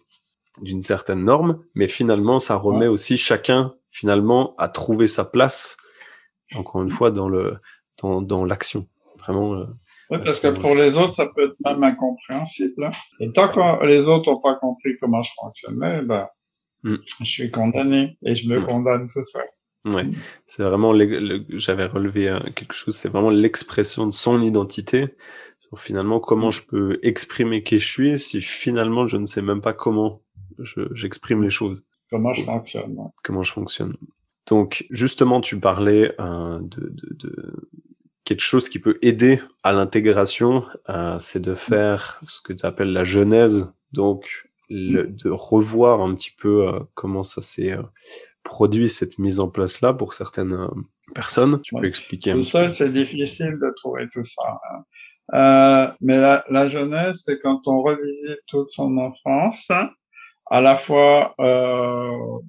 d'une 0.63 0.81
certaine 0.81 1.23
norme, 1.23 1.59
mais 1.75 1.87
finalement, 1.87 2.39
ça 2.39 2.55
remet 2.55 2.87
aussi 2.87 3.17
chacun 3.17 3.75
finalement 3.91 4.55
à 4.57 4.69
trouver 4.69 5.07
sa 5.07 5.25
place. 5.25 5.77
Encore 6.55 6.81
une 6.81 6.89
fois, 6.89 7.11
dans 7.11 7.29
le 7.29 7.57
dans, 8.01 8.21
dans 8.21 8.45
l'action, 8.45 8.87
vraiment. 9.17 9.53
Euh, 9.53 9.65
oui, 10.09 10.17
parce 10.25 10.39
que 10.39 10.47
pour 10.47 10.75
les 10.75 10.95
autres, 10.95 11.15
ça 11.15 11.27
peut 11.35 11.45
être 11.45 11.55
même 11.63 11.83
incompréhensible. 11.83 12.89
Et 13.19 13.31
tant 13.31 13.49
que 13.49 13.85
les 13.85 14.07
autres 14.07 14.31
n'ont 14.31 14.41
pas 14.41 14.55
compris 14.55 14.97
comment 14.99 15.21
je 15.21 15.31
fonctionnais, 15.39 16.01
ben, 16.01 16.27
mm. 16.83 16.95
je 17.19 17.25
suis 17.25 17.51
condamné 17.51 18.17
et 18.23 18.35
je 18.35 18.49
me 18.49 18.59
mm. 18.59 18.65
condamne 18.65 19.07
tout 19.07 19.23
seul. 19.23 19.45
Ouais, 19.85 20.05
mm. 20.05 20.15
c'est 20.47 20.63
vraiment, 20.63 20.93
j'avais 21.49 21.85
relevé 21.85 22.29
euh, 22.29 22.39
quelque 22.55 22.73
chose, 22.73 22.95
c'est 22.95 23.09
vraiment 23.09 23.29
l'expression 23.29 24.07
de 24.07 24.11
son 24.11 24.41
identité 24.41 25.15
sur 25.59 25.79
finalement 25.79 26.19
comment 26.19 26.49
je 26.49 26.63
peux 26.63 26.99
exprimer 27.03 27.61
qui 27.61 27.77
je 27.77 27.87
suis 27.87 28.19
si 28.19 28.41
finalement 28.41 29.05
je 29.05 29.17
ne 29.17 29.27
sais 29.27 29.43
même 29.43 29.61
pas 29.61 29.73
comment 29.73 30.23
j'exprime 30.93 31.43
les 31.43 31.51
choses. 31.51 31.83
Comment 32.09 32.33
je 32.33 32.43
fonctionne. 32.43 33.11
Comment 33.23 33.43
je 33.43 33.51
fonctionne. 33.51 33.95
Donc, 34.47 34.85
justement, 34.89 35.41
tu 35.41 35.59
parlais 35.59 36.15
euh, 36.19 36.59
de, 36.59 36.89
de, 36.89 37.27
de, 37.27 37.69
quelque 38.25 38.41
chose 38.41 38.67
qui 38.69 38.79
peut 38.79 38.97
aider 39.01 39.39
à 39.63 39.71
l'intégration, 39.71 40.65
euh, 40.89 41.19
c'est 41.19 41.41
de 41.41 41.53
faire 41.53 42.19
ce 42.27 42.41
que 42.41 42.53
tu 42.53 42.65
appelles 42.65 42.91
la 42.91 43.03
genèse, 43.03 43.71
donc 43.91 44.47
le, 44.69 45.07
de 45.07 45.29
revoir 45.29 46.01
un 46.01 46.15
petit 46.15 46.31
peu 46.35 46.67
euh, 46.67 46.79
comment 46.95 47.23
ça 47.23 47.41
s'est 47.41 47.75
produit, 48.43 48.89
cette 48.89 49.19
mise 49.19 49.39
en 49.39 49.49
place-là 49.49 49.93
pour 49.93 50.13
certaines 50.15 50.67
personnes. 51.13 51.61
Tu 51.61 51.75
peux 51.75 51.85
expliquer 51.85 52.33
Tout 52.33 52.43
seul, 52.43 52.73
c'est 52.73 52.91
difficile 52.91 53.57
de 53.61 53.73
trouver 53.75 54.07
tout 54.11 54.25
ça. 54.25 54.59
Hein. 54.71 54.83
Euh, 55.33 55.91
mais 56.01 56.19
la, 56.19 56.43
la 56.49 56.67
jeunesse, 56.67 57.23
c'est 57.25 57.39
quand 57.39 57.61
on 57.67 57.81
revisite 57.81 58.39
toute 58.47 58.71
son 58.71 58.97
enfance, 58.97 59.69
à 60.49 60.61
la 60.61 60.77
fois 60.77 61.35
euh, 61.39 62.39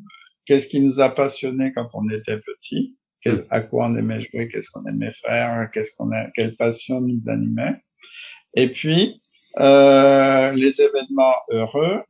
qu'est-ce 0.45 0.69
qui 0.69 0.81
nous 0.81 1.01
a 1.01 1.11
passionné 1.11 1.73
quand 1.73 1.89
on 1.95 2.09
était 2.11 2.39
petit, 2.39 2.97
à 3.51 3.61
quoi 3.61 3.87
on 3.87 3.97
aimait 3.97 4.23
jouer, 4.23 4.49
qu'est-ce 4.49 4.71
qu'on 4.71 4.87
aimait 4.87 5.13
faire, 5.25 5.71
qu'est-ce 5.73 5.95
qu'on 5.97 6.11
a, 6.13 6.31
quelle 6.35 6.57
passion 6.57 7.01
nous 7.01 7.29
animait, 7.29 7.77
et 8.55 8.69
puis 8.69 9.21
euh, 9.59 10.53
les 10.53 10.81
événements 10.81 11.35
heureux 11.51 12.03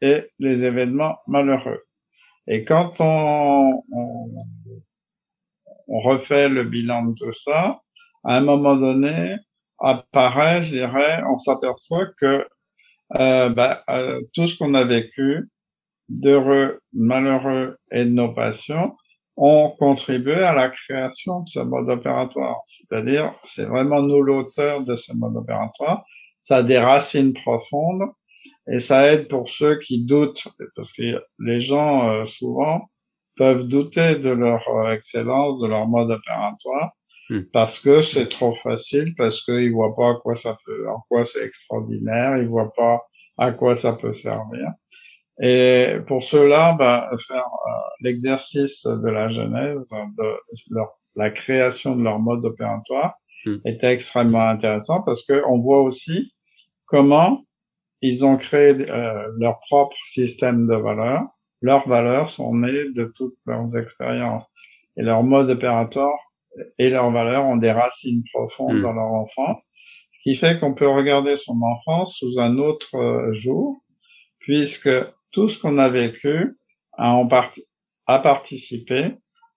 et 0.00 0.30
les 0.38 0.64
événements 0.64 1.16
malheureux. 1.26 1.82
Et 2.46 2.64
quand 2.64 3.00
on, 3.00 3.82
on, 3.92 4.26
on 5.88 6.00
refait 6.00 6.48
le 6.48 6.64
bilan 6.64 7.06
de 7.06 7.14
tout 7.14 7.32
ça, 7.32 7.80
à 8.24 8.36
un 8.36 8.40
moment 8.40 8.76
donné, 8.76 9.36
apparaît, 9.78 10.64
je 10.64 10.70
dirais, 10.70 11.22
on 11.28 11.38
s'aperçoit 11.38 12.06
que 12.18 12.46
euh, 13.18 13.48
bah, 13.50 13.82
euh, 13.90 14.20
tout 14.34 14.46
ce 14.46 14.56
qu'on 14.58 14.74
a 14.74 14.84
vécu, 14.84 15.48
d'heureux, 16.08 16.80
malheureux 16.92 17.76
et 17.90 18.04
de 18.04 18.10
nos 18.10 18.32
passions, 18.32 18.96
ont 19.36 19.70
contribué 19.78 20.42
à 20.44 20.52
la 20.52 20.68
création 20.68 21.40
de 21.40 21.48
ce 21.48 21.60
mode 21.60 21.88
opératoire. 21.88 22.60
C'est-à-dire, 22.66 23.32
c'est 23.44 23.64
vraiment 23.64 24.02
nous 24.02 24.22
l'auteur 24.22 24.82
de 24.82 24.94
ce 24.96 25.12
mode 25.14 25.36
opératoire. 25.36 26.04
Ça 26.40 26.56
a 26.56 26.62
des 26.62 26.78
racines 26.78 27.32
profondes 27.32 28.10
et 28.68 28.80
ça 28.80 29.12
aide 29.12 29.28
pour 29.28 29.50
ceux 29.50 29.78
qui 29.78 30.04
doutent, 30.04 30.46
parce 30.76 30.92
que 30.92 31.22
les 31.38 31.62
gens, 31.62 32.10
euh, 32.10 32.24
souvent, 32.24 32.90
peuvent 33.36 33.66
douter 33.66 34.16
de 34.16 34.30
leur 34.30 34.66
euh, 34.68 34.92
excellence, 34.92 35.60
de 35.60 35.66
leur 35.66 35.86
mode 35.86 36.10
opératoire. 36.10 36.92
Parce 37.52 37.80
que 37.80 38.02
c'est 38.02 38.28
trop 38.28 38.54
facile, 38.54 39.14
parce 39.16 39.44
qu'ils 39.44 39.72
voient 39.72 39.94
pas 39.94 40.10
à 40.10 40.14
quoi 40.14 40.36
ça 40.36 40.56
peut, 40.64 40.88
en 40.88 41.00
quoi 41.08 41.24
c'est 41.24 41.44
extraordinaire, 41.44 42.38
ils 42.38 42.48
voient 42.48 42.72
pas 42.76 43.00
à 43.38 43.52
quoi 43.52 43.76
ça 43.76 43.92
peut 43.94 44.14
servir. 44.14 44.68
Et 45.40 45.96
pour 46.06 46.22
cela, 46.22 46.74
bah, 46.78 47.10
faire 47.26 47.46
euh, 47.46 47.70
l'exercice 48.00 48.84
de 48.84 49.08
la 49.08 49.30
genèse, 49.30 49.88
de 49.90 50.36
leur, 50.70 50.98
la 51.16 51.30
création 51.30 51.96
de 51.96 52.02
leur 52.02 52.18
mode 52.18 52.44
opératoire, 52.44 53.14
hmm. 53.46 53.56
était 53.64 53.92
extrêmement 53.92 54.48
intéressant 54.48 55.02
parce 55.02 55.24
que 55.24 55.42
on 55.48 55.58
voit 55.58 55.82
aussi 55.82 56.32
comment 56.86 57.40
ils 58.02 58.24
ont 58.24 58.36
créé 58.36 58.90
euh, 58.90 59.28
leur 59.38 59.60
propre 59.60 59.96
système 60.06 60.66
de 60.66 60.74
valeurs. 60.74 61.22
Leurs 61.62 61.88
valeurs 61.88 62.28
sont 62.28 62.54
nées 62.54 62.90
de 62.94 63.12
toutes 63.16 63.36
leurs 63.46 63.76
expériences 63.76 64.44
et 64.96 65.02
leur 65.02 65.22
mode 65.22 65.48
opératoire 65.48 66.18
et 66.78 66.90
leurs 66.90 67.10
valeurs 67.10 67.44
ont 67.44 67.56
des 67.56 67.72
racines 67.72 68.22
profondes 68.32 68.78
hmm. 68.78 68.82
dans 68.82 68.92
leur 68.92 69.12
enfance, 69.12 69.58
ce 70.12 70.30
qui 70.30 70.36
fait 70.36 70.58
qu'on 70.58 70.74
peut 70.74 70.88
regarder 70.88 71.36
son 71.36 71.60
enfance 71.62 72.16
sous 72.18 72.38
un 72.38 72.58
autre 72.58 72.96
euh, 72.96 73.32
jour, 73.34 73.78
puisque 74.40 74.90
tout 75.32 75.48
ce 75.48 75.58
qu'on 75.58 75.78
a 75.78 75.88
vécu 75.88 76.56
a, 76.98 77.12
en 77.12 77.28
a 78.06 78.18
participé 78.18 79.14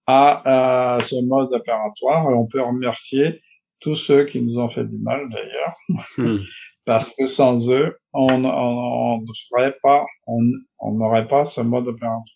à, 0.08 1.00
ce 1.02 1.16
mode 1.26 1.52
opératoire 1.52 2.30
et 2.30 2.34
on 2.34 2.46
peut 2.46 2.62
remercier 2.62 3.42
tous 3.80 3.96
ceux 3.96 4.26
qui 4.26 4.42
nous 4.42 4.60
ont 4.60 4.70
fait 4.70 4.86
du 4.86 4.98
mal 4.98 5.28
d'ailleurs, 5.30 5.76
hmm. 6.18 6.44
parce 6.86 7.16
que 7.16 7.28
sans 7.28 7.70
eux, 7.72 7.98
on 8.14 8.38
n'aurait 8.38 9.76
pas, 9.82 10.06
on 10.28 10.92
n'aurait 10.92 11.28
pas 11.28 11.46
ce 11.46 11.62
mode 11.62 11.88
opératoire 11.88 12.35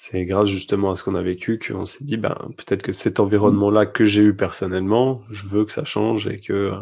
c'est 0.00 0.24
grâce 0.26 0.48
justement 0.48 0.92
à 0.92 0.96
ce 0.96 1.02
qu'on 1.02 1.16
a 1.16 1.22
vécu 1.22 1.58
qu'on 1.58 1.84
s'est 1.84 2.04
dit, 2.04 2.16
ben, 2.16 2.36
peut-être 2.56 2.84
que 2.84 2.92
cet 2.92 3.18
environnement-là 3.18 3.84
que 3.84 4.04
j'ai 4.04 4.22
eu 4.22 4.34
personnellement, 4.34 5.22
je 5.28 5.48
veux 5.48 5.64
que 5.64 5.72
ça 5.72 5.84
change 5.84 6.28
et 6.28 6.38
que 6.38 6.72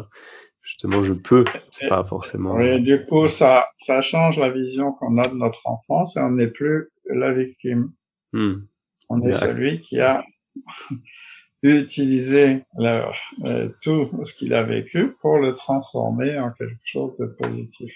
justement 0.61 1.03
je 1.03 1.13
peux. 1.13 1.43
C'est 1.71 1.89
pas 1.89 2.03
forcément. 2.03 2.53
Oui, 2.53 2.79
du 2.79 3.03
coup, 3.07 3.27
ça, 3.27 3.69
ça 3.79 4.03
change 4.03 4.37
la 4.37 4.51
vision 4.51 4.91
qu'on 4.91 5.17
a 5.17 5.27
de 5.27 5.33
notre 5.33 5.65
enfance 5.65 6.15
et 6.15 6.19
on 6.19 6.29
n'est 6.29 6.51
plus 6.51 6.89
la 7.09 7.33
victime. 7.33 7.91
Hmm. 8.33 8.57
On 9.09 9.19
est 9.23 9.33
celui 9.33 9.81
qui 9.81 9.99
a 9.99 10.23
utilisé 11.63 12.65
euh, 12.77 13.69
tout 13.81 14.11
ce 14.25 14.33
qu'il 14.35 14.53
a 14.53 14.61
vécu 14.61 15.15
pour 15.21 15.39
le 15.39 15.55
transformer 15.55 16.37
en 16.37 16.51
quelque 16.51 16.77
chose 16.85 17.17
de 17.17 17.25
positif. 17.25 17.91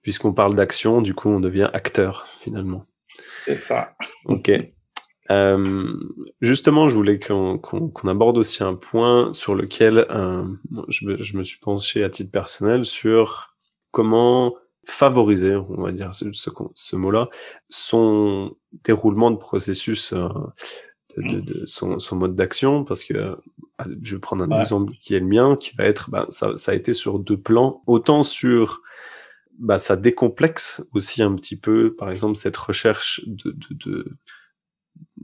Puisqu'on 0.00 0.32
parle 0.32 0.54
d'action, 0.54 1.02
du 1.02 1.12
coup, 1.12 1.28
on 1.28 1.40
devient 1.40 1.68
acteur 1.74 2.26
finalement. 2.42 2.86
C'est 3.44 3.56
ça. 3.56 3.92
Ok. 4.26 4.50
Euh, 5.30 5.94
justement, 6.42 6.88
je 6.88 6.96
voulais 6.96 7.18
qu'on 7.18 7.58
aborde 8.08 8.36
aussi 8.36 8.62
un 8.62 8.74
point 8.74 9.32
sur 9.32 9.54
lequel 9.54 10.06
euh, 10.10 10.44
je, 10.88 11.06
me, 11.06 11.22
je, 11.22 11.36
me, 11.38 11.42
suis 11.42 11.58
penché 11.60 12.04
à 12.04 12.10
titre 12.10 12.30
personnel 12.30 12.84
sur 12.84 13.54
comment 13.90 14.54
favoriser, 14.86 15.56
on 15.56 15.82
va 15.82 15.92
dire 15.92 16.14
ce, 16.14 16.26
ce, 16.74 16.96
mot-là, 16.96 17.30
son 17.70 18.54
déroulement 18.84 19.30
de 19.30 19.38
processus, 19.38 20.12
euh, 20.12 20.28
de, 21.16 21.22
de, 21.22 21.40
de, 21.40 21.66
son, 21.66 21.98
son 21.98 22.16
mode 22.16 22.34
d'action, 22.34 22.84
parce 22.84 23.02
que 23.04 23.38
je 24.02 24.16
vais 24.16 24.20
prendre 24.20 24.44
un 24.44 24.60
exemple 24.60 24.92
qui 25.00 25.14
est 25.14 25.20
le 25.20 25.26
mien, 25.26 25.56
qui 25.56 25.74
va 25.76 25.84
être, 25.84 26.10
ben, 26.10 26.26
ça, 26.28 26.56
ça 26.56 26.72
a 26.72 26.74
été 26.74 26.92
sur 26.92 27.18
deux 27.18 27.38
plans, 27.38 27.82
autant 27.86 28.22
sur 28.24 28.82
bah, 29.58 29.78
ça 29.78 29.96
décomplexe 29.96 30.86
aussi 30.92 31.22
un 31.22 31.34
petit 31.34 31.56
peu, 31.56 31.94
par 31.94 32.10
exemple, 32.10 32.36
cette 32.36 32.56
recherche 32.56 33.22
de, 33.26 33.50
de, 33.50 33.74
de 33.74 34.16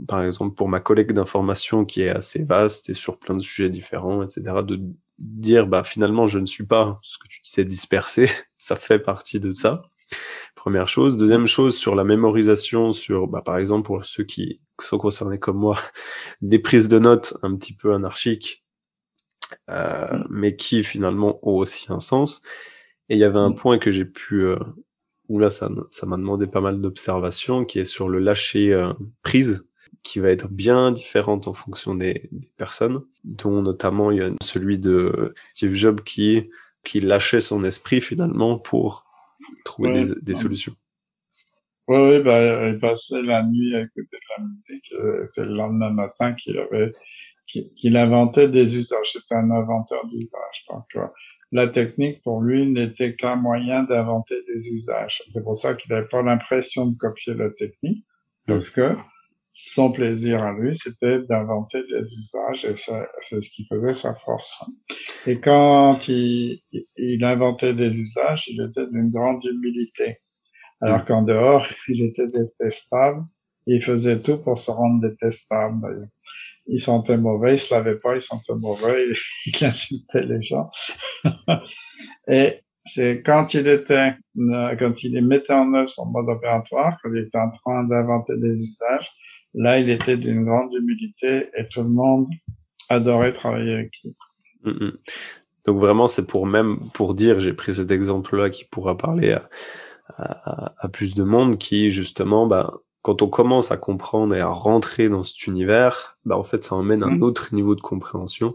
par 0.07 0.25
exemple, 0.25 0.55
pour 0.55 0.69
ma 0.69 0.81
collègue 0.81 1.13
d'information 1.13 1.85
qui 1.85 2.03
est 2.03 2.09
assez 2.09 2.45
vaste 2.45 2.91
et 2.91 2.95
sur 2.95 3.19
plein 3.19 3.37
de 3.37 3.43
sujets 3.43 3.69
différents, 3.69 4.23
etc., 4.23 4.43
de 4.65 4.81
dire, 5.19 5.67
bah, 5.67 5.85
finalement, 5.85 6.27
je 6.27 6.39
ne 6.39 6.47
suis 6.47 6.67
pas 6.67 6.99
ce 7.03 7.19
que 7.19 7.29
tu 7.29 7.41
disais 7.43 7.65
dispersé, 7.65 8.31
ça 8.59 8.77
fait 8.77 8.99
partie 8.99 9.41
de 9.41 9.53
ça. 9.53 9.83
Première 10.57 10.89
chose. 10.89 11.17
Deuxième 11.17 11.47
chose, 11.47 11.77
sur 11.77 11.95
la 11.95 12.05
mémorisation, 12.05 12.93
sur, 12.93 13.29
bah, 13.29 13.43
par 13.45 13.59
exemple, 13.59 13.87
pour 13.87 14.05
ceux 14.05 14.25
qui 14.25 14.61
sont 14.81 14.99
concernés 14.99 15.39
comme 15.39 15.59
moi, 15.59 15.79
des 16.41 16.59
prises 16.59 16.89
de 16.89 16.99
notes 16.99 17.35
un 17.43 17.55
petit 17.57 17.75
peu 17.75 17.95
anarchiques, 17.95 18.65
euh, 19.69 20.07
mm. 20.07 20.27
mais 20.31 20.55
qui 20.55 20.83
finalement 20.83 21.39
ont 21.47 21.57
aussi 21.57 21.87
un 21.93 22.01
sens. 22.01 22.43
Et 23.11 23.17
il 23.17 23.19
y 23.19 23.25
avait 23.25 23.39
un 23.39 23.51
mm. 23.51 23.57
point 23.57 23.79
que 23.79 23.91
j'ai 23.91 24.07
pu, 24.07 24.45
euh, 24.45 24.57
où 25.29 25.39
là 25.39 25.51
ça 25.51 25.69
ça 25.91 26.07
m'a 26.07 26.17
demandé 26.17 26.47
pas 26.47 26.61
mal 26.61 26.81
d'observations, 26.81 27.65
qui 27.65 27.81
est 27.81 27.85
sur 27.85 28.09
le 28.09 28.21
lâcher 28.21 28.73
euh, 28.73 28.93
prise, 29.23 29.67
qui 30.03 30.21
va 30.21 30.31
être 30.31 30.49
bien 30.49 30.93
différente 30.93 31.49
en 31.49 31.53
fonction 31.53 31.95
des, 31.95 32.29
des, 32.33 32.51
personnes, 32.57 33.03
dont 33.25 33.61
notamment 33.61 34.11
il 34.11 34.19
y 34.19 34.23
a 34.23 34.31
celui 34.41 34.79
de 34.79 35.35
Steve 35.53 35.75
Jobs 35.75 36.01
qui 36.01 36.49
qui 36.83 37.01
lâchait 37.01 37.43
son 37.43 37.63
esprit 37.65 38.01
finalement 38.01 38.59
pour 38.59 39.05
trouver 39.67 40.05
des, 40.05 40.15
des, 40.23 40.35
solutions. 40.35 40.75
Oui, 41.89 41.99
oui 41.99 42.23
bah, 42.23 42.69
il 42.69 42.79
passait 42.79 43.21
la 43.21 43.43
nuit 43.43 43.75
à 43.75 43.83
écouter 43.83 44.17
de 44.17 44.39
la 44.39 44.45
musique. 44.47 44.95
C'est 45.27 45.45
le 45.45 45.55
lendemain 45.55 45.91
matin 45.91 46.33
qu'il 46.33 46.59
avait 46.59 46.93
qu'il 47.47 47.97
inventait 47.97 48.49
des 48.49 48.79
usages. 48.79 49.13
C'était 49.13 49.35
un 49.35 49.51
inventeur 49.51 50.07
d'usages. 50.07 50.65
Donc, 50.71 50.87
la 51.53 51.69
technique 51.69 52.23
pour 52.23 52.41
lui 52.41 52.71
n'était 52.71 53.15
qu'un 53.17 53.37
moyen 53.37 53.83
d'inventer 53.83 54.37
des 54.47 54.69
usages. 54.69 55.23
C'est 55.33 55.43
pour 55.43 55.57
ça 55.57 55.75
qu'il 55.75 55.93
n'avait 55.93 56.09
pas 56.09 56.23
l'impression 56.23 56.87
de 56.87 56.97
copier 56.97 57.35
la 57.35 57.51
technique, 57.51 58.05
parce 58.47 58.71
que 58.71 58.97
son 59.53 59.93
plaisir 59.93 60.43
à 60.43 60.53
lui, 60.53 60.77
c'était 60.77 61.21
d'inventer 61.23 61.83
des 61.83 62.03
usages 62.15 62.65
et 62.65 62.77
c'est 62.77 63.43
ce 63.43 63.51
qui 63.51 63.67
faisait 63.67 63.95
sa 63.95 64.15
force. 64.15 64.65
Et 65.27 65.41
quand 65.41 66.09
il, 66.09 66.61
inventait 67.23 67.75
des 67.75 67.95
usages, 67.95 68.49
il 68.49 68.63
était 68.63 68.87
d'une 68.91 69.11
grande 69.11 69.45
humilité. 69.45 70.19
Alors 70.81 71.05
qu'en 71.05 71.23
dehors, 71.23 71.67
il 71.89 72.05
était 72.05 72.29
détestable. 72.29 73.25
Il 73.67 73.83
faisait 73.83 74.21
tout 74.21 74.39
pour 74.39 74.59
se 74.59 74.71
rendre 74.71 75.07
détestable. 75.07 76.09
Il 76.67 76.81
sentait 76.81 77.17
mauvais, 77.17 77.55
il 77.55 77.59
se 77.59 77.75
lavait 77.75 77.97
pas, 77.97 78.15
il 78.15 78.21
sentait 78.21 78.55
mauvais, 78.55 79.07
il 79.47 79.65
insultait 79.65 80.23
les 80.23 80.43
gens. 80.43 80.71
et 82.29 82.55
c'est 82.87 83.23
quand 83.23 83.55
il 83.55 83.67
était, 83.69 84.15
quand 84.37 85.03
il 85.03 85.27
mettait 85.27 85.53
en 85.53 85.75
œuvre 85.75 85.89
son 85.89 86.07
mode 86.07 86.29
opératoire, 86.29 86.99
quand 87.03 87.11
il 87.13 87.27
était 87.27 87.39
en 87.39 87.51
train 87.51 87.85
d'inventer 87.85 88.37
des 88.37 88.53
usages, 88.53 89.09
Là, 89.55 89.79
il 89.79 89.91
était 89.91 90.17
d'une 90.17 90.45
grande 90.45 90.73
humilité 90.75 91.49
et 91.57 91.67
tout 91.69 91.83
le 91.83 91.89
monde 91.89 92.29
adorait 92.89 93.35
travailler 93.35 93.75
avec 93.75 93.93
lui. 94.05 94.15
Mm, 94.65 94.85
mm. 94.87 94.99
Donc 95.67 95.79
vraiment, 95.79 96.07
c'est 96.07 96.27
pour 96.27 96.47
même 96.47 96.79
pour 96.95 97.15
dire, 97.15 97.41
j'ai 97.41 97.53
pris 97.53 97.75
cet 97.75 97.91
exemple-là 97.91 98.51
qui 98.51 98.65
pourra 98.65 98.97
parler 98.97 99.37
à, 100.17 100.89
plus 100.93 101.15
de 101.15 101.23
monde, 101.23 101.59
qui 101.59 101.91
justement, 101.91 102.47
bah, 102.47 102.75
quand 103.03 103.23
on 103.23 103.29
commence 103.29 103.73
à 103.73 103.77
comprendre 103.77 104.35
et 104.35 104.41
à 104.41 104.49
rentrer 104.49 105.09
dans 105.09 105.23
cet 105.23 105.47
univers, 105.47 106.19
bah, 106.25 106.37
en 106.37 106.45
fait, 106.45 106.63
ça 106.63 106.75
emmène 106.75 107.03
un 107.03 107.17
mm. 107.17 107.23
autre 107.23 107.55
niveau 107.55 107.75
de 107.75 107.81
compréhension. 107.81 108.55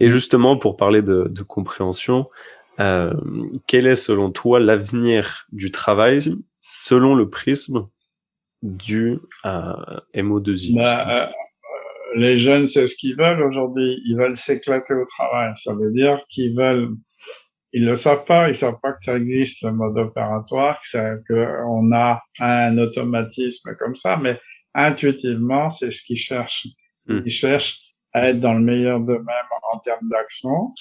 Et 0.00 0.10
justement, 0.10 0.56
pour 0.56 0.76
parler 0.76 1.02
de, 1.02 1.42
compréhension, 1.46 2.28
euh, 2.78 3.14
quel 3.66 3.86
est 3.86 3.96
selon 3.96 4.30
toi 4.30 4.60
l'avenir 4.60 5.46
du 5.52 5.70
travail 5.70 6.20
selon 6.60 7.14
le 7.14 7.28
prisme 7.28 7.88
du 8.62 9.18
à 9.44 10.02
MO2I 10.14 10.76
bah, 10.76 11.24
euh, 11.24 11.26
Les 12.16 12.38
jeunes, 12.38 12.68
c'est 12.68 12.86
ce 12.86 12.94
qu'ils 12.94 13.16
veulent 13.16 13.42
aujourd'hui. 13.42 14.00
Ils 14.04 14.16
veulent 14.16 14.36
s'éclater 14.36 14.94
au 14.94 15.06
travail. 15.06 15.52
Ça 15.56 15.74
veut 15.74 15.92
dire 15.92 16.20
qu'ils 16.28 16.56
veulent. 16.56 16.90
Ils 17.72 17.84
le 17.84 17.96
savent 17.96 18.24
pas. 18.24 18.48
Ils 18.48 18.54
savent 18.54 18.78
pas 18.82 18.92
que 18.92 19.02
ça 19.02 19.16
existe 19.16 19.62
le 19.62 19.72
mode 19.72 19.98
opératoire, 19.98 20.80
que 20.92 21.64
on 21.66 21.92
a 21.92 22.22
un 22.40 22.78
automatisme 22.78 23.74
comme 23.76 23.96
ça. 23.96 24.16
Mais 24.16 24.38
intuitivement, 24.74 25.70
c'est 25.70 25.90
ce 25.90 26.02
qu'ils 26.02 26.18
cherchent. 26.18 26.66
Hmm. 27.06 27.20
Ils 27.24 27.32
cherchent 27.32 27.78
à 28.12 28.30
être 28.30 28.40
dans 28.40 28.54
le 28.54 28.60
meilleur 28.60 29.00
d'eux-mêmes 29.00 29.52
en 29.72 29.78
termes 29.78 30.08
d'action. 30.08 30.72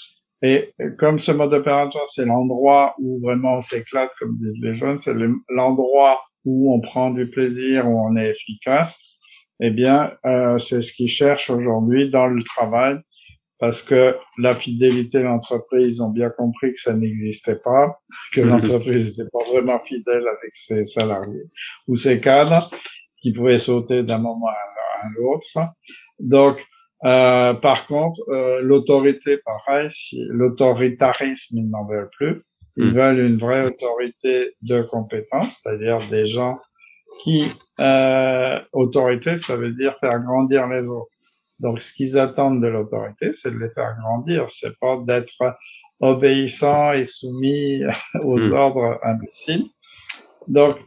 Et 0.42 0.74
comme 1.00 1.20
ce 1.20 1.32
mode 1.32 1.54
opératoire, 1.54 2.06
c'est 2.10 2.26
l'endroit 2.26 2.96
où 3.00 3.20
vraiment 3.22 3.56
on 3.58 3.62
s'éclate, 3.62 4.12
comme 4.20 4.38
disent 4.38 4.62
les 4.62 4.78
jeunes, 4.78 5.00
c'est 5.00 5.16
l'endroit 5.50 6.22
où 6.46 6.74
on 6.74 6.80
prend 6.80 7.10
du 7.10 7.30
plaisir, 7.30 7.88
où 7.88 8.00
on 8.00 8.16
est 8.16 8.30
efficace, 8.30 9.18
eh 9.60 9.72
bien, 9.72 10.12
euh, 10.26 10.58
c'est 10.60 10.82
ce 10.82 10.94
qu'ils 10.94 11.10
cherchent 11.10 11.50
aujourd'hui 11.50 12.12
dans 12.12 12.28
le 12.28 12.42
travail, 12.44 12.98
parce 13.60 13.82
que 13.82 14.16
la 14.38 14.56
fidélité 14.56 15.20
de 15.20 15.24
l'entreprise, 15.24 15.98
ils 15.98 16.02
ont 16.02 16.12
bien 16.12 16.30
compris 16.30 16.74
que 16.74 16.82
ça 16.82 16.94
n'existait 16.94 17.58
pas, 17.64 18.00
que 18.34 18.42
mhm. 18.42 18.50
l'entreprise 18.50 19.08
n'était 19.08 19.30
pas 19.32 19.44
vraiment 19.52 19.80
fidèle 19.80 20.28
avec 20.28 20.54
ses 20.54 20.86
salariés 20.86 21.46
ou 21.88 21.96
ses 21.96 22.20
cadres, 22.20 22.70
qui 23.22 23.34
pouvaient 23.34 23.58
sauter 23.58 24.04
d'un 24.04 24.20
moment 24.20 24.48
à 24.48 25.10
l'autre. 25.16 25.74
Donc, 26.20 26.64
euh, 27.04 27.54
par 27.54 27.86
contre, 27.88 28.22
euh, 28.30 28.62
l'autorité, 28.62 29.38
pareil, 29.38 29.90
si 29.92 30.26
l'autoritarisme, 30.30 31.58
ils 31.58 31.70
n'en 31.70 31.86
veulent 31.86 32.10
plus. 32.18 32.44
Ils 32.76 32.92
hmm. 32.92 32.96
veulent 32.96 33.20
une 33.20 33.38
vraie 33.38 33.66
autorité 33.66 34.56
de 34.62 34.82
compétence, 34.84 35.62
c'est-à-dire 35.62 36.00
des 36.10 36.28
gens 36.28 36.60
qui, 37.24 37.46
euh, 37.80 38.60
autorité, 38.74 39.38
ça 39.38 39.56
veut 39.56 39.72
dire 39.72 39.98
faire 40.00 40.20
grandir 40.20 40.68
les 40.68 40.88
autres. 40.88 41.12
Donc, 41.60 41.82
ce 41.82 41.94
qu'ils 41.94 42.18
attendent 42.18 42.62
de 42.62 42.68
l'autorité, 42.68 43.32
c'est 43.32 43.52
de 43.52 43.58
les 43.58 43.70
faire 43.70 43.96
grandir. 44.00 44.48
C'est 44.50 44.78
pas 44.80 44.98
d'être 45.06 45.58
obéissant 46.00 46.92
et 46.92 47.06
soumis 47.06 47.84
aux 48.22 48.40
hmm. 48.40 48.54
ordres 48.54 49.00
imbéciles. 49.04 49.66
Donc, 50.48 50.78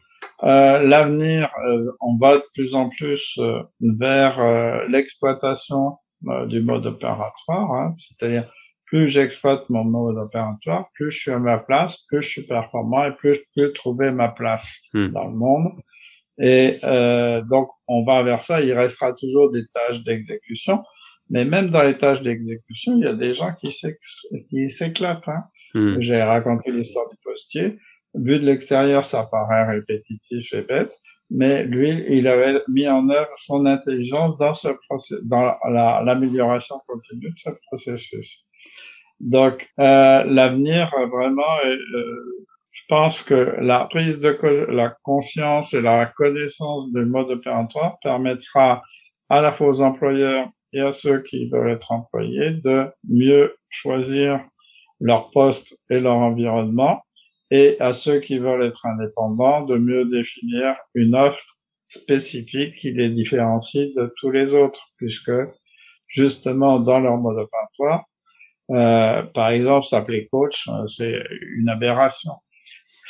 euh, 0.43 0.83
l'avenir, 0.83 1.51
euh, 1.65 1.91
on 2.01 2.17
va 2.17 2.37
de 2.37 2.45
plus 2.55 2.75
en 2.75 2.89
plus 2.89 3.39
euh, 3.39 3.63
vers 3.81 4.41
euh, 4.41 4.87
l'exploitation 4.89 5.99
du 6.49 6.61
mode 6.61 6.85
opératoire, 6.85 7.73
hein, 7.73 7.95
c'est-à-dire 7.97 8.53
plus 8.85 9.09
j'exploite 9.09 9.71
mon 9.71 9.85
mode 9.85 10.19
opératoire, 10.19 10.91
plus 10.93 11.11
je 11.11 11.19
suis 11.19 11.31
à 11.31 11.39
ma 11.39 11.57
place, 11.57 12.05
plus 12.09 12.23
je 12.23 12.29
suis 12.29 12.43
performant 12.43 13.05
et 13.05 13.13
plus 13.13 13.37
je 13.37 13.41
peux 13.55 13.73
trouver 13.73 14.11
ma 14.11 14.29
place 14.29 14.83
hmm. 14.93 15.09
dans 15.09 15.25
le 15.25 15.35
monde. 15.35 15.73
Et 16.41 16.79
euh, 16.85 17.43
donc, 17.43 17.69
on 17.87 18.05
va 18.05 18.23
vers 18.23 18.43
ça. 18.43 18.61
Il 18.61 18.73
restera 18.73 19.13
toujours 19.13 19.51
des 19.51 19.65
tâches 19.75 20.03
d'exécution. 20.05 20.83
Mais 21.29 21.45
même 21.45 21.71
dans 21.71 21.83
les 21.83 21.97
tâches 21.97 22.23
d'exécution, 22.23 22.97
il 22.97 23.05
y 23.05 23.07
a 23.07 23.15
des 23.15 23.35
gens 23.35 23.53
qui 23.61 24.71
s'éclatent. 24.71 25.29
Hein. 25.29 25.45
Hmm. 25.75 26.01
J'ai 26.01 26.23
raconté 26.23 26.73
l'histoire 26.73 27.09
du 27.09 27.17
postier. 27.23 27.79
Vu 28.15 28.41
de 28.41 28.47
l'extérieur, 28.47 29.05
ça 29.05 29.29
paraît 29.31 29.67
répétitif 29.67 30.53
et 30.53 30.63
bête. 30.63 30.93
Mais 31.31 31.63
lui, 31.63 32.05
il 32.09 32.27
avait 32.27 32.61
mis 32.67 32.89
en 32.89 33.09
œuvre 33.09 33.31
son 33.39 33.65
intelligence 33.67 34.37
dans 34.39 34.55
ce 34.55 34.69
processus, 34.89 35.25
dans 35.25 35.55
l'amélioration 35.69 36.77
continue 36.89 37.31
de 37.31 37.39
ce 37.39 37.51
processus. 37.69 38.45
Donc, 39.21 39.69
euh, 39.79 40.25
l'avenir, 40.25 40.91
vraiment, 41.13 41.57
euh, 41.65 42.47
pense 42.91 43.23
que 43.23 43.57
la 43.61 43.85
prise 43.85 44.21
de 44.21 44.37
la 44.69 44.97
conscience 45.05 45.73
et 45.75 45.81
la 45.81 46.07
connaissance 46.07 46.93
du 46.93 47.05
mode 47.05 47.31
opératoire 47.31 47.97
permettra 48.03 48.83
à 49.29 49.41
la 49.41 49.53
fois 49.53 49.69
aux 49.69 49.81
employeurs 49.81 50.49
et 50.73 50.81
à 50.81 50.93
ceux 50.93 51.23
qui 51.23 51.49
veulent 51.49 51.71
être 51.71 51.93
employés 51.93 52.51
de 52.51 52.89
mieux 53.09 53.55
choisir 53.69 54.45
leur 54.99 55.31
poste 55.31 55.79
et 55.89 56.01
leur 56.01 56.17
environnement 56.17 57.01
et 57.53 57.77
à 57.79 57.95
ceux 57.95 58.19
qui 58.19 58.39
veulent 58.39 58.65
être 58.65 58.85
indépendants 58.85 59.63
de 59.63 59.77
mieux 59.77 60.05
définir 60.07 60.77
une 60.95 61.15
offre 61.15 61.47
spécifique 61.87 62.75
qui 62.77 62.91
les 62.93 63.11
différencie 63.11 63.95
de 63.95 64.13
tous 64.17 64.33
les 64.33 64.53
autres 64.53 64.81
puisque 64.97 65.33
justement 66.09 66.81
dans 66.81 66.99
leur 66.99 67.17
mode 67.19 67.39
opératoire, 67.39 68.05
euh, 68.71 69.23
par 69.35 69.51
exemple, 69.51 69.87
s'appeler 69.87 70.29
coach, 70.29 70.69
euh, 70.69 70.87
c'est 70.89 71.23
une 71.57 71.69
aberration. 71.69 72.33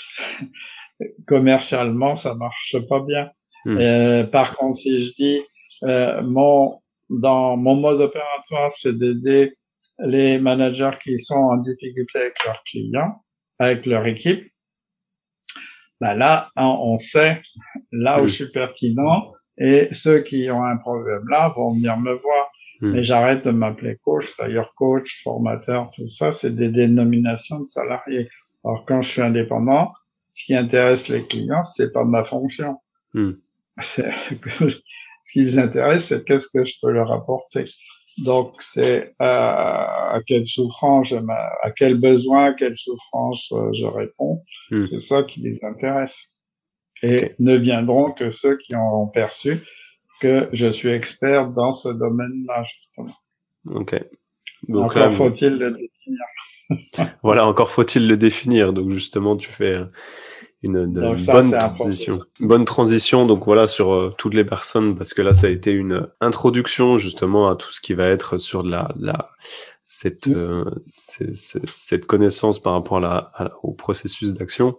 Commercialement, 1.26 2.16
ça 2.16 2.34
marche 2.34 2.76
pas 2.88 3.00
bien. 3.00 3.30
Hmm. 3.64 3.78
Euh, 3.78 4.24
par 4.24 4.56
contre, 4.56 4.76
si 4.76 5.04
je 5.04 5.12
dis 5.14 5.40
euh, 5.84 6.22
mon 6.22 6.80
dans 7.08 7.56
mon 7.56 7.74
mode 7.74 8.00
opératoire, 8.00 8.70
c'est 8.72 8.96
d'aider 8.96 9.52
les 9.98 10.38
managers 10.38 10.96
qui 11.02 11.18
sont 11.18 11.34
en 11.34 11.56
difficulté 11.56 12.18
avec 12.18 12.44
leurs 12.44 12.62
clients, 12.62 13.22
avec 13.58 13.84
leur 13.84 14.06
équipe. 14.06 14.50
Ben 16.00 16.14
là, 16.14 16.48
on 16.56 16.98
sait 16.98 17.42
là 17.92 18.22
où 18.22 18.26
je 18.26 18.34
suis 18.34 18.50
pertinent 18.50 19.32
et 19.58 19.92
ceux 19.92 20.20
qui 20.20 20.50
ont 20.50 20.62
un 20.62 20.78
problème 20.78 21.28
là 21.28 21.52
vont 21.54 21.74
venir 21.74 21.98
me 21.98 22.14
voir. 22.14 22.50
Hmm. 22.80 22.92
Mais 22.92 23.04
j'arrête 23.04 23.44
de 23.44 23.50
m'appeler 23.50 23.98
coach. 24.02 24.26
D'ailleurs, 24.38 24.72
coach, 24.74 25.22
formateur, 25.22 25.90
tout 25.94 26.08
ça, 26.08 26.32
c'est 26.32 26.54
des 26.56 26.70
dénominations 26.70 27.60
de 27.60 27.66
salariés. 27.66 28.28
Alors, 28.64 28.84
quand 28.86 29.02
je 29.02 29.10
suis 29.10 29.22
indépendant, 29.22 29.92
ce 30.32 30.44
qui 30.44 30.54
intéresse 30.54 31.08
les 31.08 31.26
clients, 31.26 31.62
c'est 31.62 31.92
pas 31.92 32.04
ma 32.04 32.24
fonction. 32.24 32.76
Hmm. 33.14 33.32
ce 33.80 34.02
qui 35.32 35.44
les 35.44 35.58
intéresse, 35.58 36.06
c'est 36.06 36.24
qu'est-ce 36.24 36.48
que 36.52 36.64
je 36.64 36.74
peux 36.80 36.90
leur 36.90 37.10
apporter. 37.12 37.66
Donc, 38.18 38.54
c'est 38.60 39.14
euh, 39.20 39.24
à 39.24 40.20
quelle 40.26 40.46
souffrance, 40.46 41.12
à 41.62 41.70
quel 41.70 41.98
besoin, 41.98 42.46
à 42.46 42.54
quelle 42.54 42.76
souffrance 42.76 43.50
euh, 43.52 43.70
je 43.72 43.86
réponds. 43.86 44.42
Hmm. 44.70 44.84
C'est 44.86 44.98
ça 44.98 45.22
qui 45.22 45.40
les 45.40 45.64
intéresse. 45.64 46.36
Et 47.02 47.32
ne 47.38 47.56
viendront 47.56 48.12
que 48.12 48.30
ceux 48.30 48.58
qui 48.58 48.74
ont 48.76 49.08
perçu 49.08 49.62
que 50.20 50.50
je 50.52 50.70
suis 50.70 50.90
expert 50.90 51.48
dans 51.48 51.72
ce 51.72 51.88
domaine-là, 51.88 52.62
justement. 52.62 53.14
Ok. 53.66 53.94
Donc 54.68 54.96
encore 54.96 55.14
faut-il 55.14 55.56
le 55.56 55.70
définir. 56.10 57.16
voilà, 57.22 57.46
encore 57.46 57.70
faut-il 57.70 58.06
le 58.06 58.16
définir. 58.16 58.72
Donc 58.72 58.90
justement, 58.90 59.36
tu 59.36 59.50
fais 59.50 59.78
une, 60.62 60.86
bonne 60.86 61.50
transition. 61.50 62.18
Bonne 62.40 62.64
transition, 62.64 63.26
donc 63.26 63.44
voilà, 63.44 63.66
sur 63.66 63.92
euh, 63.92 64.14
toutes 64.18 64.34
les 64.34 64.44
personnes, 64.44 64.94
parce 64.94 65.14
que 65.14 65.22
là, 65.22 65.32
ça 65.32 65.46
a 65.46 65.50
été 65.50 65.70
une 65.70 66.08
introduction 66.20 66.98
justement 66.98 67.48
à 67.48 67.56
tout 67.56 67.72
ce 67.72 67.80
qui 67.80 67.94
va 67.94 68.06
être 68.06 68.36
sur 68.36 68.62
la, 68.62 68.92
la 68.98 69.30
cette, 69.84 70.28
euh, 70.28 70.64
cette 70.84 72.06
connaissance 72.06 72.58
par 72.58 72.74
rapport 72.74 72.98
à 72.98 73.00
la, 73.00 73.52
au 73.62 73.72
processus 73.72 74.34
d'action. 74.34 74.76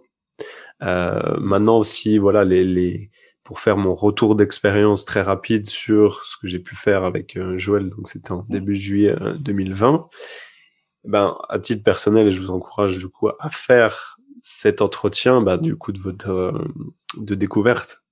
Euh, 0.82 1.36
maintenant 1.38 1.78
aussi, 1.78 2.16
voilà, 2.18 2.44
les, 2.44 2.64
les, 2.64 3.10
pour 3.42 3.58
faire 3.58 3.76
mon 3.76 3.94
retour 3.94 4.36
d'expérience 4.36 5.04
très 5.04 5.22
rapide 5.22 5.66
sur 5.66 6.24
ce 6.24 6.36
que 6.36 6.46
j'ai 6.46 6.60
pu 6.60 6.76
faire 6.76 7.04
avec 7.04 7.38
Joël, 7.56 7.90
donc 7.90 8.08
c'était 8.08 8.32
en 8.32 8.46
début 8.48 8.76
juillet 8.76 9.16
2020. 9.40 10.08
Ben, 11.04 11.36
à 11.48 11.58
titre 11.58 11.82
personnel, 11.82 12.30
je 12.30 12.40
vous 12.40 12.50
encourage 12.50 12.98
du 12.98 13.08
coup 13.08 13.28
à 13.28 13.50
faire 13.50 14.18
cet 14.40 14.82
entretien, 14.82 15.40
ben, 15.40 15.56
du 15.56 15.76
coup 15.76 15.92
de 15.92 15.98
votre 15.98 16.54
de 17.18 17.34
découverte 17.34 18.02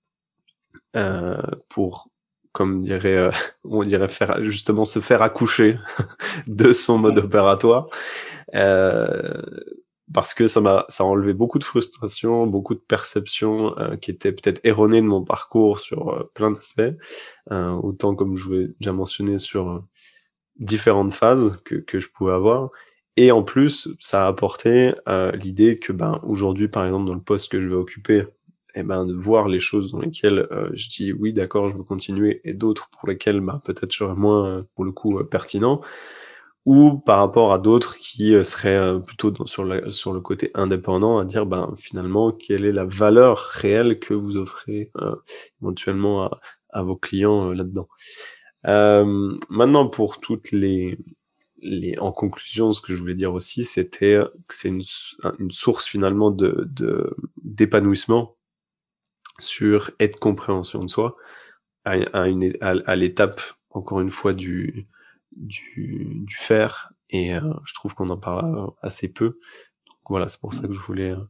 euh, 0.97 1.41
pour 1.69 2.11
comme 2.53 2.83
dirait, 2.83 3.17
euh, 3.17 3.31
on 3.65 3.83
dirait 3.83 4.09
faire 4.09 4.45
justement 4.45 4.85
se 4.85 5.01
faire 5.01 5.23
accoucher 5.23 5.79
de 6.47 6.73
son 6.73 6.99
mode 6.99 7.19
opératoire, 7.19 7.89
euh, 8.55 9.41
parce 10.13 10.35
que 10.35 10.49
ça 10.49 10.61
m'a 10.61 10.85
ça 10.89 11.05
a 11.05 11.07
enlevé 11.07 11.33
beaucoup 11.33 11.61
de 11.61 11.65
frustration, 11.65 12.47
beaucoup 12.47 12.75
de 12.75 12.81
perceptions 12.81 13.79
euh, 13.79 13.97
qui 13.97 14.11
étaient 14.11 14.33
peut-être 14.33 14.61
erronées 14.65 15.01
de 15.01 15.07
mon 15.07 15.23
parcours 15.25 15.79
sur 15.79 16.11
euh, 16.11 16.31
plein 16.35 16.51
d'aspects, 16.51 16.83
autant 17.51 18.15
comme 18.15 18.37
je 18.37 18.45
vous 18.49 18.55
ai 18.55 18.69
déjà 18.81 18.93
mentionné 18.93 19.39
sur 19.39 19.85
différentes 20.61 21.15
phases 21.15 21.61
que 21.65 21.77
que 21.77 22.01
je 22.01 22.09
pouvais 22.11 22.33
avoir. 22.33 22.71
Et 23.17 23.33
en 23.33 23.43
plus, 23.43 23.89
ça 23.99 24.25
a 24.25 24.29
apporté 24.29 24.93
l'idée 25.35 25.79
que 25.79 25.93
ben 25.93 26.21
aujourd'hui, 26.25 26.69
par 26.69 26.87
exemple, 26.87 27.07
dans 27.07 27.15
le 27.15 27.21
poste 27.21 27.51
que 27.51 27.61
je 27.61 27.69
vais 27.69 27.75
occuper 27.75 28.25
eh 28.75 28.83
ben, 28.83 29.07
de 29.07 29.15
voir 29.15 29.49
les 29.49 29.61
choses 29.61 29.93
dans 29.93 30.01
lesquelles 30.01 30.47
euh, 30.53 30.71
je 30.73 30.89
dis 30.91 31.13
oui, 31.13 31.33
d'accord, 31.33 31.69
je 31.71 31.77
veux 31.77 31.83
continuer, 31.83 32.41
et 32.45 32.55
d'autres 32.55 32.89
pour 32.91 33.09
lesquelles 33.09 33.41
bah, 33.41 33.61
peut-être 33.65 33.93
je 33.93 33.99
serais 33.99 34.15
moins, 34.15 34.47
euh, 34.47 34.63
pour 34.75 34.85
le 34.85 34.93
coup, 34.93 35.19
euh, 35.19 35.25
pertinent, 35.25 35.81
ou 36.67 36.99
par 36.99 37.19
rapport 37.19 37.53
à 37.53 37.59
d'autres 37.59 37.97
qui 37.97 38.33
seraient 38.45 39.01
plutôt 39.03 39.31
dans, 39.31 39.47
sur, 39.47 39.65
la, 39.65 39.91
sur 39.91 40.13
le 40.13 40.21
côté 40.21 40.51
indépendant, 40.55 41.19
à 41.19 41.25
dire 41.25 41.47
ben, 41.47 41.75
finalement 41.79 42.33
quelle 42.33 42.65
est 42.65 42.73
la 42.73 42.85
valeur 42.85 43.39
réelle 43.39 43.99
que 43.99 44.15
vous 44.15 44.37
offrez 44.37 44.93
éventuellement 45.63 46.25
à, 46.25 46.41
à, 46.71 46.83
vos 46.83 46.97
clients 46.97 47.51
là-dedans. 47.53 47.89
Maintenant, 48.65 49.89
pour 49.89 50.21
toutes 50.21 50.53
les, 50.53 50.99
les, 51.63 51.99
en 51.99 52.13
conclusion, 52.13 52.73
ce 52.73 52.81
que 52.81 52.95
je 52.95 53.01
voulais 53.01 53.15
dire 53.15 53.33
aussi, 53.33 53.65
c'était 53.65 54.19
que 54.49 54.55
c'est 54.55 54.69
une, 54.69 54.83
source 55.51 55.87
finalement 55.87 56.31
de 56.31 56.69
d'épanouissement 57.43 58.37
sur 59.39 59.91
être 59.99 60.19
compréhension 60.19 60.85
de 60.85 60.91
soi 60.91 61.17
à, 61.85 62.29
une, 62.29 62.53
à, 62.61 62.97
l'étape, 62.97 63.41
encore 63.71 64.01
une 64.01 64.11
fois, 64.11 64.33
du, 64.33 64.87
du, 65.33 66.23
du 66.27 66.37
faire. 66.37 66.93
Et 67.09 67.35
euh, 67.35 67.41
je 67.65 67.75
trouve 67.75 67.95
qu'on 67.95 68.11
en 68.11 68.19
parle 68.19 68.71
assez 68.83 69.13
peu. 69.13 69.39
Voilà, 70.09 70.29
c'est 70.29 70.41
pour 70.41 70.55
ça 70.55 70.67
que 70.67 70.75
je 70.75 70.81
voulais 70.81 71.11
euh, 71.11 71.25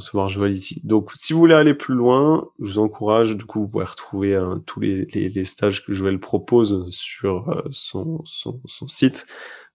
recevoir 0.00 0.28
Joël 0.28 0.52
ici. 0.52 0.80
Donc 0.84 1.10
si 1.14 1.32
vous 1.32 1.38
voulez 1.38 1.54
aller 1.54 1.74
plus 1.74 1.94
loin, 1.94 2.48
je 2.60 2.72
vous 2.72 2.78
encourage, 2.78 3.36
du 3.36 3.44
coup, 3.44 3.60
vous 3.60 3.68
pouvez 3.68 3.84
retrouver 3.84 4.34
euh, 4.34 4.56
tous 4.66 4.80
les, 4.80 5.06
les, 5.06 5.28
les, 5.28 5.44
stages 5.44 5.84
que 5.84 5.92
Joël 5.92 6.18
propose 6.18 6.90
sur 6.90 7.64
son, 7.70 8.22
son, 8.24 8.60
son, 8.66 8.88
site. 8.88 9.26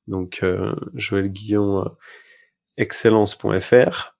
Donc 0.07 0.43
Joël 0.93 1.30
Guillon, 1.30 1.86
excellence.fr. 2.78 4.15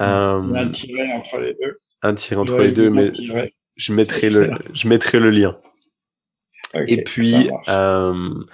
Euh, 0.00 0.54
un 0.54 0.70
tiret 0.70 1.12
entre 1.12 1.38
les 1.38 1.54
deux. 1.54 1.78
Un 2.02 2.14
tiret 2.14 2.40
entre 2.40 2.58
les 2.58 2.72
deux, 2.72 2.90
mais 2.90 3.12
je 3.76 3.92
mettrai 3.92 4.30
le, 4.30 4.50
je 4.72 4.88
mettrai 4.88 5.18
le 5.18 5.30
lien. 5.30 5.56
et 6.86 7.02
puis, 7.04 7.48
euh, 7.68 8.12
euh, 8.12 8.44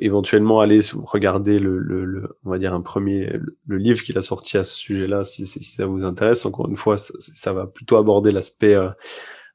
éventuellement, 0.00 0.60
aller 0.60 0.80
regarder 0.94 1.58
le, 1.58 1.78
le, 1.78 2.04
le, 2.04 2.38
on 2.44 2.50
va 2.50 2.58
dire 2.58 2.74
un 2.74 2.80
premier, 2.80 3.32
le, 3.66 3.76
livre 3.76 4.02
qu'il 4.02 4.18
a 4.18 4.20
sorti 4.20 4.58
à 4.58 4.64
ce 4.64 4.76
sujet-là, 4.76 5.24
si, 5.24 5.46
si, 5.46 5.62
ça 5.64 5.86
vous 5.86 6.04
intéresse. 6.04 6.44
Encore 6.46 6.68
une 6.68 6.76
fois, 6.76 6.98
ça, 6.98 7.14
ça 7.18 7.52
va 7.52 7.66
plutôt 7.66 7.96
aborder 7.96 8.32
l'aspect 8.32 8.74
euh, 8.74 8.90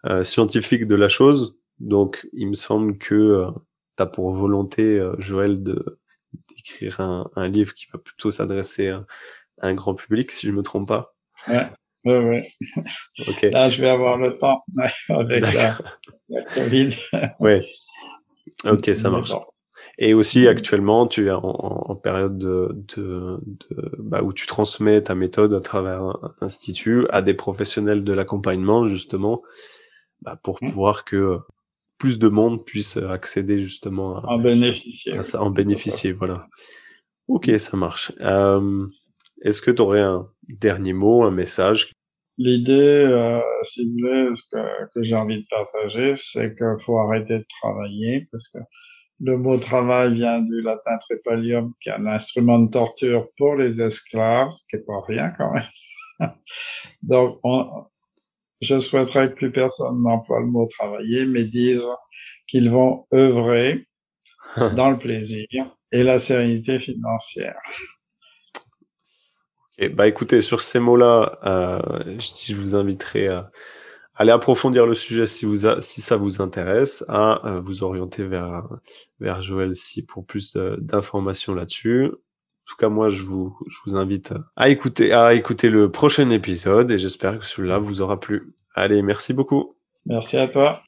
euh, 0.05 0.23
scientifique 0.23 0.87
de 0.87 0.95
la 0.95 1.07
chose. 1.07 1.57
Donc, 1.79 2.27
il 2.33 2.47
me 2.47 2.53
semble 2.53 2.97
que 2.97 3.15
euh, 3.15 3.51
tu 3.97 4.03
as 4.03 4.05
pour 4.05 4.33
volonté, 4.33 5.01
Joël, 5.19 5.63
de 5.63 5.99
d'écrire 6.55 6.99
un, 6.99 7.29
un, 7.35 7.47
livre 7.47 7.73
qui 7.75 7.87
va 7.93 7.99
plutôt 7.99 8.31
s'adresser 8.31 8.89
à, 8.89 9.05
un 9.61 9.75
grand 9.75 9.93
public, 9.93 10.31
si 10.31 10.47
je 10.47 10.51
me 10.51 10.63
trompe 10.63 10.87
pas. 10.87 11.13
Ouais, 11.47 11.67
ouais, 12.05 12.19
ouais. 12.19 12.51
Okay. 13.27 13.51
Là, 13.51 13.69
je 13.69 13.81
vais 13.81 13.89
avoir 13.89 14.17
le 14.17 14.37
temps 14.37 14.63
avec 15.09 15.41
la, 15.41 15.77
la, 16.29 16.43
Covid. 16.43 16.89
oui. 17.39 17.61
Ok, 18.65 18.91
ça 18.95 19.09
marche. 19.09 19.31
Et 19.99 20.13
aussi, 20.15 20.47
actuellement, 20.47 21.05
tu 21.05 21.27
es 21.27 21.31
en, 21.31 21.43
en 21.43 21.95
période 21.95 22.37
de, 22.37 22.69
de, 22.95 23.37
de 23.45 23.91
bah, 23.99 24.23
où 24.23 24.33
tu 24.33 24.47
transmets 24.47 25.03
ta 25.03 25.13
méthode 25.13 25.53
à 25.53 25.61
travers 25.61 26.01
un 26.01 26.35
institut 26.41 27.05
à 27.09 27.21
des 27.21 27.35
professionnels 27.35 28.03
de 28.03 28.13
l'accompagnement, 28.13 28.87
justement, 28.87 29.43
bah, 30.21 30.39
pour 30.41 30.57
mmh. 30.61 30.67
pouvoir 30.67 31.05
que 31.05 31.37
plus 31.99 32.17
de 32.17 32.27
monde 32.27 32.65
puisse 32.65 32.97
accéder 32.97 33.59
justement 33.59 34.17
à, 34.17 34.33
en 34.33 34.39
bénéficier. 34.39 35.13
À 35.13 35.23
ça, 35.23 35.41
en 35.41 35.51
bénéficier, 35.51 36.11
voilà. 36.11 36.47
Ok, 37.27 37.51
ça 37.57 37.77
marche. 37.77 38.11
Euh, 38.19 38.87
est-ce 39.43 39.61
que 39.61 39.71
tu 39.71 39.81
aurais 39.81 40.01
un 40.01 40.27
dernier 40.49 40.93
mot, 40.93 41.23
un 41.23 41.31
message? 41.31 41.93
L'idée, 42.37 42.73
euh, 43.07 43.39
si 43.63 43.85
vous 43.85 43.91
voulez, 43.99 44.29
que, 44.51 44.57
que 44.95 45.03
j'ai 45.03 45.15
envie 45.15 45.43
de 45.43 45.47
partager, 45.49 46.15
c'est 46.17 46.55
qu'il 46.55 46.75
faut 46.83 46.97
arrêter 46.97 47.37
de 47.37 47.45
travailler 47.61 48.27
parce 48.31 48.47
que 48.49 48.57
le 49.23 49.37
mot 49.37 49.57
travail 49.57 50.13
vient 50.13 50.41
du 50.41 50.61
latin 50.61 50.97
trépalium, 50.99 51.73
qui 51.81 51.89
est 51.89 51.93
un 51.93 52.05
instrument 52.07 52.59
de 52.59 52.69
torture 52.69 53.29
pour 53.37 53.55
les 53.55 53.81
esclaves, 53.81 54.51
ce 54.51 54.63
qui 54.69 54.75
n'est 54.75 54.83
pas 54.83 55.01
rien 55.07 55.31
quand 55.37 55.53
même. 55.53 55.63
Donc, 57.01 57.39
on, 57.43 57.85
je 58.59 58.79
souhaiterais 58.79 59.29
que 59.29 59.35
plus 59.35 59.51
personne 59.51 60.03
n'emploie 60.03 60.41
le 60.41 60.47
mot 60.47 60.67
travailler, 60.67 61.25
mais 61.25 61.45
dise 61.45 61.87
qu'ils 62.47 62.69
vont 62.69 63.07
œuvrer 63.13 63.87
dans 64.75 64.91
le 64.91 64.99
plaisir 64.99 65.47
et 65.91 66.03
la 66.03 66.19
sérénité 66.19 66.79
financière. 66.79 67.59
Okay. 69.77 69.89
Bah 69.89 70.07
écoutez, 70.07 70.41
sur 70.41 70.61
ces 70.61 70.79
mots-là, 70.79 71.39
euh, 71.45 72.19
je, 72.19 72.51
je, 72.53 72.55
vous 72.55 72.75
inviterai 72.75 73.27
à 73.27 73.49
aller 74.15 74.31
approfondir 74.31 74.85
le 74.85 74.95
sujet 74.95 75.25
si, 75.25 75.45
vous 75.45 75.65
a, 75.65 75.81
si 75.81 76.01
ça 76.01 76.17
vous 76.17 76.41
intéresse, 76.41 77.03
à 77.07 77.45
euh, 77.47 77.59
vous 77.59 77.83
orienter 77.83 78.23
vers, 78.23 78.67
vers 79.19 79.41
Joël 79.41 79.75
si 79.75 80.01
pour 80.03 80.25
plus 80.25 80.55
d'informations 80.79 81.53
là-dessus. 81.53 82.05
En 82.05 82.69
tout 82.69 82.77
cas, 82.77 82.89
moi, 82.89 83.09
je 83.09 83.23
vous, 83.23 83.57
je 83.67 83.77
vous 83.85 83.97
invite 83.97 84.33
à 84.55 84.69
écouter, 84.69 85.11
à 85.11 85.33
écouter 85.33 85.69
le 85.69 85.91
prochain 85.91 86.29
épisode 86.29 86.91
et 86.91 86.99
j'espère 86.99 87.39
que 87.39 87.45
celui-là 87.45 87.77
vous 87.77 88.01
aura 88.01 88.19
plu. 88.19 88.53
Allez, 88.73 89.01
merci 89.01 89.33
beaucoup. 89.33 89.75
Merci 90.05 90.37
à 90.37 90.47
toi. 90.47 90.81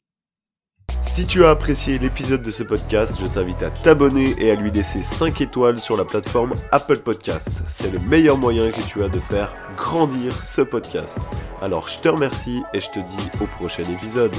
Si 1.02 1.26
tu 1.26 1.46
as 1.46 1.52
apprécié 1.52 1.98
l'épisode 1.98 2.42
de 2.42 2.52
ce 2.52 2.62
podcast, 2.62 3.18
je 3.22 3.26
t'invite 3.26 3.64
à 3.64 3.70
t'abonner 3.70 4.36
et 4.38 4.52
à 4.52 4.56
lui 4.56 4.70
laisser 4.70 5.02
5 5.02 5.40
étoiles 5.40 5.80
sur 5.80 5.96
la 5.96 6.04
plateforme 6.04 6.56
Apple 6.74 7.00
Podcast. 7.00 7.52
C'est 7.70 7.90
le 7.90 8.00
meilleur 8.00 8.38
moyen 8.38 8.70
que 8.70 8.82
tu 8.86 9.02
as 9.02 9.08
de 9.08 9.20
faire 9.20 9.56
grandir 9.78 10.44
ce 10.44 10.62
podcast. 10.62 11.20
Alors 11.62 11.88
je 11.88 11.98
te 12.00 12.10
remercie 12.10 12.64
et 12.74 12.82
je 12.82 12.90
te 12.90 13.00
dis 13.00 13.30
au 13.42 13.48
prochain 13.48 13.84
épisode. 13.84 14.36